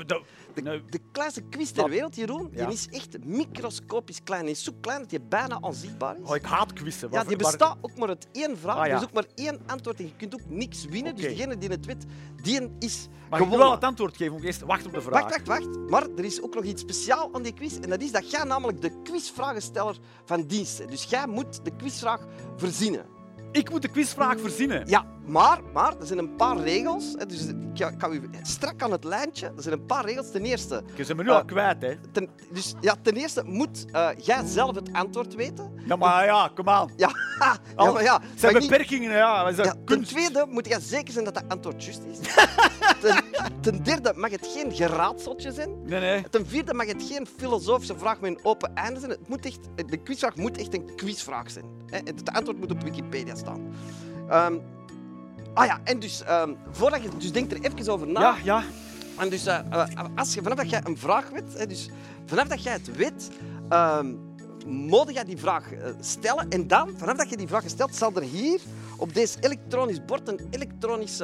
de, 0.54 0.62
nou, 0.62 0.82
de 0.90 1.00
kleinste 1.12 1.42
quiz 1.42 1.72
ter 1.72 1.90
wereld, 1.90 2.16
Jeroen, 2.16 2.50
Ja. 2.52 2.66
die 2.66 2.74
is 2.74 2.88
echt 2.90 3.26
microscopisch 3.26 4.24
klein. 4.24 4.42
Die 4.42 4.52
is 4.52 4.64
zo 4.64 4.72
klein 4.82 5.02
dat 5.02 5.12
je 5.12 5.20
bijna 5.22 5.58
onzichtbaar 5.62 6.16
is. 6.18 6.30
oh, 6.30 6.36
ik 6.36 6.44
haat 6.44 6.74
quizzen. 6.74 7.10
Ja, 7.12 7.24
die 7.24 7.38
bestaat 7.38 7.78
ook 7.82 7.98
maar 7.98 8.08
uit 8.08 8.28
één 8.32 8.58
vraag. 8.58 8.78
Ah, 8.78 8.86
ja. 8.86 8.92
Er 8.92 8.98
is 8.98 9.04
ook 9.04 9.14
maar 9.14 9.26
één 9.36 9.60
antwoord 9.66 10.00
en 10.00 10.06
je 10.06 10.16
kunt 10.16 10.34
ook 10.34 10.50
niks 10.50 10.86
winnen. 10.86 11.16
Dus 11.16 11.24
degene 11.26 11.58
die 11.58 11.70
het 11.70 11.86
weet, 11.86 12.06
die 12.44 12.70
is 12.80 13.08
Maar 13.30 13.40
gewonnen. 13.40 13.60
wel 13.66 13.72
het 13.76 13.84
antwoord 13.84 14.18
geven, 14.18 14.34
moet 14.34 14.44
eerst 14.44 14.62
wachten 14.62 14.88
op 14.88 14.94
de 14.94 15.02
vraag. 15.02 15.22
Wacht, 15.22 15.48
wacht, 15.48 15.66
wacht. 15.66 15.90
Maar 15.90 16.08
er 16.18 16.26
is 16.26 16.42
ook 16.42 16.56
nog 16.56 16.64
iets 16.64 16.82
speciaals 16.82 17.34
aan 17.34 17.42
die 17.44 17.54
quiz. 17.54 17.78
En 17.78 17.90
dat 17.90 18.02
is 18.02 18.12
dat 18.12 18.32
jij 18.32 18.44
namelijk 18.44 18.82
de 18.82 19.02
quizvragensteller 19.04 19.98
van 20.26 20.44
dienst 20.44 20.78
bent. 20.78 20.90
Dus 20.90 21.04
jij 21.04 21.28
moet 21.28 21.66
de 21.66 21.76
quizvraag 21.76 22.26
verzinnen. 22.56 23.06
Ik 23.52 23.70
moet 23.70 23.82
de 23.82 23.88
quizvraag 23.90 24.40
verzinnen. 24.40 24.88
Ja, 24.88 25.06
maar, 25.28 25.60
maar 25.74 25.94
er 26.00 26.06
zijn 26.06 26.20
een 26.20 26.36
paar 26.36 26.58
regels. 26.58 27.14
Hè, 27.18 27.26
dus 27.26 27.48
ik 27.48 27.56
ga 27.98 28.10
u 28.10 28.30
strak 28.42 28.82
aan 28.84 28.92
het 28.92 29.04
lijntje. 29.04 29.46
Er 29.56 29.62
zijn 29.62 29.74
een 29.80 29.86
paar 29.86 30.06
regels. 30.06 30.32
Ten 30.32 30.44
eerste, 30.46 30.84
Je 30.96 31.06
bent 31.06 31.18
me 31.18 31.24
nu 31.24 31.30
Eh, 31.30 31.36
al 31.36 31.46
kwijt, 31.46 31.82
hè. 31.82 31.96
ten, 32.12 32.30
dus, 32.52 32.74
ja, 32.82 32.96
ten 33.02 33.14
eerste 33.16 33.44
moet 33.46 33.86
eh, 33.92 34.10
jij 34.18 34.46
zelf 34.46 34.76
het 34.76 34.90
antwoord 34.94 35.36
weten. 35.36 35.72
Ja, 35.86 35.96
maar 35.96 36.26
ja, 36.26 36.52
kom 36.56 36.70
aan. 36.70 36.90
Ja, 36.96 37.10
ja 37.40 37.58
Al- 37.76 37.94
maar 37.94 38.04
ja. 38.04 38.22
Het 38.22 38.40
zijn 38.40 38.54
niet- 38.54 38.70
beperkingen, 38.70 39.12
ja. 39.12 39.54
Ten 39.86 40.04
tweede 40.04 40.46
moet 40.50 40.68
je 40.68 40.80
zeker 40.82 41.14
zijn 41.14 41.26
dat 41.26 41.34
dat 41.34 41.44
antwoord 41.48 41.84
juist 41.84 42.02
is. 42.12 42.18
ten, 43.02 43.24
ten 43.62 43.84
derde 43.84 44.14
mag 44.16 44.30
het 44.32 44.48
geen 44.54 44.72
geraadseltje 44.76 45.52
zijn. 45.52 45.70
Nee, 45.86 46.00
nee. 46.00 46.30
Ten 46.30 46.46
vierde 46.48 46.74
mag 46.74 46.88
het 46.88 47.04
geen 47.04 47.28
filosofische 47.38 47.98
vraag 47.98 48.20
met 48.20 48.32
een 48.32 48.40
open 48.46 48.76
einde 48.76 49.00
zijn. 49.00 49.12
Het 49.12 49.28
moet 49.28 49.46
echt, 49.46 49.60
de 49.88 49.98
quizvraag 49.98 50.36
moet 50.36 50.58
echt 50.58 50.74
een 50.74 50.96
quizvraag 50.96 51.52
zijn. 51.52 51.66
hè. 51.86 51.98
Het 51.98 52.30
antwoord 52.32 52.60
moet 52.60 52.72
op 52.72 52.82
Wikipedia 52.84 53.36
staan. 53.36 53.74
Ehm, 54.30 54.56
ah 55.58 55.66
ja, 55.66 55.80
en 55.84 56.00
dus 56.00 56.24
ehm, 56.24 56.54
voordat 56.72 57.04
je 57.04 57.10
dus 57.18 57.32
denk 57.32 57.52
er 57.52 57.58
even 57.62 57.94
over 57.94 58.08
na. 58.08 58.20
Ja, 58.22 58.36
ja. 58.44 58.64
En 59.18 59.30
dus 59.30 59.46
eh, 59.46 59.60
eh, 59.70 59.86
als 60.16 60.34
je, 60.34 60.42
vanaf 60.42 60.58
dat 60.58 60.70
jij 60.70 60.82
een 60.84 60.98
vraag 60.98 61.30
weet, 61.30 61.58
hè, 61.58 61.66
dus 61.68 61.90
vanaf 62.26 62.48
dat 62.48 62.64
jij 62.64 62.74
het 62.74 62.96
weet, 62.96 63.30
ehm 63.70 64.14
moet 64.68 65.14
jij 65.14 65.24
die 65.24 65.38
vraag 65.38 65.72
eh, 65.74 65.80
stellen. 66.00 66.50
En 66.50 66.68
dan, 66.68 66.90
vanaf 66.98 67.18
dat 67.18 67.30
je 67.30 67.38
die 67.38 67.48
vraag 67.48 67.64
stelt, 67.66 67.96
zal 67.96 68.12
er 68.16 68.22
hier 68.22 68.60
op 68.98 69.14
deze 69.14 69.38
elektronisch 69.40 70.06
bord 70.06 70.28
een 70.28 70.48
elektronisch 70.50 71.22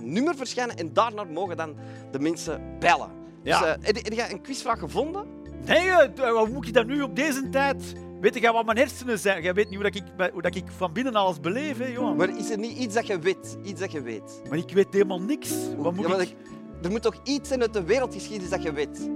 nummer 0.00 0.34
verschijnen. 0.36 0.76
En 0.76 0.92
daarnaar 0.92 1.26
mogen 1.26 1.56
dan 1.56 1.74
de 2.10 2.18
mensen 2.18 2.76
bellen. 2.78 3.08
Ja. 3.42 3.58
Dus, 3.60 3.68
heb, 3.68 3.96
je- 3.96 4.02
heb 4.02 4.12
jij 4.12 4.30
een 4.32 4.40
quizvraag 4.40 4.78
gevonden? 4.78 5.24
Nee, 5.64 5.90
wat 6.32 6.48
moet 6.48 6.66
ik 6.66 6.74
dat 6.74 6.86
nu 6.86 7.02
op 7.02 7.16
deze 7.16 7.48
tijd? 7.48 7.82
Weet 8.24 8.40
jij 8.40 8.52
wat 8.52 8.64
mijn 8.64 8.78
hersenen 8.78 9.18
zijn? 9.18 9.42
Jij 9.42 9.54
weet 9.54 9.70
niet 9.70 9.74
hoe, 9.74 9.90
dat 9.90 9.94
ik, 9.94 10.30
hoe 10.32 10.42
dat 10.42 10.54
ik 10.54 10.64
van 10.76 10.92
binnen 10.92 11.14
alles 11.14 11.40
beleef, 11.40 11.78
hè, 11.78 11.86
Johan. 11.86 12.16
Maar 12.16 12.38
is 12.38 12.50
er 12.50 12.58
niet 12.58 12.78
iets 12.78 12.94
dat 12.94 13.06
je 13.06 13.18
weet? 13.18 13.56
Iets 13.62 13.80
dat 13.80 13.92
je 13.92 14.02
weet? 14.02 14.42
Maar 14.48 14.58
ik 14.58 14.70
weet 14.72 14.86
helemaal 14.90 15.20
niks. 15.20 15.52
Wat 15.76 15.94
moet 15.94 16.08
Ja, 16.08 16.16
ik... 16.20 16.34
er 16.82 16.90
moet 16.90 17.02
toch 17.02 17.20
iets 17.24 17.48
zijn 17.48 17.60
uit 17.60 17.72
de 17.72 17.82
wereldgeschiedenis 17.82 18.50
dat 18.50 18.62
je 18.62 18.72
weet? 18.72 19.10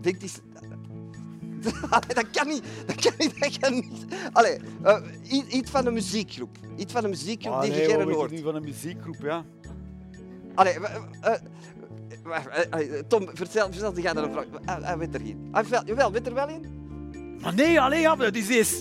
Denk 0.00 0.22
eens... 0.22 0.38
Allee, 1.90 2.14
dat 2.14 2.30
kan 2.30 2.48
niet. 2.48 2.64
Dat 2.86 2.94
kan 3.00 3.12
niet. 3.18 3.40
Dat 3.40 3.58
kan 3.58 3.74
niet. 3.74 4.04
Allee, 4.32 4.58
eh, 4.82 5.00
iets 5.48 5.70
van 5.70 5.86
een 5.86 5.92
muziekgroep. 5.92 6.56
Iets 6.76 6.92
van 6.92 7.04
een 7.04 7.10
muziekgroep 7.10 7.54
Ah, 7.54 7.62
die 7.62 7.72
je 7.72 7.82
ik 7.82 8.08
hoort. 8.08 8.30
nu 8.30 8.42
van 8.42 8.54
een 8.54 8.64
muziekgroep, 8.64 9.16
ja. 9.22 9.44
Allee, 10.54 10.78
eh, 11.20 11.36
eh, 12.70 13.04
Tom, 13.08 13.28
vertel, 13.34 13.72
vertel 13.72 13.98
jij 13.98 14.12
dan 14.12 14.24
een 14.24 14.32
vraag. 14.32 14.46
Hij, 14.64 14.78
hij 14.82 14.98
weet 14.98 15.14
er 15.14 15.20
geen. 15.20 15.50
Jawel, 15.84 16.12
weet 16.12 16.26
er 16.26 16.34
wel 16.34 16.48
in? 16.48 16.81
Maar 17.42 17.54
nee, 17.54 17.80
alleen 17.80 18.00
ja, 18.00 18.16
dat 18.16 18.34
is. 18.36 18.80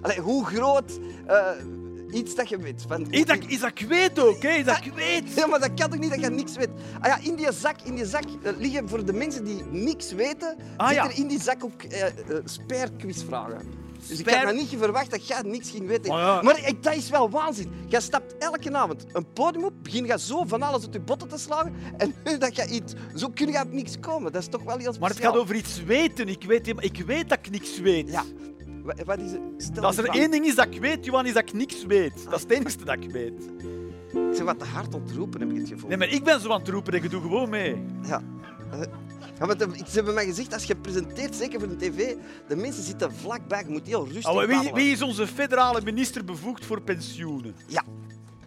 Allee, 0.00 0.20
hoe 0.20 0.44
groot... 0.46 0.98
eh, 1.26 1.46
iets 2.10 2.34
dat 2.34 2.48
je 2.48 2.56
weet. 2.58 2.84
Van, 2.88 3.10
Is 3.10 3.24
dat, 3.24 3.38
is 3.46 3.60
dat 3.60 3.70
ik 3.80 3.86
weet 3.88 4.18
ook, 4.18 4.42
hè? 4.42 4.48
Is 4.48 4.64
dat 4.64 4.84
ik 4.84 4.92
weet? 4.92 5.34
Ja, 5.34 5.46
maar 5.46 5.60
dat 5.60 5.74
kan 5.74 5.90
toch 5.90 5.98
niet 6.00 6.10
dat 6.10 6.20
je 6.20 6.30
niks 6.30 6.56
weet? 6.56 6.68
Ah 7.00 7.06
ja, 7.06 7.18
in 7.30 7.34
die 7.34 7.52
zak, 7.52 7.76
in 7.84 7.94
die 7.94 8.06
zak 8.06 8.24
eh, 8.42 8.52
liggen 8.58 8.88
voor 8.88 9.04
de 9.04 9.12
mensen 9.12 9.44
die 9.44 9.62
niks 9.70 10.12
weten, 10.12 10.56
Ah, 10.76 10.86
zit 10.86 10.96
ja. 10.96 11.04
er 11.04 11.16
in 11.18 11.26
die 11.28 11.42
zak 11.42 11.64
ook 11.64 11.82
eh, 11.82 12.04
sperquizvragen. 12.44 13.86
Dus 14.08 14.18
ik 14.18 14.30
had 14.30 14.44
me 14.44 14.52
niet 14.52 14.68
verwacht 14.78 15.10
dat 15.10 15.26
jij 15.26 15.40
niks 15.42 15.70
ging 15.70 15.86
weten. 15.86 16.12
Maar 16.12 16.20
ja. 16.20 16.42
Maar 16.42 16.68
ik, 16.68 16.82
dat 16.82 16.94
is 16.94 17.10
wel 17.10 17.30
waanzin. 17.30 17.70
Jij 17.86 18.00
stapt 18.00 18.36
elke 18.38 18.72
avond 18.72 19.04
een 19.12 19.32
podium 19.32 19.64
op, 19.64 19.72
begin 19.82 20.06
je 20.06 20.18
zo 20.18 20.44
van 20.46 20.62
alles 20.62 20.82
uit 20.84 20.92
je 20.92 21.00
botten 21.00 21.28
te 21.28 21.38
slagen 21.38 21.74
en 21.96 22.14
nu 22.24 22.38
dat 22.38 22.56
je 22.56 22.66
iets... 22.68 22.92
Zo 23.14 23.28
kun 23.34 23.52
je 23.52 23.60
op 23.60 23.72
niks 23.72 24.00
komen. 24.00 24.32
Dat 24.32 24.42
is 24.42 24.48
toch 24.48 24.62
wel 24.62 24.76
heel 24.78 24.92
speciaal. 24.92 25.00
Maar 25.00 25.10
het 25.10 25.18
gaat 25.24 25.36
over 25.36 25.54
iets 25.54 25.82
weten. 25.84 26.28
Ik 26.28 26.44
weet, 26.44 26.66
ik 26.78 27.02
weet 27.06 27.28
dat 27.28 27.38
ik 27.42 27.50
niks 27.50 27.80
weet. 27.80 28.10
Ja. 28.10 28.22
Wa- 28.82 28.94
Wat 29.04 29.18
is 29.20 29.30
het? 29.30 29.40
Stel 29.56 29.84
Als 29.84 29.96
er 29.96 30.08
één 30.08 30.30
ding 30.30 30.46
is 30.46 30.54
dat 30.54 30.66
ik 30.74 30.80
weet, 30.80 31.04
Johan, 31.04 31.26
is 31.26 31.32
dat 31.32 31.42
ik 31.42 31.52
niks 31.52 31.84
weet. 31.84 32.24
Dat 32.24 32.34
is 32.34 32.42
het 32.42 32.50
enige 32.50 32.84
dat 32.84 32.96
ik 33.02 33.10
weet. 33.10 33.48
Ik 34.12 34.34
zeg 34.34 34.44
wat 34.44 34.58
te 34.58 34.64
hard 34.64 34.94
ontroepen, 34.94 35.40
heb 35.40 35.50
ik 35.50 35.56
het 35.56 35.68
gevoel. 35.68 35.88
Nee, 35.88 35.98
maar 35.98 36.08
ik 36.08 36.24
ben 36.24 36.40
zo 36.40 36.50
aan 36.52 36.58
het 36.58 36.68
roepen 36.68 36.92
en 36.92 37.02
je 37.02 37.08
doet 37.08 37.22
gewoon 37.22 37.48
mee. 37.50 37.84
Ja. 38.02 38.22
Eh, 39.40 39.46
Ja, 39.48 39.84
ze 39.86 39.94
hebben 39.94 40.14
mij 40.14 40.24
gezegd, 40.24 40.52
als 40.52 40.64
je 40.64 40.76
presenteert, 40.76 41.34
zeker 41.34 41.58
voor 41.60 41.68
de 41.68 41.76
tv, 41.76 42.14
de 42.48 42.56
mensen 42.56 42.82
zitten 42.82 43.12
vlakbij. 43.14 43.62
Je 43.66 43.70
moet 43.72 43.86
heel 43.86 44.06
rustig 44.08 44.32
Oh, 44.34 44.44
wie, 44.44 44.72
wie 44.72 44.90
is 44.90 45.02
onze 45.02 45.26
federale 45.26 45.80
minister 45.80 46.24
bevoegd 46.24 46.64
voor 46.64 46.80
pensioenen? 46.80 47.54
Ja, 47.66 47.82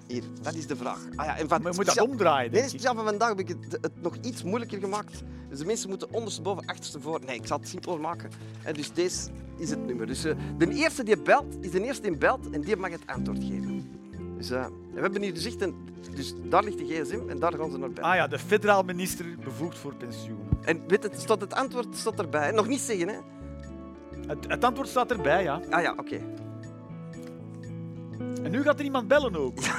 hier, 0.07 0.23
dat 0.41 0.53
is 0.53 0.67
de 0.67 0.75
vraag. 0.75 0.99
Ah, 1.15 1.25
ja, 1.25 1.37
en 1.37 1.47
van 1.47 1.61
Maar 1.61 1.71
je 1.71 1.77
moet 1.77 1.85
dat 1.95 1.99
omdraaien, 2.09 2.51
Nee, 2.51 2.67
speciaal 2.67 2.95
van 2.95 3.05
vandaag 3.05 3.29
heb 3.29 3.39
ik 3.39 3.47
het, 3.47 3.77
het 3.81 4.01
nog 4.01 4.15
iets 4.21 4.43
moeilijker 4.43 4.79
gemaakt. 4.79 5.21
Dus 5.49 5.59
de 5.59 5.65
mensen 5.65 5.89
moeten 5.89 6.13
ondersteboven, 6.13 6.65
achterstevoor. 6.65 7.19
Nee, 7.25 7.35
ik 7.35 7.47
zal 7.47 7.57
het 7.59 7.67
simpeler 7.67 7.99
maken. 7.99 8.29
En 8.63 8.73
dus 8.73 8.93
deze 8.93 9.29
is 9.57 9.69
het 9.69 9.85
nummer. 9.85 10.07
Dus 10.07 10.23
eh, 10.23 10.35
de 10.57 10.73
eerste 10.73 11.03
die 11.03 11.17
belt, 11.21 11.57
is 11.61 11.71
de 11.71 11.83
eerste 11.83 12.01
die 12.01 12.17
belt 12.17 12.49
en 12.49 12.61
die 12.61 12.75
mag 12.75 12.91
het 12.91 13.01
antwoord 13.05 13.43
geven. 13.43 13.89
Dus 14.37 14.49
eh, 14.49 14.65
we 14.93 15.01
hebben 15.01 15.21
hier 15.21 15.33
dus 15.33 15.45
echt 15.45 15.61
een... 15.61 15.75
Dus 16.15 16.33
daar 16.49 16.63
ligt 16.63 16.77
de 16.77 16.85
gsm 16.85 17.29
en 17.29 17.39
daar 17.39 17.53
gaan 17.53 17.71
ze 17.71 17.77
naar 17.77 17.91
bellen. 17.91 18.09
Ah 18.09 18.15
ja, 18.15 18.27
de 18.27 18.39
federaal 18.39 18.83
minister 18.83 19.25
bevoegd 19.43 19.77
voor 19.77 19.95
pensioenen. 19.95 20.50
En 20.61 20.81
weet 20.87 21.03
het, 21.03 21.19
staat 21.19 21.41
het 21.41 21.53
antwoord 21.53 21.87
staat 21.95 22.19
erbij. 22.19 22.51
Nog 22.51 22.67
niet 22.67 22.79
zeggen, 22.79 23.07
hè? 23.07 23.15
Het, 24.27 24.45
het 24.47 24.63
antwoord 24.63 24.87
staat 24.89 25.11
erbij, 25.11 25.43
ja. 25.43 25.61
Ah 25.69 25.81
ja, 25.81 25.93
oké. 25.97 26.19
En 28.43 28.51
nu 28.51 28.61
gaat 28.63 28.79
er 28.79 28.85
iemand 28.85 29.07
bellen 29.07 29.35
ook. 29.35 29.57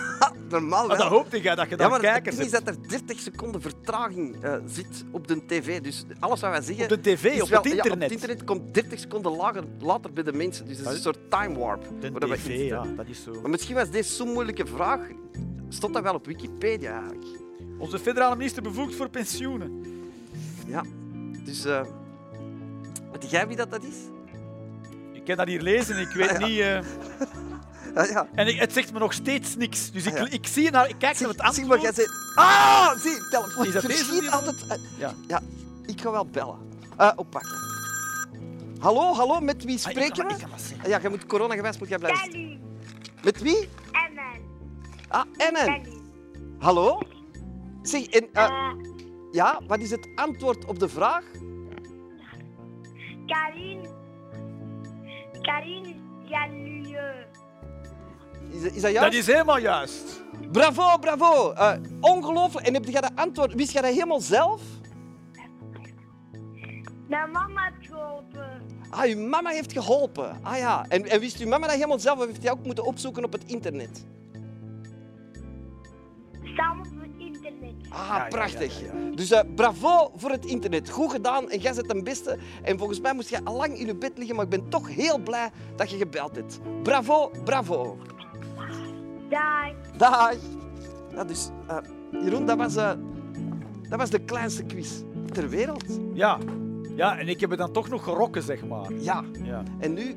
Normaal 0.48 0.82
Ah, 0.82 0.88
wel. 0.88 0.96
dat 0.96 1.06
hoopte 1.06 1.40
jij, 1.40 1.54
dat 1.54 1.64
je 1.64 1.70
Ja, 1.70 1.76
dan 1.76 1.90
maar 1.90 2.00
het 2.00 2.10
kijkers 2.10 2.36
is 2.36 2.50
dat 2.50 2.68
er 2.68 2.88
30 2.88 3.18
seconden 3.18 3.60
vertraging 3.60 4.42
eh, 4.44 4.54
zit 4.66 5.04
op 5.10 5.28
de 5.28 5.46
tv. 5.46 5.80
Dus 5.80 6.04
alles 6.20 6.40
wat 6.40 6.50
wij 6.50 6.60
zeggen... 6.62 6.84
Op 6.84 6.90
de 6.90 7.00
tv, 7.00 7.24
op 7.24 7.40
het 7.40 7.48
Ja, 7.48 7.58
op 7.58 7.66
internet. 7.66 8.02
het 8.02 8.10
internet 8.12 8.44
komt 8.44 8.74
30 8.74 8.98
seconden 8.98 9.36
lager, 9.36 9.64
later 9.80 10.12
bij 10.12 10.22
de 10.22 10.32
mensen. 10.32 10.66
Dus 10.66 10.78
het 10.78 10.86
is 10.86 10.92
een 10.94 11.00
soort 11.00 11.30
time 11.30 11.58
warp. 11.58 11.84
De 12.00 12.12
tv, 12.18 12.68
ja, 12.68 12.82
dat 12.96 13.06
is 13.08 13.22
zo. 13.22 13.40
Maar 13.40 13.50
misschien 13.50 13.74
was 13.74 13.90
deze 13.90 14.12
zo'n 14.12 14.32
moeilijke 14.32 14.66
vraag. 14.66 15.00
Stond 15.68 15.94
dat 15.94 16.02
wel 16.02 16.14
op 16.14 16.26
Wikipedia 16.26 16.92
eigenlijk? 17.00 17.40
Onze 17.78 17.98
federale 17.98 18.36
minister 18.36 18.62
bevoegd 18.62 18.94
voor 18.94 19.08
pensioenen. 19.10 19.80
Ja. 20.66 20.82
Dus... 21.44 21.64
eh 21.64 21.80
weet 23.12 23.30
jij 23.30 23.46
wie 23.46 23.56
dat, 23.56 23.70
dat 23.70 23.82
is? 23.84 23.94
Ik 25.12 25.24
kan 25.24 25.36
dat 25.36 25.46
hier 25.46 25.60
lezen, 25.62 25.98
ik 25.98 26.08
weet 26.08 26.30
Ah, 26.30 26.38
ja. 26.40 26.46
niet... 26.46 26.58
eh, 26.60 26.80
Ja, 27.94 28.04
ja. 28.14 28.28
en 28.34 28.46
ik- 28.46 28.58
het 28.60 28.72
zegt 28.72 28.92
me 28.92 28.98
nog 28.98 29.12
steeds 29.12 29.56
niks. 29.56 29.90
Dus 29.90 30.06
ik, 30.06 30.12
Ah, 30.12 30.18
ja. 30.18 30.26
ik, 30.30 30.46
zie 30.46 30.70
naar, 30.70 30.88
ik 30.88 30.94
kijk 30.98 31.16
Zie, 31.16 31.26
naar 31.26 31.34
het 31.44 31.54
zie 31.54 31.62
antwoord. 31.62 31.82
jij 31.82 31.92
zegt. 31.92 32.32
Ah, 32.34 32.90
zie, 32.96 33.28
telefoon. 33.30 33.66
Is 33.66 33.72
dat 33.72 33.82
deze 33.82 33.96
Verschiet 34.04 34.20
die- 34.20 34.30
altijd. 34.30 34.66
eh, 34.68 34.76
Ja. 34.98 35.14
ja, 35.28 35.40
ik 35.86 36.00
ga 36.00 36.10
wel 36.10 36.26
bellen. 36.26 36.58
Eh 36.96 37.12
oppakken. 37.16 37.56
Hallo, 38.78 39.14
hallo, 39.14 39.40
met 39.40 39.64
wie 39.64 39.78
Ah, 39.84 39.84
ik 39.84 39.90
spreken 39.90 40.26
we? 40.26 40.32
ik 40.32 40.38
kan 40.40 40.50
dat 40.50 40.60
zeggen. 40.60 40.80
Ah, 40.84 40.88
Ja, 40.90 41.00
jij 41.00 41.10
moet 41.10 41.26
corona 41.26 41.54
gewijs 41.54 41.78
moet 41.78 41.88
jij 41.88 41.98
blijven. 41.98 42.30
Kelly. 42.30 42.60
Met 43.24 43.40
wie? 43.42 43.68
Ellen. 43.92 44.42
Ah. 45.08 45.22
Kelly. 45.36 45.86
Hallo? 46.58 47.00
Zeg, 47.82 48.04
en, 48.06 48.28
ja, 49.32 49.60
wat 49.66 49.80
is 49.80 49.90
het 49.90 50.08
antwoord 50.14 50.64
op 50.64 50.78
de 50.78 50.88
vraag? 50.88 51.24
Karine. 53.26 53.88
Karine 55.40 55.94
Jalieu. 56.24 57.24
Is, 58.50 58.62
is 58.62 58.82
dat 58.82 58.92
juist? 58.92 59.00
Dat 59.00 59.12
is 59.12 59.26
helemaal 59.26 59.58
juist. 59.58 60.22
Bravo, 60.52 60.98
bravo. 60.98 61.52
Eh, 61.52 61.72
ongelooflijk. 62.00 62.66
En 62.66 62.74
heb 62.74 62.84
jij 62.84 63.00
dat 63.00 63.12
antwoord? 63.14 63.54
Wist 63.54 63.72
jij 63.72 63.82
dat 63.82 63.92
helemaal 63.92 64.20
zelf? 64.20 64.62
Mijn 67.08 67.30
mama 67.30 67.70
heeft 67.70 67.86
geholpen. 67.86 68.62
Ah, 68.90 69.04
uw 69.04 69.28
mama 69.28 69.50
heeft 69.50 69.72
geholpen. 69.72 70.38
Ah 70.42 70.56
ja. 70.56 70.84
En, 70.88 71.08
en 71.08 71.20
wist 71.20 71.40
uw 71.40 71.48
mama 71.48 71.66
dat 71.66 71.74
helemaal 71.74 71.98
zelf 71.98 72.18
of 72.18 72.26
heeft 72.26 72.42
hij 72.42 72.52
ook 72.52 72.64
moeten 72.64 72.84
opzoeken 72.84 73.24
op 73.24 73.32
het 73.32 73.44
internet? 73.44 74.06
Samen 76.42 76.86
op 76.86 77.00
het 77.00 77.21
internet. 77.34 77.74
Ah, 77.88 78.06
ja, 78.08 78.26
prachtig. 78.28 78.80
ja, 78.80 78.86
ja, 78.86 79.14
Dus 79.14 79.30
eh, 79.30 79.40
bravo 79.54 80.12
voor 80.16 80.30
het 80.30 80.44
internet. 80.44 80.90
Goed 80.90 81.10
gedaan 81.10 81.50
en 81.50 81.58
jij 81.58 81.74
bent 81.74 81.88
de 81.88 82.02
beste. 82.02 82.38
En 82.62 82.78
volgens 82.78 83.00
mij 83.00 83.14
moest 83.14 83.28
jij 83.28 83.40
al 83.44 83.56
lang 83.56 83.78
in 83.78 83.86
je 83.86 83.96
bed 83.96 84.12
liggen, 84.18 84.36
maar 84.36 84.44
ik 84.44 84.50
ben 84.50 84.68
toch 84.68 84.88
heel 84.88 85.18
blij 85.18 85.50
dat 85.76 85.90
je 85.90 85.96
gebeld 85.96 86.36
hebt. 86.36 86.60
Bravo, 86.82 87.30
bravo. 87.44 87.98
Dag. 89.28 89.96
Dag. 89.96 90.34
Ja, 91.14 91.24
dus, 91.24 91.50
eh, 91.66 91.76
Jeroen, 92.10 92.46
dat 92.46 92.56
was, 92.56 92.76
eh, 92.76 92.92
dat 93.88 93.98
was 93.98 94.10
de 94.10 94.18
kleinste 94.24 94.64
quiz 94.64 95.02
ter 95.32 95.48
wereld. 95.48 95.84
Ja. 96.14 96.38
ja, 96.96 97.18
en 97.18 97.28
ik 97.28 97.40
heb 97.40 97.50
het 97.50 97.58
dan 97.58 97.72
toch 97.72 97.88
nog 97.88 98.04
gerokken, 98.04 98.42
zeg 98.42 98.66
maar. 98.66 98.92
Ja. 98.92 99.24
Ja. 99.42 99.62
En 99.78 99.92
nu 99.94 100.16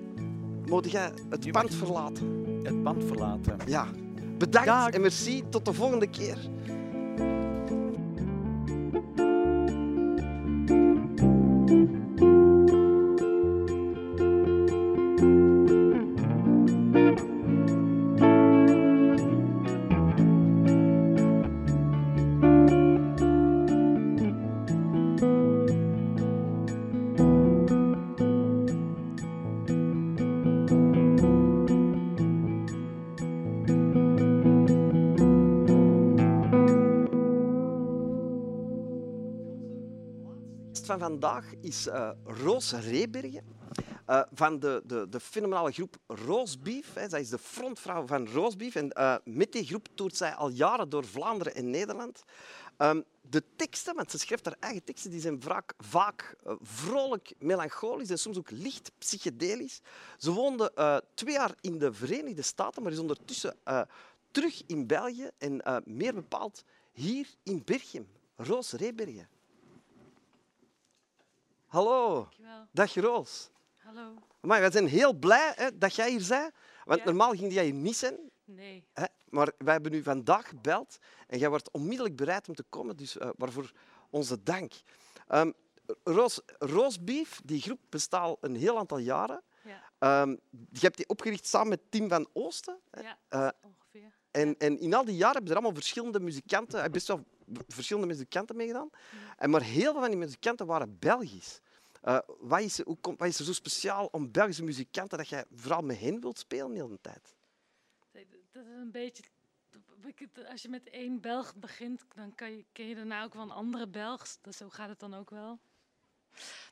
moet 0.66 0.91
jij 0.91 1.11
het 1.30 1.45
Nu 1.45 1.51
pand 1.51 1.70
mag 1.70 1.78
verlaten. 1.78 2.45
Het 2.63 2.84
pand 2.84 3.03
verlaten. 3.03 3.57
Ja. 3.66 3.88
Bedankt 4.38 4.68
Dag. 4.68 4.89
en 4.89 5.01
merci. 5.01 5.43
Tot 5.49 5.66
de 5.66 5.74
volgende 5.74 6.07
keer. 6.07 6.38
Gast 7.18 7.45
vandaag 41.20 41.53
is 41.61 41.88
eh, 41.88 42.11
Roos 42.24 42.72
Rebergen. 42.72 43.53
eh, 44.05 44.22
van 44.34 44.59
de, 44.59 44.82
de, 44.86 45.09
de 45.09 45.20
fenomenale 45.20 45.72
groep 45.72 45.95
Roosbeef. 46.07 46.93
Zij 47.07 47.22
is 47.22 47.30
de 47.30 47.38
frontvrouw 47.38 48.07
van 48.07 48.28
Roosbeef. 48.28 48.76
En 48.76 48.89
eh, 48.91 49.16
met 49.24 49.51
die 49.51 49.66
groep 49.66 49.88
toert 49.93 50.18
zij 50.18 50.34
al 50.34 50.49
jaren 50.49 50.89
door 50.89 51.05
Vlaanderen 51.05 51.55
en 51.55 51.70
Nederland. 51.70 52.24
Ehm, 52.78 53.01
de 53.22 53.43
teksten, 53.55 53.95
want 53.95 54.11
ze 54.11 54.18
schrijft 54.18 54.45
haar 54.45 54.55
eigen 54.59 54.84
teksten, 54.84 55.11
die 55.11 55.20
zijn 55.20 55.41
vaak, 55.41 55.74
vaak 55.78 56.36
vrolijk 56.61 57.34
melancholisch 57.39 58.09
en 58.09 58.20
soms 58.20 58.38
ook 58.38 58.51
licht 58.51 58.91
psychedelisch. 58.97 59.82
Ze 60.18 60.32
woonde 60.32 61.01
twee 61.13 61.34
jaar 61.34 61.55
in 61.61 61.78
de 61.78 61.93
Verenigde 61.93 62.41
Staten, 62.41 62.84
maar 62.84 62.91
is 62.91 62.99
ondertussen 62.99 63.57
terug 64.32 64.63
in 64.66 64.88
België 64.88 65.30
en 65.38 65.84
meer 65.86 66.13
bepaald 66.13 66.63
hier 66.91 67.28
in 67.43 67.61
Berchem. 67.66 68.07
Roos 68.36 68.72
Rebergen. 68.72 69.35
Hallo, 71.66 72.13
Dankjewel. 72.22 72.68
dag 72.72 72.93
Roos. 72.95 73.49
Hallo. 73.78 74.13
Maar 74.41 74.59
wij 74.59 74.72
zijn 74.72 74.88
heel 74.88 75.13
blij 75.13 75.53
hè, 75.55 75.78
dat 75.78 75.95
jij 75.95 76.09
hier 76.09 76.26
bent, 76.28 76.53
want 76.84 76.99
Ja. 76.99 77.05
normaal 77.05 77.32
ging 77.32 77.53
jij 77.53 77.63
hier 77.63 77.74
niet 77.74 77.95
zijn. 77.95 78.18
Nee. 78.43 78.88
Hè? 78.93 79.05
Maar 79.30 79.51
wij 79.57 79.74
hebben 79.74 79.93
u 79.93 80.03
vandaag 80.03 80.47
gebeld 80.49 80.97
en 81.28 81.39
jij 81.39 81.49
wordt 81.49 81.72
onmiddellijk 81.72 82.16
bereid 82.16 82.47
om 82.47 82.55
te 82.55 82.63
komen, 82.70 82.97
dus 82.97 83.18
eh, 83.18 83.30
waarvoor 83.38 83.72
onze 84.09 84.43
dank. 84.43 84.74
Ehm 85.28 85.51
Roos, 86.03 86.41
Roosbeef, 86.57 87.41
die 87.43 87.61
groep 87.61 87.80
bestaat 87.89 88.22
al 88.22 88.38
een 88.41 88.55
heel 88.55 88.78
aantal 88.78 88.97
jaren. 88.97 89.43
Ja. 89.63 89.84
Ehm, 89.99 90.30
je 90.49 90.80
hebt 90.80 90.97
die 90.97 91.07
opgericht 91.09 91.45
samen 91.47 91.70
met 91.70 91.82
Tim 91.91 92.09
van 92.09 92.28
Oosten. 92.34 92.80
hè. 92.91 93.01
Ja, 93.01 93.18
Eh. 93.28 93.49
En, 94.36 94.58
en 94.58 94.80
in 94.80 94.94
al 94.94 95.06
die 95.06 95.16
jaren 95.16 95.34
hebben 95.34 95.52
er 95.52 95.58
allemaal 95.58 95.76
verschillende 95.76 96.20
muzikanten, 96.20 96.74
hebben 96.74 96.92
best 96.92 97.08
wel 97.08 97.24
verschillende 97.68 98.08
muzikanten 98.08 98.56
meegedaan. 98.56 98.90
En 99.38 99.50
maar 99.50 99.62
heel 99.62 99.92
veel 99.92 100.02
van 100.02 100.10
die 100.10 100.20
muzikanten 100.20 100.66
waren 100.66 101.00
Belgisch. 101.00 101.60
Eh, 102.02 102.20
wat, 102.40 102.62
is, 102.62 102.80
er- 102.80 102.86
hoe 102.86 102.98
komt, 103.02 103.20
wat 103.20 103.28
is 103.28 103.40
er 103.40 103.46
zo 103.46 103.54
speciaal 103.54 104.08
om 104.12 104.32
Belgische 104.32 104.64
muzikanten 104.64 105.18
dat 105.18 105.28
jij 105.28 105.46
vooral 105.54 105.82
met 105.82 106.00
hen 106.00 106.22
wilt 106.22 106.38
spelen 106.40 106.74
de 106.74 106.82
hele 106.82 106.98
tijd? 107.02 107.36
Dat 108.52 108.66
is 108.66 108.72
een 108.76 108.92
beetje. 108.92 109.24
Als 110.52 110.62
je 110.62 110.70
met 110.70 110.90
één 110.90 111.22
Belg 111.22 111.56
begint, 111.56 112.06
dan 112.16 112.36
kan 112.36 112.52
je, 112.52 112.66
ken 112.72 112.88
je 112.88 112.96
daarna 112.96 113.24
ook 113.24 113.34
wel 113.34 113.44
een 113.44 113.52
andere 113.52 113.88
Belg. 113.88 114.28
Dus 114.42 114.58
zo 114.58 114.70
gaat 114.70 114.90
het 114.90 115.00
dan 115.00 115.14
ook 115.14 115.30
wel. 115.30 115.60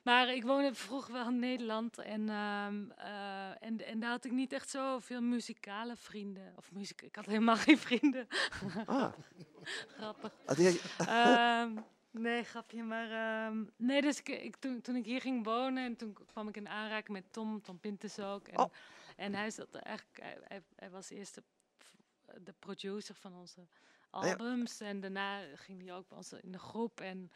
Maar 0.03 0.33
ik 0.33 0.43
woonde 0.43 0.73
vroeger 0.75 1.13
wel 1.13 1.27
in 1.27 1.39
Nederland 1.39 1.97
en, 1.97 2.29
ehm, 2.29 2.89
eh, 2.91 3.63
en, 3.63 3.85
en 3.85 3.99
daar 3.99 4.09
had 4.09 4.25
ik 4.25 4.31
niet 4.31 4.53
echt 4.53 4.69
zoveel 4.69 5.21
muzikale 5.21 5.95
vrienden. 5.95 6.53
Of 6.55 6.71
muziek, 6.71 7.01
ik 7.01 7.15
had 7.15 7.25
helemaal 7.25 7.55
geen 7.55 7.77
vrienden. 7.77 8.27
Ah, 8.85 9.13
Grappig. 9.97 10.31
Ehm, 10.97 11.77
nee, 12.11 12.43
grapje. 12.43 12.83
Maar 12.83 13.11
ehm, 13.11 13.63
nee, 13.75 14.01
dus 14.01 14.19
ik, 14.19 14.29
ik, 14.29 14.55
toen, 14.55 14.81
toen 14.81 14.95
ik 14.95 15.05
hier 15.05 15.21
ging 15.21 15.43
wonen 15.43 15.85
en 15.85 15.95
toen 15.95 16.17
kwam 16.25 16.47
ik 16.47 16.55
in 16.57 16.67
aanraking 16.69 17.17
met 17.17 17.33
Tom, 17.33 17.61
Tom 17.61 17.79
Pintus 17.79 18.19
ook. 18.19 18.47
En, 18.47 18.59
Oh. 18.59 18.71
en 19.15 19.33
hij, 19.35 19.51
zat 19.51 19.75
eigenlijk, 19.75 20.19
hij, 20.21 20.37
hij, 20.47 20.61
hij 20.75 20.89
was 20.89 21.09
eerst 21.09 21.35
de, 21.35 21.43
de 22.43 22.53
producer 22.59 23.15
van 23.15 23.33
onze 23.35 23.59
Ah, 24.09 24.23
albums. 24.23 24.79
En 24.79 24.99
daarna 24.99 25.39
ging 25.55 25.81
hij 25.85 25.93
ook 25.93 26.07
bij 26.07 26.17
ons 26.17 26.33
in 26.33 26.51
de 26.51 26.59
groep. 26.59 27.01
En 27.01 27.31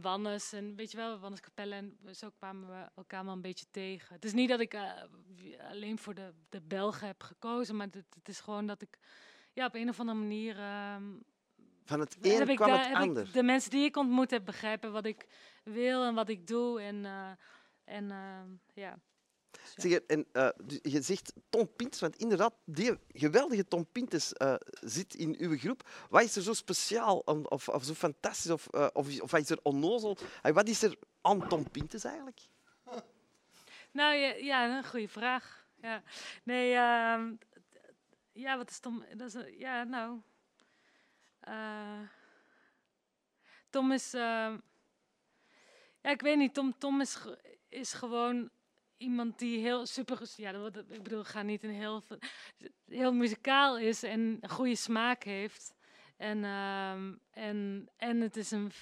Wannes, 0.00 0.52
en 0.52 0.74
weet 0.76 0.90
je 0.90 0.96
wel, 0.96 1.18
Wannes 1.18 1.40
Capelle. 1.40 1.74
En 1.74 1.98
zo 2.14 2.30
kwamen 2.30 2.68
we 2.68 2.88
elkaar 2.96 3.24
wel 3.24 3.32
een 3.32 3.40
beetje 3.40 3.66
tegen. 3.70 4.14
Het 4.14 4.24
is 4.24 4.32
niet 4.32 4.48
dat 4.48 4.60
ik 4.60 4.74
eh, 4.74 4.90
alleen 5.70 5.98
voor 5.98 6.14
de, 6.14 6.32
de 6.48 6.60
Belgen 6.60 7.06
heb 7.06 7.22
gekozen, 7.22 7.76
maar 7.76 7.86
het, 7.86 8.04
het 8.14 8.28
is 8.28 8.40
gewoon 8.40 8.66
dat 8.66 8.82
ik 8.82 8.98
ja, 9.52 9.66
op 9.66 9.74
een 9.74 9.88
of 9.88 10.00
andere 10.00 10.18
manier... 10.18 10.58
ehm, 10.58 11.02
van 11.84 12.00
het 12.00 12.16
een 12.20 12.48
ik 12.48 12.56
kwam 12.56 12.72
het 12.72 12.94
ander. 12.94 13.32
de 13.32 13.42
mensen 13.42 13.70
die 13.70 13.84
ik 13.84 13.96
ontmoet 13.96 14.30
heb 14.30 14.44
begrijpen 14.44 14.92
wat 14.92 15.06
ik 15.06 15.26
wil 15.64 16.04
en 16.04 16.14
wat 16.14 16.28
ik 16.28 16.46
doe. 16.46 16.80
En, 16.80 17.04
eh, 17.04 17.30
en 17.84 18.10
ehm, 18.10 18.48
ja. 18.74 18.98
Dus. 19.52 19.74
Zeg, 19.90 19.98
en, 19.98 20.26
eh, 20.32 20.48
dus 20.64 20.78
je 20.82 21.02
zegt 21.02 21.32
Tom 21.48 21.68
Pintes, 21.76 22.00
want 22.00 22.16
inderdaad, 22.16 22.54
die 22.64 22.98
geweldige 23.08 23.68
Tom 23.68 23.86
Pintes 23.86 24.32
eh, 24.32 24.54
zit 24.80 25.14
in 25.14 25.36
uw 25.38 25.58
groep. 25.58 25.88
Wat 26.10 26.22
is 26.22 26.36
er 26.36 26.42
zo 26.42 26.52
speciaal 26.52 27.18
of, 27.18 27.68
of 27.68 27.84
zo 27.84 27.94
fantastisch 27.94 28.50
of, 28.50 28.66
eh, 28.68 28.86
of, 28.92 29.08
is- 29.08 29.20
of 29.20 29.30
wat 29.30 29.40
is 29.40 29.50
er 29.50 29.58
onnozel? 29.62 30.16
Wat 30.42 30.68
is 30.68 30.82
er 30.82 30.96
aan 31.20 31.48
Tom 31.48 31.70
Pintes 31.70 32.04
eigenlijk? 32.04 32.40
Nou 33.90 34.14
ja, 34.14 34.32
ja, 34.34 34.76
een 34.76 34.84
goede 34.84 35.08
vraag. 35.08 35.66
Ja. 35.80 36.02
Nee, 36.44 36.74
ehm, 36.74 37.32
ja, 38.32 38.56
wat 38.56 38.70
is 38.70 38.78
Tom? 38.78 39.04
Dat 39.16 39.26
is, 39.28 39.34
een- 39.34 39.58
ja, 39.58 39.82
nou. 39.84 40.20
Tom 43.70 43.92
is. 43.92 44.14
ehm, 44.14 44.58
Ja, 46.02 46.10
ik 46.10 46.20
weet 46.20 46.36
niet. 46.36 46.54
Tom, 46.54 46.78
Tom 46.78 47.00
is, 47.00 47.18
is 47.68 47.92
gewoon 47.92 48.50
iemand 49.02 49.38
die 49.38 49.58
heel 49.58 49.86
super... 49.86 50.20
Ja, 50.36 50.70
ik 50.88 51.02
bedoel, 51.02 51.24
ga 51.24 51.42
niet 51.42 51.62
een 51.62 51.70
heel, 51.70 52.04
heel 52.86 53.12
muzikaal 53.12 53.78
is 53.78 54.02
en 54.02 54.38
goede 54.48 54.76
smaak 54.76 55.22
heeft. 55.22 55.74
En, 56.16 56.44
ehm, 56.44 57.14
en, 57.30 57.88
en, 57.96 58.20
het 58.20 58.36
is 58.36 58.50
een, 58.50 58.72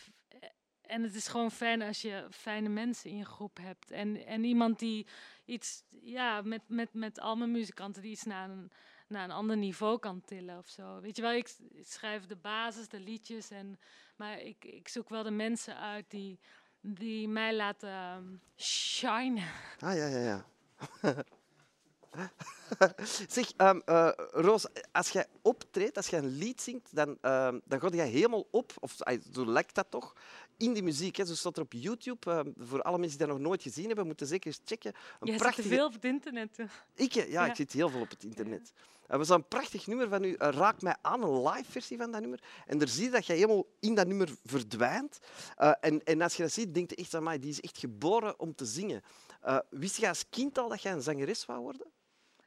en 0.80 1.02
het 1.02 1.14
is 1.14 1.28
gewoon 1.28 1.50
fijn 1.50 1.82
als 1.82 2.02
je 2.02 2.26
fijne 2.30 2.68
mensen 2.68 3.10
in 3.10 3.16
je 3.16 3.24
groep 3.24 3.58
hebt. 3.62 3.90
En, 3.90 4.26
en 4.26 4.44
iemand 4.44 4.78
die 4.78 5.06
iets, 5.44 5.82
ja, 6.02 6.42
met, 6.42 6.62
met, 6.66 6.94
met 6.94 7.20
al 7.20 7.36
mijn 7.36 7.50
muzikanten 7.50 8.02
die 8.02 8.10
iets 8.10 8.24
naar 8.24 8.50
een, 8.50 8.70
naar 9.08 9.24
een 9.24 9.30
ander 9.30 9.56
niveau 9.56 9.98
kan 9.98 10.20
tillen 10.20 10.58
of 10.58 10.68
zo. 10.68 11.00
Weet 11.00 11.16
je 11.16 11.22
wel, 11.22 11.32
ik 11.32 11.56
schrijf 11.82 12.26
de 12.26 12.36
basis, 12.36 12.88
de 12.88 13.00
liedjes. 13.00 13.50
En, 13.50 13.78
maar 14.16 14.40
ik, 14.40 14.64
ik 14.64 14.88
zoek 14.88 15.08
wel 15.08 15.22
de 15.22 15.30
mensen 15.30 15.76
uit 15.76 16.10
die, 16.10 16.38
die 16.80 17.28
mij 17.28 17.54
laten 17.54 17.88
ehm, 17.88 18.24
shinen. 18.56 19.48
Ah, 19.78 19.96
ja, 19.96 20.06
ja, 20.06 20.18
ja. 20.18 20.44
zeg, 23.28 23.52
ehm, 23.56 23.80
eh, 23.84 24.10
Roos, 24.30 24.66
als 24.92 25.08
jij 25.08 25.26
optreedt, 25.42 25.96
als 25.96 26.06
jij 26.06 26.18
een 26.18 26.36
lied 26.36 26.60
zingt, 26.60 26.94
dan, 26.96 27.18
ehm 27.20 27.58
dan 27.64 27.80
ga 27.80 27.88
jij 27.88 28.08
helemaal 28.08 28.46
op, 28.50 28.72
of 28.78 28.96
zo 29.32 29.46
lijkt 29.46 29.74
dat 29.74 29.86
toch, 29.90 30.14
in 30.60 30.72
die 30.72 30.82
muziek. 30.82 31.16
Hè. 31.16 31.24
Zo 31.24 31.34
staat 31.34 31.56
er 31.56 31.62
op 31.62 31.72
YouTube. 31.72 32.30
ehm, 32.30 32.50
voor 32.56 32.82
alle 32.82 32.98
mensen 32.98 33.18
die 33.18 33.26
dat 33.26 33.36
nog 33.36 33.46
nooit 33.46 33.62
gezien 33.62 33.86
hebben, 33.86 34.06
moeten 34.06 34.26
zeker 34.26 34.46
eens 34.46 34.60
checken. 34.64 34.92
Een 35.20 35.28
Jij 35.36 35.52
zit 35.52 35.66
veel 35.66 35.86
op 35.86 35.92
het 35.92 36.04
internet. 36.04 36.56
hè. 36.56 36.64
Ik, 36.94 37.14
eh, 37.14 37.30
ja, 37.32 37.44
Ja. 37.44 37.50
ik 37.50 37.56
zit 37.56 37.72
heel 37.72 37.88
veel 37.88 38.00
op 38.00 38.10
het 38.10 38.24
internet. 38.24 38.72
Eh, 39.06 39.20
we 39.20 39.34
een 39.34 39.48
prachtig 39.48 39.86
nummer 39.86 40.08
van 40.08 40.24
u. 40.24 40.34
eh, 40.34 40.48
Raak 40.52 40.82
mij 40.82 40.96
aan, 41.02 41.22
een 41.22 41.42
live 41.48 41.70
versie 41.70 41.96
van 41.96 42.10
dat 42.10 42.20
nummer. 42.20 42.42
En 42.66 42.78
daar 42.78 42.88
zie 42.88 43.04
je 43.04 43.10
dat 43.10 43.26
je 43.26 43.32
helemaal 43.32 43.66
in 43.80 43.94
dat 43.94 44.06
nummer 44.06 44.28
verdwijnt. 44.44 45.18
Eh, 45.56 45.72
en, 45.80 46.04
en 46.04 46.22
als 46.22 46.36
je 46.36 46.42
dat 46.42 46.52
ziet, 46.52 46.74
denk 46.74 46.90
je 46.90 46.96
echt 46.96 47.14
aan 47.14 47.22
mij, 47.22 47.38
die 47.38 47.50
is 47.50 47.60
echt 47.60 47.78
geboren 47.78 48.38
om 48.40 48.54
te 48.54 48.64
zingen. 48.64 49.02
Eh, 49.40 49.58
wist 49.70 49.96
je 49.96 50.08
als 50.08 50.28
kind 50.28 50.58
al 50.58 50.68
dat 50.68 50.82
jij 50.82 50.92
een 50.92 51.02
zangeres 51.02 51.46
wou 51.46 51.60
worden? 51.60 51.86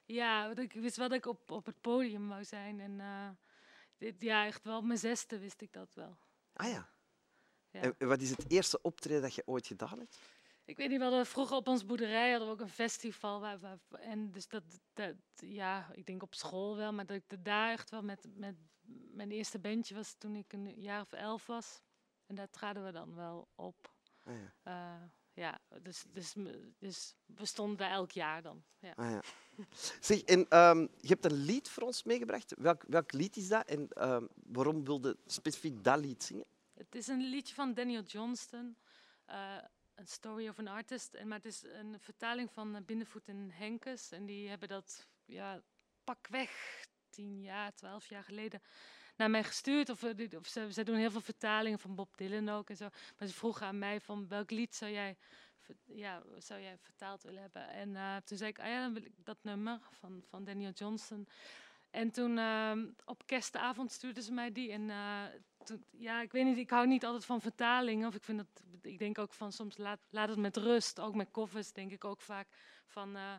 Ja, 0.05 0.55
ik 0.55 0.73
wist 0.73 0.95
wel 0.97 1.07
dat 1.07 1.17
ik 1.17 1.25
op, 1.25 1.51
op 1.51 1.65
het 1.65 1.81
podium 1.81 2.27
wou 2.27 2.43
zijn. 2.43 2.79
En 2.79 2.99
eh, 2.99 3.29
dit, 3.97 4.21
ja, 4.21 4.45
echt 4.45 4.63
wel 4.63 4.77
op 4.77 4.83
mijn 4.83 4.99
zesde 4.99 5.39
wist 5.39 5.61
ik 5.61 5.73
dat 5.73 5.93
wel. 5.93 6.17
Ah 6.53 6.69
ja. 6.69 6.89
Ja. 7.73 7.81
En 7.97 8.07
wat 8.07 8.21
is 8.21 8.29
het 8.29 8.51
eerste 8.51 8.81
optreden 8.81 9.21
dat 9.21 9.35
je 9.35 9.43
ooit 9.45 9.67
gedaan 9.67 9.99
hebt? 9.99 10.19
Ik 10.65 10.77
weet 10.77 10.89
niet, 10.89 10.97
we 10.97 11.03
hadden 11.03 11.25
vroeger 11.25 11.57
op 11.57 11.67
ons 11.67 11.85
boerderij 11.85 12.29
hadden 12.29 12.47
we 12.47 12.53
ook 12.53 12.61
een 12.61 12.69
festival. 12.69 13.39
Waar, 13.39 13.59
waar, 13.59 13.79
en 13.89 14.31
dus 14.31 14.47
dat, 14.47 14.63
dat, 14.93 15.15
ja, 15.35 15.89
ik 15.93 16.05
denk 16.05 16.23
op 16.23 16.35
school 16.35 16.75
wel, 16.75 16.93
maar 16.93 17.05
dat 17.05 17.15
ik 17.15 17.45
daar 17.45 17.71
echt 17.71 17.89
wel 17.89 18.01
met, 18.01 18.27
met 18.35 18.55
mijn 19.11 19.31
eerste 19.31 19.59
bandje 19.59 19.95
was 19.95 20.15
toen 20.17 20.35
ik 20.35 20.53
een 20.53 20.81
jaar 20.81 21.01
of 21.01 21.11
elf 21.11 21.45
was. 21.45 21.81
En 22.25 22.35
daar 22.35 22.49
traden 22.49 22.85
we 22.85 22.91
dan 22.91 23.15
wel 23.15 23.47
op. 23.55 23.93
Ah 24.23 24.33
ja. 24.33 24.53
Eh, 24.63 25.07
ja, 25.33 25.59
dus, 25.81 26.03
dus, 26.11 26.33
dus 26.79 27.15
we 27.25 27.45
stonden 27.45 27.77
daar 27.77 27.91
elk 27.91 28.11
jaar 28.11 28.41
dan. 28.41 28.63
Ja. 28.79 28.93
Ah, 28.95 29.11
ja. 29.11 29.21
Zeg, 29.99 30.21
en 30.21 30.47
ehm, 30.49 30.79
je 30.79 31.07
hebt 31.07 31.25
een 31.25 31.43
lied 31.43 31.69
voor 31.69 31.83
ons 31.83 32.03
meegebracht. 32.03 32.53
Welk, 32.57 32.83
welk 32.87 33.11
lied 33.11 33.37
is 33.37 33.47
dat 33.47 33.67
en 33.67 33.87
ehm, 33.89 34.25
waarom 34.33 34.83
wilde 34.83 35.17
specifiek 35.25 35.83
dat 35.83 35.99
lied 35.99 36.23
zingen? 36.23 36.45
Het 36.73 36.95
is 36.95 37.07
een 37.07 37.29
liedje 37.29 37.53
van 37.53 37.73
Daniel 37.73 38.03
Johnston, 38.03 38.77
eh 39.25 39.57
een 39.95 40.07
story 40.07 40.47
of 40.47 40.59
an 40.59 40.67
artist. 40.67 41.13
En, 41.13 41.27
maar 41.27 41.37
het 41.37 41.45
is 41.45 41.63
een 41.63 41.99
vertaling 41.99 42.51
van 42.51 42.75
eh, 42.75 42.81
Binnenvoet 42.81 43.27
en 43.27 43.51
Henkes. 43.51 44.11
En 44.11 44.25
die 44.25 44.49
hebben 44.49 44.67
dat 44.67 45.07
ja, 45.25 45.61
pakweg 46.03 46.85
tien 47.09 47.41
jaar, 47.41 47.73
twaalf 47.73 48.05
jaar 48.05 48.23
geleden 48.23 48.61
naar 49.15 49.29
mij 49.29 49.43
gestuurd. 49.43 49.89
Of, 49.89 50.03
eh, 50.03 50.37
of 50.37 50.47
ze, 50.47 50.73
ze 50.73 50.83
doen 50.83 50.95
heel 50.95 51.11
veel 51.11 51.21
vertalingen 51.21 51.79
van 51.79 51.95
Bob 51.95 52.17
Dylan 52.17 52.49
ook 52.49 52.69
en 52.69 52.77
zo. 52.77 52.89
Maar 53.17 53.27
ze 53.27 53.33
vroegen 53.33 53.67
aan 53.67 53.79
mij 53.79 54.01
van 54.01 54.27
welk 54.27 54.51
lied 54.51 54.75
zou 54.75 54.91
jij, 54.91 55.17
ja, 55.85 56.23
zou 56.37 56.61
jij 56.61 56.77
vertaald 56.77 57.23
willen 57.23 57.41
hebben. 57.41 57.69
En 57.69 58.23
toen 58.23 58.37
zei 58.37 58.49
ik, 58.49 58.59
ah 58.59 58.67
ja, 58.67 58.81
dan 58.81 58.93
wil 58.93 59.03
ik 59.03 59.25
dat 59.25 59.37
nummer 59.41 59.79
van, 59.91 60.23
van 60.27 60.43
Daniel 60.43 60.71
Johnston. 60.71 61.27
En 61.89 62.11
toen 62.11 62.37
ehm, 62.37 62.87
op 63.05 63.25
kerstavond 63.25 63.91
stuurden 63.91 64.23
ze 64.23 64.31
mij 64.31 64.51
die. 64.51 64.71
En 64.71 64.89
ja, 65.91 66.21
ik 66.21 66.31
weet 66.31 66.45
niet, 66.45 66.57
ik 66.57 66.69
hou 66.69 66.87
niet 66.87 67.05
altijd 67.05 67.25
van 67.25 67.41
vertalingen. 67.41 68.07
Of 68.07 68.15
ik 68.15 68.23
vind 68.23 68.37
dat, 68.37 68.63
ik 68.81 68.99
denk 68.99 69.17
ook 69.17 69.33
van 69.33 69.51
soms 69.51 69.77
laat, 69.77 70.07
laat 70.09 70.29
het 70.29 70.37
met 70.37 70.57
rust. 70.57 70.99
Ook 70.99 71.15
met 71.15 71.31
covers 71.31 71.71
denk 71.71 71.91
ik 71.91 72.05
ook 72.05 72.21
vaak 72.21 72.47
van, 72.85 73.15
eh, 73.15 73.35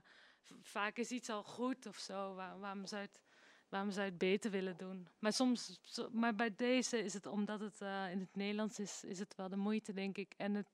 vaak 0.63 0.97
is 0.97 1.11
iets 1.11 1.31
al 1.31 1.43
goed 1.43 1.87
of 1.87 1.97
zo. 1.97 2.35
Waar, 2.35 2.59
waarom, 2.59 2.87
zou 2.87 3.03
het, 3.03 3.21
waarom 3.69 3.91
zou 3.91 4.07
het 4.07 4.19
beter 4.19 4.51
willen 4.51 4.77
doen? 4.77 5.09
Maar 5.19 5.33
soms, 5.33 5.81
maar 6.13 6.35
bij 6.35 6.55
deze 6.57 6.99
is 6.99 7.13
het, 7.13 7.27
omdat 7.27 7.61
het 7.61 7.81
eh, 7.81 8.11
in 8.11 8.21
het 8.21 8.37
Nederlands 8.37 8.79
is, 8.79 9.05
is 9.05 9.19
het 9.19 9.35
wel 9.35 9.49
de 9.49 9.57
moeite, 9.57 9.93
denk 9.93 10.17
ik. 10.17 10.35
En 10.37 10.55
het, 10.55 10.69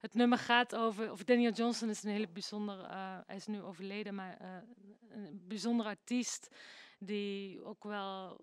het 0.00 0.14
nummer 0.14 0.38
gaat 0.38 0.74
over, 0.74 1.12
of 1.12 1.24
Daniel 1.24 1.52
Johnson 1.52 1.88
is 1.88 2.02
een 2.02 2.10
hele 2.10 2.28
bijzonder, 2.28 2.84
eh, 2.84 3.18
hij 3.26 3.36
is 3.36 3.46
nu 3.46 3.62
overleden, 3.62 4.14
maar 4.14 4.64
een 5.08 5.42
bijzonder 5.46 5.86
artiest 5.86 6.48
die 6.98 7.64
ook 7.64 7.84
wel 7.84 8.40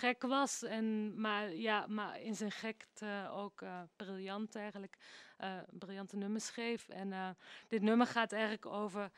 gek 0.00 0.22
was. 0.22 0.62
En, 0.62 1.20
maar, 1.20 1.54
ja, 1.54 1.86
maar 1.86 2.20
in 2.20 2.34
zijn 2.34 2.50
gekte 2.50 3.30
ook 3.32 3.62
eh, 3.62 3.80
briljant 3.96 4.54
eigenlijk. 4.54 4.96
eh, 5.36 5.58
briljante 5.70 6.16
nummers 6.16 6.46
schreef. 6.46 6.88
En 6.88 7.12
eh, 7.12 7.30
dit 7.68 7.82
nummer 7.82 8.06
gaat 8.06 8.32
eigenlijk 8.32 8.66
over 8.66 9.10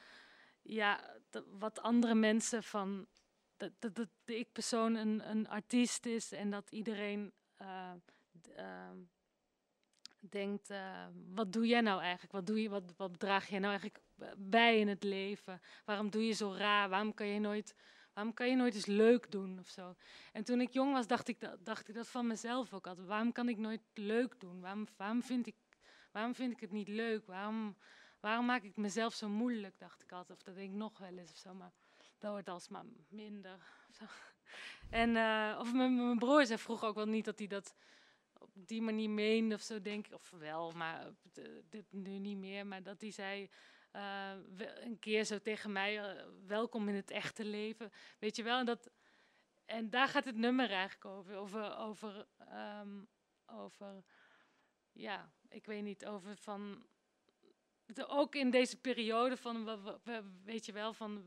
ja, 0.62 1.01
wat 1.59 1.80
andere 1.83 2.14
mensen 2.14 2.62
van... 2.62 3.07
Dat, 3.57 3.95
de 3.95 4.09
ik-persoon 4.24 4.95
een, 4.95 5.30
een 5.30 5.49
artiest 5.49 6.07
is 6.07 6.33
en 6.33 6.51
dat 6.51 6.70
iedereen 6.70 7.33
eh, 7.57 7.91
ehm, 8.57 8.97
denkt, 10.20 10.72
wat 11.35 11.53
doe 11.53 11.66
jij 11.66 11.80
nou 11.80 12.01
eigenlijk? 12.01 12.33
Wat, 12.33 12.47
doe 12.47 12.62
je, 12.62 12.68
wat, 12.68 12.95
wat 12.97 13.18
draag 13.18 13.49
jij 13.49 13.59
nou 13.59 13.70
eigenlijk 13.70 14.03
bij 14.37 14.78
in 14.78 14.89
het 14.89 15.03
leven? 15.03 15.61
Waarom 15.85 16.11
doe 16.11 16.26
je 16.26 16.33
zo 16.33 16.53
raar? 16.53 16.89
Waarom 16.89 17.14
kan 17.14 17.26
je 17.26 17.41
nooit, 17.41 17.74
waarom 18.13 18.35
kan 18.35 18.49
je 18.49 18.57
nooit 18.57 18.75
eens 18.75 18.87
leuk 18.87 19.31
doen 19.31 19.59
of 19.59 19.69
zo? 19.69 19.95
En 20.33 20.45
toen 20.45 20.61
ik 20.61 20.73
jong 20.73 20.93
was, 20.93 21.07
dacht 21.07 21.29
ik 21.29 21.41
dat, 21.41 21.65
dacht 21.65 21.89
ik 21.89 21.95
dat 21.95 22.09
van 22.09 22.27
mezelf 22.27 22.73
ook 22.75 22.87
altijd. 22.87 23.07
Waarom 23.07 23.33
kan 23.33 23.49
ik 23.49 23.59
nooit 23.59 23.81
leuk 23.95 24.41
doen? 24.41 24.61
Waarom, 24.61 24.87
waarom, 24.97 25.23
vind, 25.23 25.47
ik, 25.47 25.57
waarom 26.13 26.35
vind 26.35 26.53
ik 26.53 26.61
het 26.61 26.73
niet 26.73 26.89
leuk? 26.89 27.27
Waarom, 27.27 27.77
waarom 28.21 28.47
maak 28.47 28.63
ik 28.63 28.77
mezelf 28.77 29.15
zo 29.15 29.29
moeilijk, 29.29 29.79
dacht 29.79 30.03
ik 30.03 30.13
altijd. 30.13 30.39
Of 30.39 30.45
dat 30.45 30.55
denk 30.55 30.71
ik 30.71 30.77
nog 30.77 30.99
wel 30.99 31.19
eens 31.19 31.31
of 31.31 31.37
zo, 31.37 31.55
maar 31.55 31.73
dat 32.19 32.31
wordt 32.31 32.49
alsmaar 32.49 32.85
minder. 33.09 33.55
of 33.89 33.95
zo. 33.95 34.05
En 34.91 35.17
eh, 35.17 35.59
of 35.61 35.73
mijn, 35.73 35.97
mijn 35.97 36.19
broer 36.19 36.47
zei 36.47 36.59
vroeger 36.59 36.89
ook 36.89 36.95
wel 36.95 37.07
niet 37.07 37.25
dat 37.25 37.39
hij 37.39 37.47
dat 37.49 37.75
op 38.39 38.51
die 38.55 38.83
manier 38.83 39.11
meende 39.11 39.55
of 39.55 39.61
zo, 39.61 39.81
denk 39.81 40.07
ik. 40.07 40.13
Of 40.15 40.31
wel, 40.31 40.71
maar 40.71 41.11
de- 41.33 41.63
dit 41.69 41.93
nu 41.93 42.19
niet 42.19 42.37
meer. 42.37 42.67
Maar 42.67 42.83
dat 42.83 43.01
hij 43.01 43.11
zei 43.11 43.51
eh, 43.93 44.32
een 44.80 44.99
keer 44.99 45.24
zo 45.24 45.38
tegen 45.38 45.72
mij, 45.72 46.01
eh, 46.01 46.26
welkom 46.47 46.88
in 46.88 46.95
het 46.95 47.11
echte 47.11 47.45
leven. 47.45 47.90
Weet 48.18 48.36
je 48.36 48.43
wel, 48.43 48.59
en, 48.59 48.66
dat, 48.66 48.90
en 49.64 49.90
daar 49.90 50.09
gaat 50.09 50.24
het 50.24 50.36
nummer 50.36 50.70
eigenlijk 50.70 51.05
over. 51.05 51.36
Over, 51.36 51.76
over, 51.76 52.26
ehm, 52.38 53.01
over 53.47 54.05
ja, 54.93 55.32
ik 55.49 55.66
weet 55.66 55.82
niet, 55.82 56.07
over 56.07 56.36
van... 56.36 56.86
Ook 58.07 58.34
in 58.34 58.51
deze 58.51 58.80
periode 58.80 59.36
van, 59.36 59.64
we- 59.64 59.80
we- 59.82 59.99
we- 60.05 60.30
weet 60.45 60.66
je 60.66 60.72
wel, 60.72 60.93
van... 60.93 61.24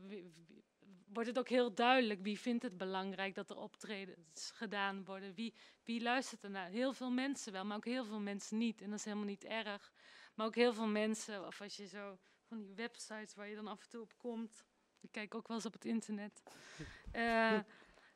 wordt 1.06 1.28
het 1.28 1.38
ook 1.38 1.48
heel 1.48 1.74
duidelijk 1.74 2.22
wie 2.22 2.38
vindt 2.40 2.62
het 2.62 2.76
belangrijk 2.76 3.34
dat 3.34 3.50
er 3.50 3.56
optredens 3.56 4.50
gedaan 4.50 5.04
worden. 5.04 5.34
Wie, 5.34 5.54
wie 5.84 6.02
luistert 6.02 6.44
ernaar? 6.44 6.68
Heel 6.68 6.92
veel 6.92 7.10
mensen 7.10 7.52
wel, 7.52 7.64
maar 7.64 7.76
ook 7.76 7.84
heel 7.84 8.04
veel 8.04 8.20
mensen 8.20 8.58
niet. 8.58 8.80
En 8.80 8.90
dat 8.90 8.98
is 8.98 9.04
helemaal 9.04 9.26
niet 9.26 9.44
erg. 9.44 9.92
Maar 10.34 10.46
ook 10.46 10.54
heel 10.54 10.72
veel 10.72 10.86
mensen, 10.86 11.46
of 11.46 11.60
als 11.60 11.76
je 11.76 11.86
zo 11.86 12.18
van 12.48 12.62
die 12.62 12.74
websites 12.74 13.34
waar 13.34 13.48
je 13.48 13.54
dan 13.54 13.66
af 13.66 13.82
en 13.82 13.88
toe 13.88 14.00
op 14.00 14.16
komt. 14.16 14.64
Ik 15.00 15.12
kijk 15.12 15.34
ook 15.34 15.48
wel 15.48 15.56
eens 15.56 15.66
op 15.66 15.72
het 15.72 15.84
internet. 15.84 16.42
Eh, 17.12 17.58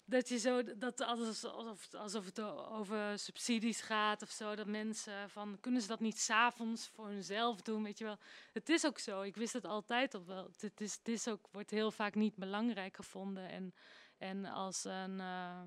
dat 0.05 0.29
je 0.29 0.39
zo, 0.39 0.63
dat 0.79 1.01
alles 1.01 1.45
alsof, 1.45 1.95
alsof 1.95 2.25
het 2.25 2.41
over 2.41 3.19
subsidies 3.19 3.81
gaat 3.81 4.23
of 4.23 4.31
zo. 4.31 4.55
Dat 4.55 4.67
mensen 4.67 5.31
van, 5.31 5.59
kunnen 5.61 5.81
ze 5.81 5.89
dat 5.89 6.01
niet 6.01 6.19
s'avonds 6.19 6.89
voor 6.89 7.07
hunzelf 7.07 7.63
doen, 7.63 7.83
weet 7.83 7.99
je 7.99 8.05
wel. 8.05 8.19
Het 8.53 8.69
is 8.69 8.87
ook 8.87 8.99
zo, 8.99 9.23
ik 9.23 9.37
wist 9.37 9.53
het 9.53 9.65
altijd 9.65 10.15
al 10.15 10.25
wel. 10.25 10.51
Het, 10.59 10.81
is, 10.81 10.95
het 10.95 11.09
is 11.09 11.29
ook, 11.29 11.49
wordt 11.53 11.71
heel 11.71 11.91
vaak 11.91 12.15
niet 12.15 12.37
belangrijk 12.37 12.97
gevonden. 12.97 13.49
En, 13.49 13.75
en 14.19 14.45
als 14.45 14.85
een... 14.85 15.21
eh, 15.21 15.63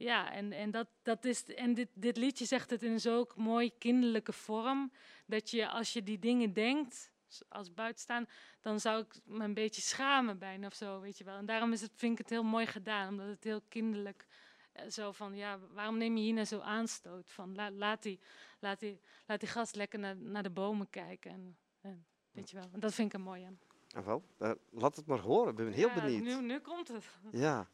ja, 0.00 0.32
en, 0.32 0.52
en, 0.52 0.70
dat, 0.70 0.88
dat 1.02 1.24
is, 1.24 1.44
en 1.44 1.74
dit, 1.74 1.88
dit 1.94 2.16
liedje 2.16 2.44
zegt 2.44 2.70
het 2.70 2.82
in 2.82 3.00
zo'n 3.00 3.28
mooi 3.36 3.78
kinderlijke 3.78 4.32
vorm. 4.32 4.92
Dat 5.26 5.50
je 5.50 5.68
als 5.68 5.92
je 5.92 6.02
die 6.02 6.18
dingen 6.18 6.52
denkt, 6.52 7.10
als 7.48 7.74
buitenstaan, 7.74 8.26
dan 8.60 8.80
zou 8.80 9.00
ik 9.02 9.20
me 9.24 9.44
een 9.44 9.54
beetje 9.54 9.82
schamen 9.82 10.38
bijna 10.38 10.66
of 10.66 10.74
zo, 10.74 11.00
weet 11.00 11.18
je 11.18 11.24
wel. 11.24 11.36
En 11.36 11.46
daarom 11.46 11.72
is 11.72 11.80
het, 11.80 11.90
vind 11.94 12.12
ik 12.12 12.18
het 12.18 12.30
heel 12.30 12.42
mooi 12.42 12.66
gedaan, 12.66 13.08
omdat 13.08 13.26
het 13.26 13.44
heel 13.44 13.60
kinderlijk 13.68 14.26
eh, 14.72 14.88
zo 14.88 15.12
van, 15.12 15.36
ja, 15.36 15.58
waarom 15.72 15.98
neem 15.98 16.16
je 16.16 16.22
hier 16.22 16.34
nou 16.34 16.46
zo 16.46 16.60
aanstoot 16.60 17.30
van? 17.30 17.54
La- 17.54 17.70
laat, 17.70 18.02
die, 18.02 18.20
laat, 18.58 18.80
die, 18.80 19.00
laat 19.26 19.40
die 19.40 19.48
gast 19.48 19.74
lekker 19.74 19.98
naar, 19.98 20.16
naar 20.16 20.42
de 20.42 20.50
bomen 20.50 20.90
kijken. 20.90 21.30
En, 21.30 21.56
en, 21.80 22.06
weet 22.30 22.50
je 22.50 22.56
wel, 22.56 22.68
en 22.72 22.80
dat 22.80 22.94
vind 22.94 23.06
ik 23.12 23.18
er 23.18 23.24
mooi 23.24 23.44
aan. 23.44 23.58
Ah, 23.94 24.04
wel, 24.04 24.24
eh, 24.38 24.50
laat 24.70 24.96
het 24.96 25.06
maar 25.06 25.18
horen. 25.18 25.50
Ik 25.50 25.56
ben 25.56 25.72
heel 25.72 25.88
Ja, 25.88 25.94
benieuwd. 25.94 26.22
Nu, 26.22 26.40
nu 26.46 26.58
komt 26.60 26.88
het. 26.88 27.04
Ja. 27.30 27.68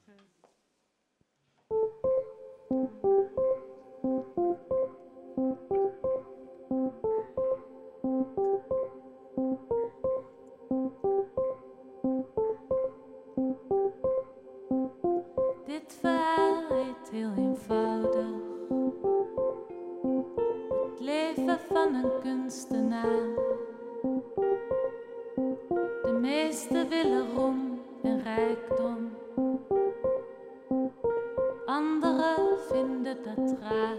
Anderen 31.66 32.58
vinden 32.70 33.16
dat 33.22 33.54
raar. 33.60 33.96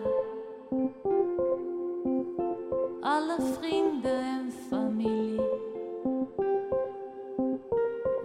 Alle 2.99 3.35
vrienden 3.41 4.19
en 4.19 4.51
familie 4.69 5.41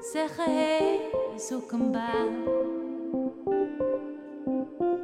zeggen: 0.01 0.45
hé, 0.45 1.01
zoek 1.37 1.73
een 1.73 1.91
baan. 1.91 2.35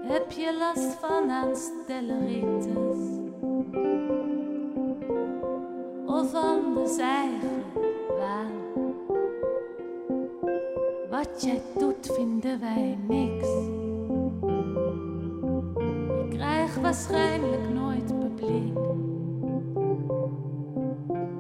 Heb 0.03 0.31
je 0.31 0.57
last 0.59 0.95
van 0.95 1.31
aanstelleritis? 1.31 2.77
Of 6.07 6.35
anders 6.35 6.99
eigen 6.99 7.65
waan? 8.19 8.53
Wat 11.11 11.43
jij 11.43 11.63
doet, 11.79 12.13
vinden 12.13 12.61
wij 12.61 12.99
niks. 13.09 13.78
Waarschijnlijk 16.89 17.69
nooit 17.75 18.19
publiek. 18.19 18.77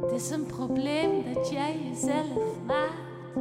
Het 0.01 0.13
is 0.13 0.31
een 0.31 0.47
probleem 0.47 1.35
dat 1.35 1.51
jij 1.51 1.77
jezelf 1.89 2.65
maakt. 2.67 3.35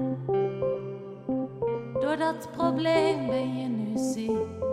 Door 2.02 2.18
dat 2.18 2.50
probleem 2.52 3.28
ben 3.28 3.58
je 3.58 3.68
nu 3.68 3.98
ziek. 3.98 4.67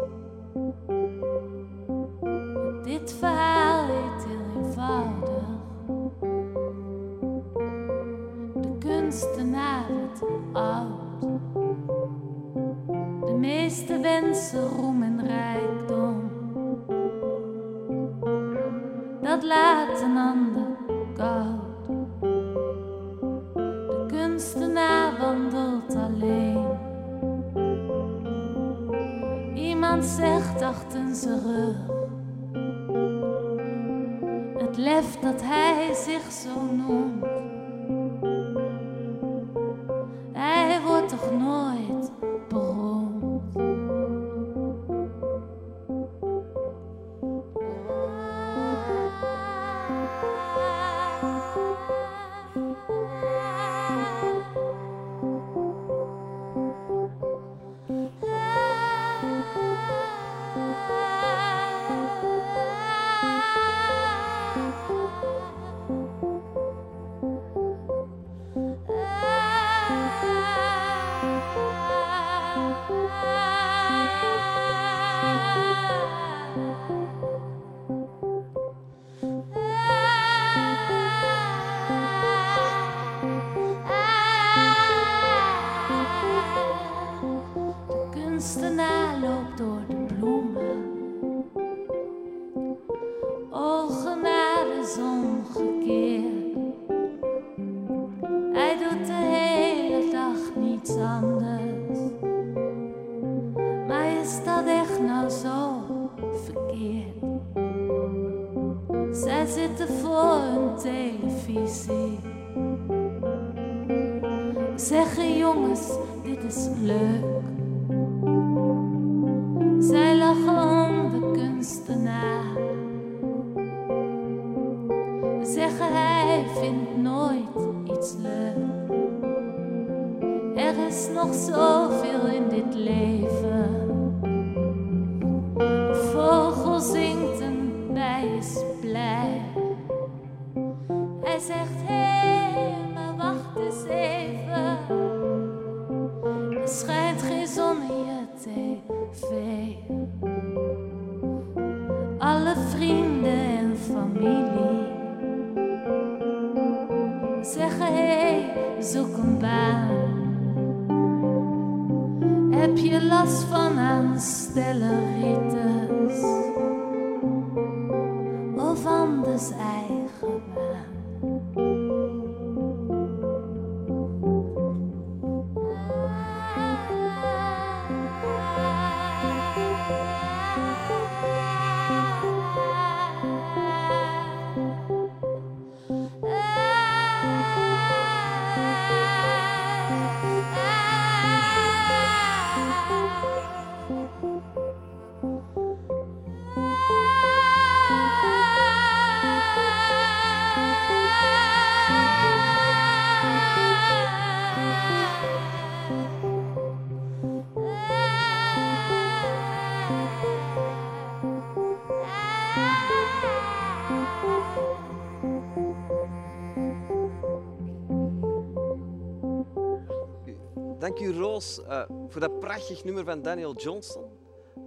Dank 220.95 221.07
u, 221.07 221.18
Roos, 221.18 221.62
eh, 221.62 221.84
voor 222.09 222.20
dat 222.20 222.40
prachtig 222.40 222.84
nummer 222.84 223.05
van 223.05 223.22
Daniel 223.22 223.55
Johnston. 223.55 224.11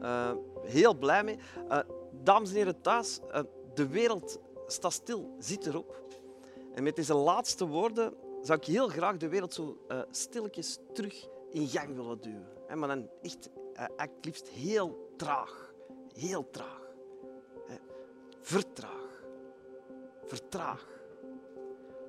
Eh, 0.01 0.31
heel 0.61 0.93
blij 0.93 1.23
mee. 1.23 1.37
Eh, 1.69 1.79
dames 2.23 2.49
en 2.49 2.55
heren 2.55 2.81
thuis, 2.81 3.19
de 3.73 3.87
wereld 3.87 4.39
staat 4.65 4.93
stil, 4.93 5.35
zit 5.39 5.65
erop. 5.65 6.03
En 6.73 6.83
met 6.83 6.95
deze 6.95 7.13
laatste 7.13 7.67
woorden 7.67 8.13
zou 8.41 8.59
ik 8.59 8.65
heel 8.65 8.87
graag 8.87 9.17
de 9.17 9.27
wereld 9.27 9.53
zo 9.53 9.77
stilletjes 10.11 10.79
terug 10.93 11.27
in 11.51 11.67
gang 11.67 11.95
willen 11.95 12.21
duwen. 12.21 12.79
Maar 12.79 12.87
dan 12.87 13.09
echt, 13.21 13.49
eigenlijk 13.73 14.25
liefst 14.25 14.47
heel 14.47 15.13
traag. 15.17 15.73
Heel 16.13 16.49
traag. 16.49 16.91
Vertraag. 18.41 19.23
Vertraag. 20.25 20.87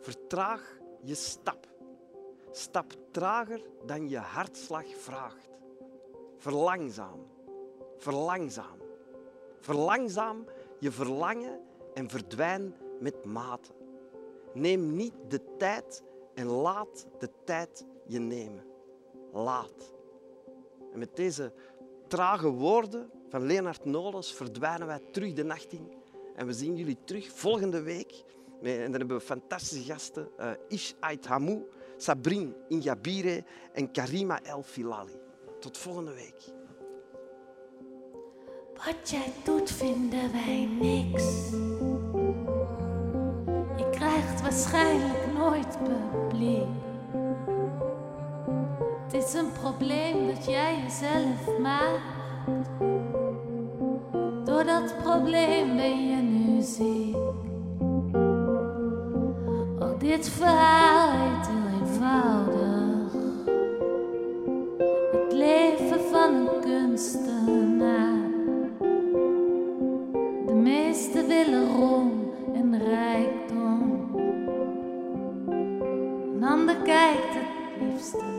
Vertraag 0.01 0.79
je 1.03 1.15
stap. 1.15 1.68
Stap 2.51 2.93
trager 3.11 3.63
dan 3.87 4.09
je 4.09 4.19
hartslag 4.19 4.87
vraagt. 4.97 5.49
Verlangzaam. 6.37 7.27
Verlangzaam. 7.97 8.79
Verlangzaam 9.61 10.45
je 10.79 10.91
verlangen 10.91 11.61
en 11.95 12.09
verdwijn 12.09 12.75
met 13.01 13.25
mate. 13.25 13.71
Neem 14.53 14.97
niet 14.97 15.15
de 15.29 15.57
tijd 15.57 16.03
en 16.35 16.47
laat 16.47 17.07
de 17.19 17.31
tijd 17.45 17.87
je 18.07 18.19
nemen. 18.19 18.65
Laat. 19.33 19.93
En 20.93 20.99
met 20.99 21.17
deze 21.17 21.53
trage 22.07 22.49
woorden 22.51 23.11
van 23.29 23.47
Leonard 23.47 23.85
Nolens 23.85 24.33
verdwijnen 24.35 24.87
wij 24.87 25.01
terug 25.11 25.33
de 25.33 25.45
nacht 25.45 25.73
in. 25.73 25.93
En 26.35 26.47
we 26.47 26.53
zien 26.53 26.77
jullie 26.77 26.99
terug 27.05 27.31
volgende 27.31 27.83
week. 27.83 28.25
En 28.63 28.83
dan 28.91 28.99
hebben 28.99 29.17
we 29.17 29.23
fantastische 29.23 29.93
gasten. 29.93 30.29
eh 30.37 30.51
Ish 30.69 30.93
Ait 31.01 31.27
Hamou, 31.27 31.69
Sabrine 31.99 32.55
Ingabire 32.69 33.45
en 33.73 33.91
Karima 33.91 34.41
El 34.43 34.63
Filali. 34.63 35.21
Tot 35.61 35.79
volgende 35.79 36.13
week. 36.13 36.53
Wat 38.75 39.11
jij 39.11 39.33
doet 39.45 39.71
vinden 39.71 40.33
wij 40.33 40.69
niks. 40.81 41.51
Je 43.77 43.89
krijgt 43.91 44.43
waarschijnlijk 44.43 45.33
nooit 45.33 45.79
publiek. 45.83 46.69
Het 49.05 49.15
is 49.15 49.35
een 49.35 49.53
probleem 49.53 50.27
dat 50.27 50.45
jij 50.45 50.83
jezelf 50.83 51.59
maakt. 51.59 52.17
Door 54.47 54.65
dat 54.65 54.95
probleem 55.03 55.77
ben 55.77 56.09
je 56.09 56.17
nu 56.17 56.63
ziek. 56.63 57.48
Dit 60.09 60.29
verhaal 60.29 61.11
is 61.11 61.47
heel 61.47 61.81
eenvoudig. 61.81 63.13
Het 65.13 65.33
leven 65.33 66.01
van 66.11 66.35
een 66.35 66.61
kunstenaar. 66.61 68.31
De 70.47 70.55
meesten 70.55 71.27
willen 71.27 71.77
rom 71.77 72.33
en 72.55 72.79
rijkdom. 72.79 74.11
Een 76.35 76.45
ander 76.45 76.77
kijkt 76.77 77.35
het 77.35 77.81
liefste. 77.81 78.38